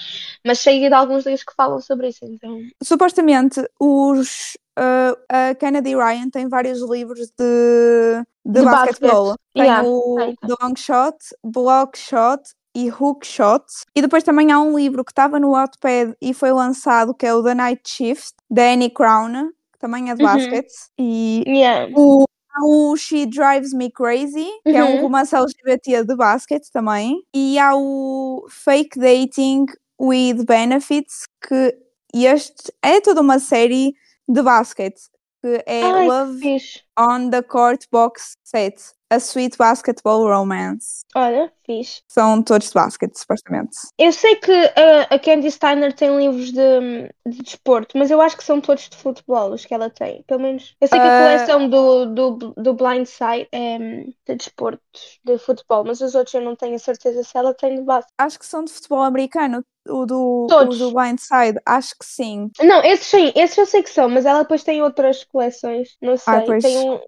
[0.45, 2.60] Mas sei de alguns livros que falam sobre isso, então.
[2.84, 5.15] Supostamente, os, ah,
[5.51, 9.26] a Kennedy Ryan tem vários livros de, de, De basquetebol.
[9.26, 9.39] basquete.
[9.53, 10.15] Tem Yeah, o
[10.61, 12.43] Long Shot, Block Shot
[12.76, 13.64] e Hook Shot.
[13.95, 17.34] E depois também há um livro que estava no Wattpad e foi lançado, que é
[17.34, 19.49] o The Night Shift, da Annie Crown,
[19.80, 20.27] também é de Uhum.
[20.27, 20.73] basquete.
[20.97, 21.91] E Yeah.
[21.95, 25.01] o, há o She Drives Me Crazy, que é um Uhum.
[25.01, 27.22] romance LGBT de basquete também.
[27.34, 29.65] E há o Fake Dating
[29.99, 31.76] with Benefits, que
[32.14, 33.93] este é toda uma série
[34.27, 35.01] de basquete,
[35.41, 36.81] que é Ai, que Love fixe.
[36.99, 38.76] on the Court Box Set,
[39.10, 41.03] a Sweet Basketball Romance.
[41.15, 42.02] Olha, fixe.
[42.07, 43.76] São todos de basquete, supostamente.
[43.98, 48.38] Eu sei que uh, a Candy Steiner tem livros de, de desporto, mas eu acho
[48.38, 50.23] que são todos de futebol os que ela tem.
[50.27, 50.76] Pelo menos.
[50.80, 51.23] Eu sei que a Ah.
[51.38, 54.81] coleção do, do, do Blind Side é hum, de desporto,
[55.26, 58.07] de futebol, mas os outros eu não tenho a certeza se ela tem de base.
[58.18, 59.64] Acho que são de futebol americano.
[59.88, 60.77] O do, o Todos.
[60.77, 62.51] do Blindside, acho que sim.
[62.61, 65.95] Não, esses sim, esses eu sei que são, mas ela depois tem outras coleções.
[66.01, 66.64] Não sei, Ah, pois.
[66.64, 66.99] tem um.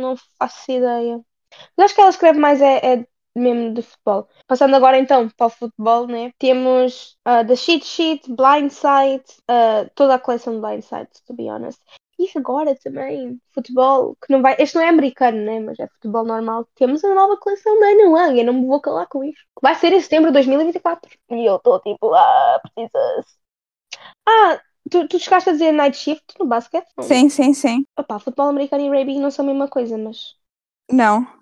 [0.00, 1.20] Não faço ideia.
[1.76, 4.28] Mas acho que ela escreve mais é, é mesmo de futebol.
[4.46, 6.30] Passando agora então para o futebol, né?
[6.38, 11.80] Temos ah, The Cheat Sheet, Blindside, ah, toda a coleção de Blindside, to be honest.
[12.18, 14.56] E agora também, futebol, que não vai.
[14.58, 15.60] Este não é americano, né?
[15.60, 16.66] Mas é futebol normal.
[16.74, 19.40] Temos a nova coleção da Ana Lang, eu não me vou calar com isto.
[19.40, 21.10] Que vai ser em setembro de 2024.
[21.30, 23.38] E eu estou tipo, ah, precisas.
[24.28, 26.88] Ah, tu, tu chegaste a dizer night shift no basquete?
[27.00, 27.84] Sim, sim, sim.
[27.96, 30.34] Opa, futebol americano e rugby não são a mesma coisa, mas.
[30.90, 31.38] Não.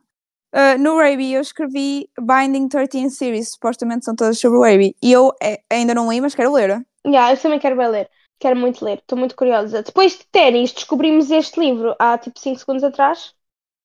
[0.54, 4.94] Uh, no Raby eu escrevi Binding 13 Series, supostamente são todas sobre o Raby.
[5.02, 6.82] E eu eh, ainda não li, mas quero ler.
[7.06, 8.08] Yeah, eu também quero ler.
[8.38, 9.82] Quero muito ler, estou muito curiosa.
[9.82, 13.32] Depois de ténis, descobrimos este livro há tipo 5 segundos atrás.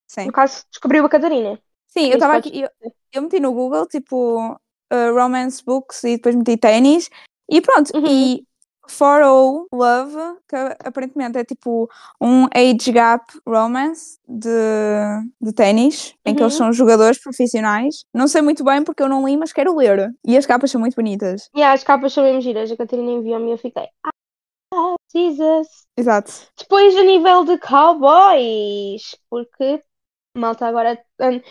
[0.07, 0.26] Sim.
[0.26, 1.57] No caso, descobriu a Catarina.
[1.88, 2.69] Sim, eu estava aqui, eu,
[3.14, 7.10] eu meti no Google, tipo, uh, romance books e depois meti ténis.
[7.49, 8.06] E pronto, Uhum.
[8.07, 8.45] e
[8.88, 10.18] For All Love,
[10.49, 10.56] que
[10.86, 14.49] aparentemente é tipo um age gap romance de,
[15.40, 16.57] de ténis, em que eles Uhum.
[16.57, 18.03] são jogadores profissionais.
[18.14, 20.14] Não sei muito bem porque eu não li, mas quero ler.
[20.26, 21.49] E as capas são muito bonitas.
[21.56, 22.69] E as capas são mesmo giras.
[22.69, 23.88] A Catarina enviou-me e eu fiquei.
[25.14, 25.68] Jesus.
[25.98, 26.32] Exato.
[26.58, 29.82] Depois, a nível de cowboys, porque.
[30.38, 30.98] Malta, agora.
[31.20, 31.42] eu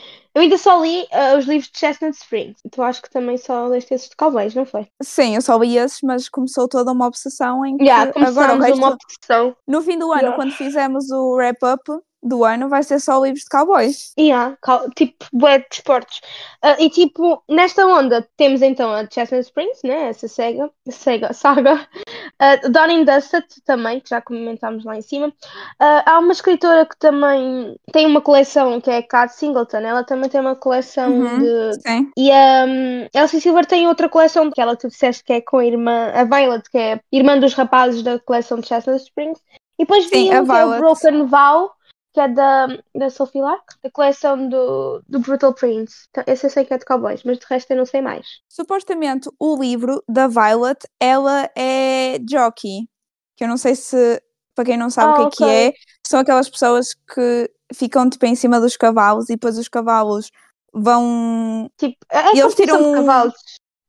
[0.41, 2.61] ainda só li ah, os livros de Chestnut Springs.
[2.65, 4.89] Então acho que também só leste esses de cowboys, não foi?
[5.03, 8.59] Sim, eu só li esses, mas começou toda uma obsessão em que Já, agora o
[8.59, 9.55] resto, uma obsessão.
[9.69, 10.37] no fim do ano, Yeah.
[10.37, 11.83] quando fizemos o wrap-up,
[12.23, 14.13] do ano vai ser só livros de cowboys.
[14.19, 14.57] Yeah,
[14.95, 16.21] tipo, bué de esportes.
[16.63, 20.09] Ah, e tipo, nesta onda temos então a Chestnut Springs, né?
[20.09, 21.87] Essa sega, sega, saga.
[22.41, 25.31] A Dawn and Dusted também, que já comentámos lá em cima.
[25.79, 29.77] Ah, há uma escritora que também tem uma coleção que é a Kat Singleton.
[29.79, 31.39] Ela também tem uma coleção Uhum.
[31.39, 31.83] de.
[31.83, 32.11] Sim.
[32.17, 35.59] E a um, Elsie Silver tem outra coleção, que ela tu disseste que é com
[35.59, 39.39] a irmã, a Violet, que é irmã dos rapazes da coleção de Chestnut Springs.
[39.79, 40.79] E depois Sim, vi a um é.
[40.79, 41.71] Broken Vow,
[42.13, 46.07] que é da, da Sophie Lark, da coleção do, do Brutal Prince.
[46.11, 48.27] Então, esse eu sei que é de cowboys, mas de resto eu não sei mais.
[48.49, 52.89] Supostamente o livro da Violet, ela é jockey.
[53.37, 54.21] Que eu não sei se,
[54.55, 55.39] para quem não sabe Ah, o que é ok.
[55.39, 55.73] que é,
[56.07, 60.31] são aquelas pessoas que ficam tipo em cima dos cavalos e depois os cavalos
[60.75, 61.71] vão.
[61.77, 63.35] Tipo, é E eles tiram de cavalos,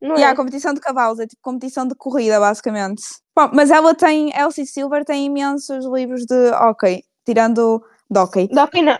[0.01, 0.23] não E é?
[0.23, 3.01] há competição de cavalos, é tipo competição de corrida, basicamente.
[3.35, 7.81] Bom, mas ela tem, Elsie Silver tem imensos livros de hockey, tirando
[8.19, 8.99] hockey, Dá pena.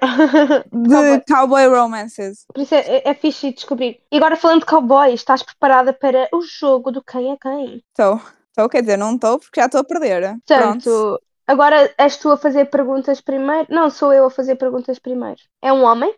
[0.71, 1.21] de Cowboy.
[1.27, 2.45] cowboy romances.
[2.53, 4.01] Por isso é, é, é fixe descobrir.
[4.11, 7.83] E agora falando de cowboys, estás preparada para o jogo do quem é quem?
[7.89, 10.21] Estou, estou, quer dizer, não estou porque já estou a perder.
[10.45, 10.83] Pronto.
[10.83, 13.67] Portanto, agora és tu a fazer perguntas primeiro?
[13.69, 15.41] Não, sou eu a fazer perguntas primeiro.
[15.61, 16.13] É um homem?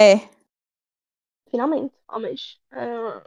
[0.00, 0.20] É,
[1.50, 2.58] Finalmente, homens.
[2.72, 3.22] Ah,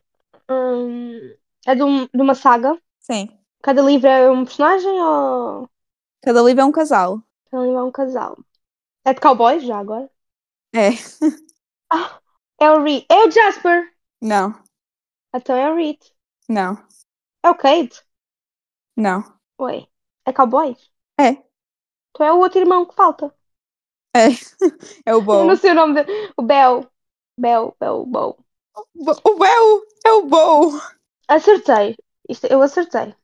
[0.49, 1.19] hum,
[1.65, 2.77] é de, um- de uma saga?
[2.99, 3.29] sim.
[3.61, 5.69] Cada livro é um personagem ou
[6.21, 7.21] Cada livro é um casal.
[7.49, 8.37] cada livro é um casal?
[9.07, 10.07] É de cowboys já agora?
[10.73, 10.89] É.
[11.89, 12.21] Ah,
[12.61, 13.05] é o Reed.
[13.09, 13.93] É o Jasper!
[14.21, 14.53] Não,
[15.33, 16.01] Então é o Reed.
[16.49, 16.77] não,
[17.43, 18.03] É o Cade.
[18.95, 19.37] não.
[19.59, 19.87] Ué,
[20.25, 20.81] é cowboys?
[21.19, 21.43] É,
[22.11, 23.33] Então é o outro irmão que falta.
[24.15, 24.27] é.
[25.05, 25.45] É o Eu Bo.
[25.45, 26.33] não sei o nome dele.
[26.37, 26.89] O Bel.
[27.39, 28.37] Bel, Bel, Bel.
[28.73, 29.81] O Bel!
[30.05, 30.79] É o Bo!
[31.27, 31.95] Acertei.
[32.29, 33.15] Isto, eu acertei.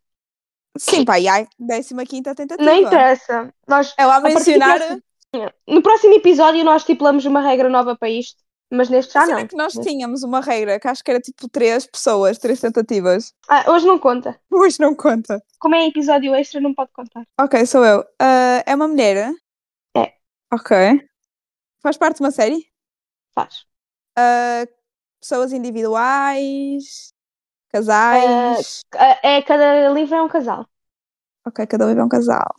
[0.77, 2.64] Sim, pá, e ai, 15 tentativa.
[2.64, 3.53] Não interessa.
[3.68, 4.80] Nós, Ela a partir mencionar.
[5.68, 8.43] No próximo episódio nós estipulamos uma regra nova para isto.
[8.72, 9.47] Mas neste já Será não.
[9.47, 13.31] que nós tínhamos uma regra que acho que era tipo três pessoas, três tentativas?
[13.47, 14.39] Ah, hoje não conta.
[14.49, 15.39] Hoje não conta.
[15.60, 17.23] Como é episódio extra, não pode contar.
[17.39, 18.03] Ok, sou eu.
[18.19, 19.31] Ah, é uma mulher?
[19.95, 20.14] É.
[20.51, 20.76] Ok.
[21.84, 22.65] Faz parte de uma série?
[23.35, 23.64] Faz.
[24.18, 24.65] Ah,
[25.22, 27.14] pessoas individuais?
[27.69, 28.81] Casais?
[28.95, 30.65] Ah, é, cada livro é um casal.
[31.45, 32.55] Ok, cada livro é um casal.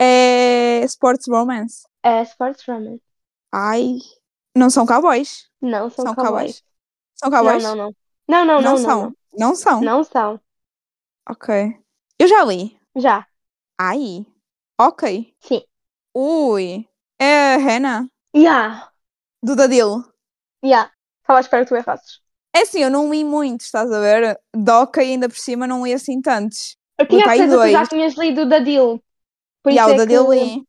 [0.00, 1.84] É sports romance?
[2.04, 2.62] É Sports.
[3.50, 3.98] Ai.
[4.54, 5.48] Não são cowboys?
[5.60, 6.60] Não, são, São cowboys.
[6.60, 6.64] cowboys?
[7.14, 7.62] São cowboys?
[7.62, 7.96] Não, não, não.
[8.28, 8.78] Não, não, não, não.
[8.78, 9.00] são.
[9.02, 9.14] Não,
[9.48, 9.80] Não são?
[9.80, 10.40] não são.
[11.28, 11.76] Ok.
[12.18, 12.78] Eu já li.
[12.94, 13.26] Já.
[13.80, 14.26] Ai.
[14.78, 15.34] Ok.
[15.40, 15.62] Sim.
[16.14, 16.86] Ui.
[17.18, 18.06] É a Hannah?
[18.34, 18.90] Já.
[19.42, 20.04] Do Dadil.
[20.62, 20.90] Já.
[21.22, 22.20] Estava à espera que tu errasses.
[22.54, 24.38] É assim, eu não li muito, estás a ver?
[24.54, 26.76] Doca e ainda por cima não li assim tantos.
[26.98, 29.02] Eu tinha certeza que tu já tinhas lido o da Dil.
[29.62, 30.68] Por isso há o é Dadil que li.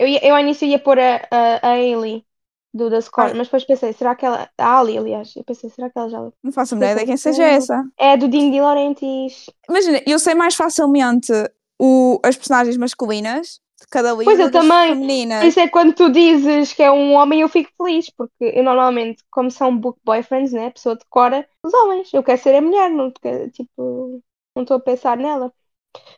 [0.00, 2.24] Eu, ia- eu ao início ia pôr a, a, a Ailey
[2.72, 3.34] do The Score, Ai.
[3.34, 4.48] mas depois pensei, será que ela.
[4.56, 5.34] A Ali, aliás.
[5.36, 6.18] Eu pensei, será que ela já?
[6.42, 7.48] Não faço ideia quem seja Não.
[7.48, 7.84] essa.
[7.98, 9.46] É do Ding de Laurentiis.
[9.68, 11.32] Imagina, eu sei mais facilmente
[11.78, 14.94] o, as personagens masculinas de cada livro Pois, eu das também.
[14.94, 15.44] Femininas.
[15.44, 19.22] isso é quando tu dizes que é um homem, eu fico feliz, porque eu normalmente,
[19.30, 20.66] como são book boyfriends, né?
[20.66, 22.12] A pessoa decora os homens.
[22.12, 23.12] Eu quero ser a mulher, não
[23.52, 24.22] tipo,
[24.54, 25.52] não estou a pensar nela.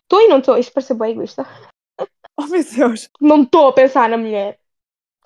[0.02, 1.46] Estou e não estou, isto parece bem egoísta.
[2.38, 3.10] Oh meu Deus.
[3.20, 4.58] Não estou a pensar na mulher.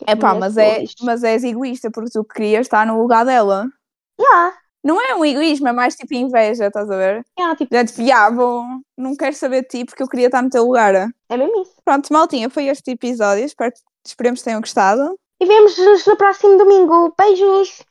[0.06, 3.66] É pá, mas, é, mas és egoísta porque tu querias estar no lugar dela.
[4.20, 4.54] Yeah,
[4.84, 7.24] Não é um egoísmo, é mais tipo inveja, estás a ver?
[7.38, 8.64] yeah, tipo, Já tipo, ah, vou,
[8.98, 10.94] não quero saber de ti porque eu queria estar no teu lugar.
[10.94, 11.74] é mesmo isso.
[11.84, 13.44] Pronto, maltinha, foi este episódio.
[13.44, 13.72] Espero,
[14.04, 15.18] esperemos que tenham gostado.
[15.40, 17.14] E vemos-nos no próximo domingo.
[17.16, 17.82] Beijos!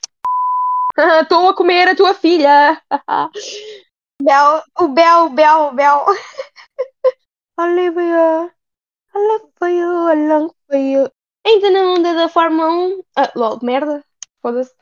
[1.21, 2.81] Estou a comer a tua filha!
[4.21, 6.05] Bel, o Bel, Bel, Bel.
[7.57, 8.51] Olivia,
[9.15, 11.09] I love for you, I long for you.
[11.47, 13.03] Ainda na onda da Fórmula 1.
[13.15, 14.03] Ah, lol, merda.
[14.41, 14.73] Foda-se.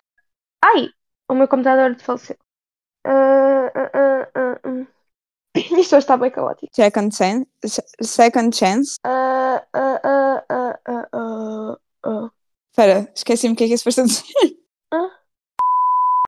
[0.64, 0.90] Ai,
[1.30, 2.38] o meu computador faleceu.
[3.06, 4.88] Ah, ah, ah, ah, ah.
[5.56, 6.74] Isto hoje está bem caótico.
[6.74, 7.48] Second chance.
[8.02, 8.98] Second chance.
[9.04, 12.32] Ah, ah, ah, ah, ah, ah, ah.
[12.72, 14.24] Espera, esqueci-me o que é que isso foi dizer.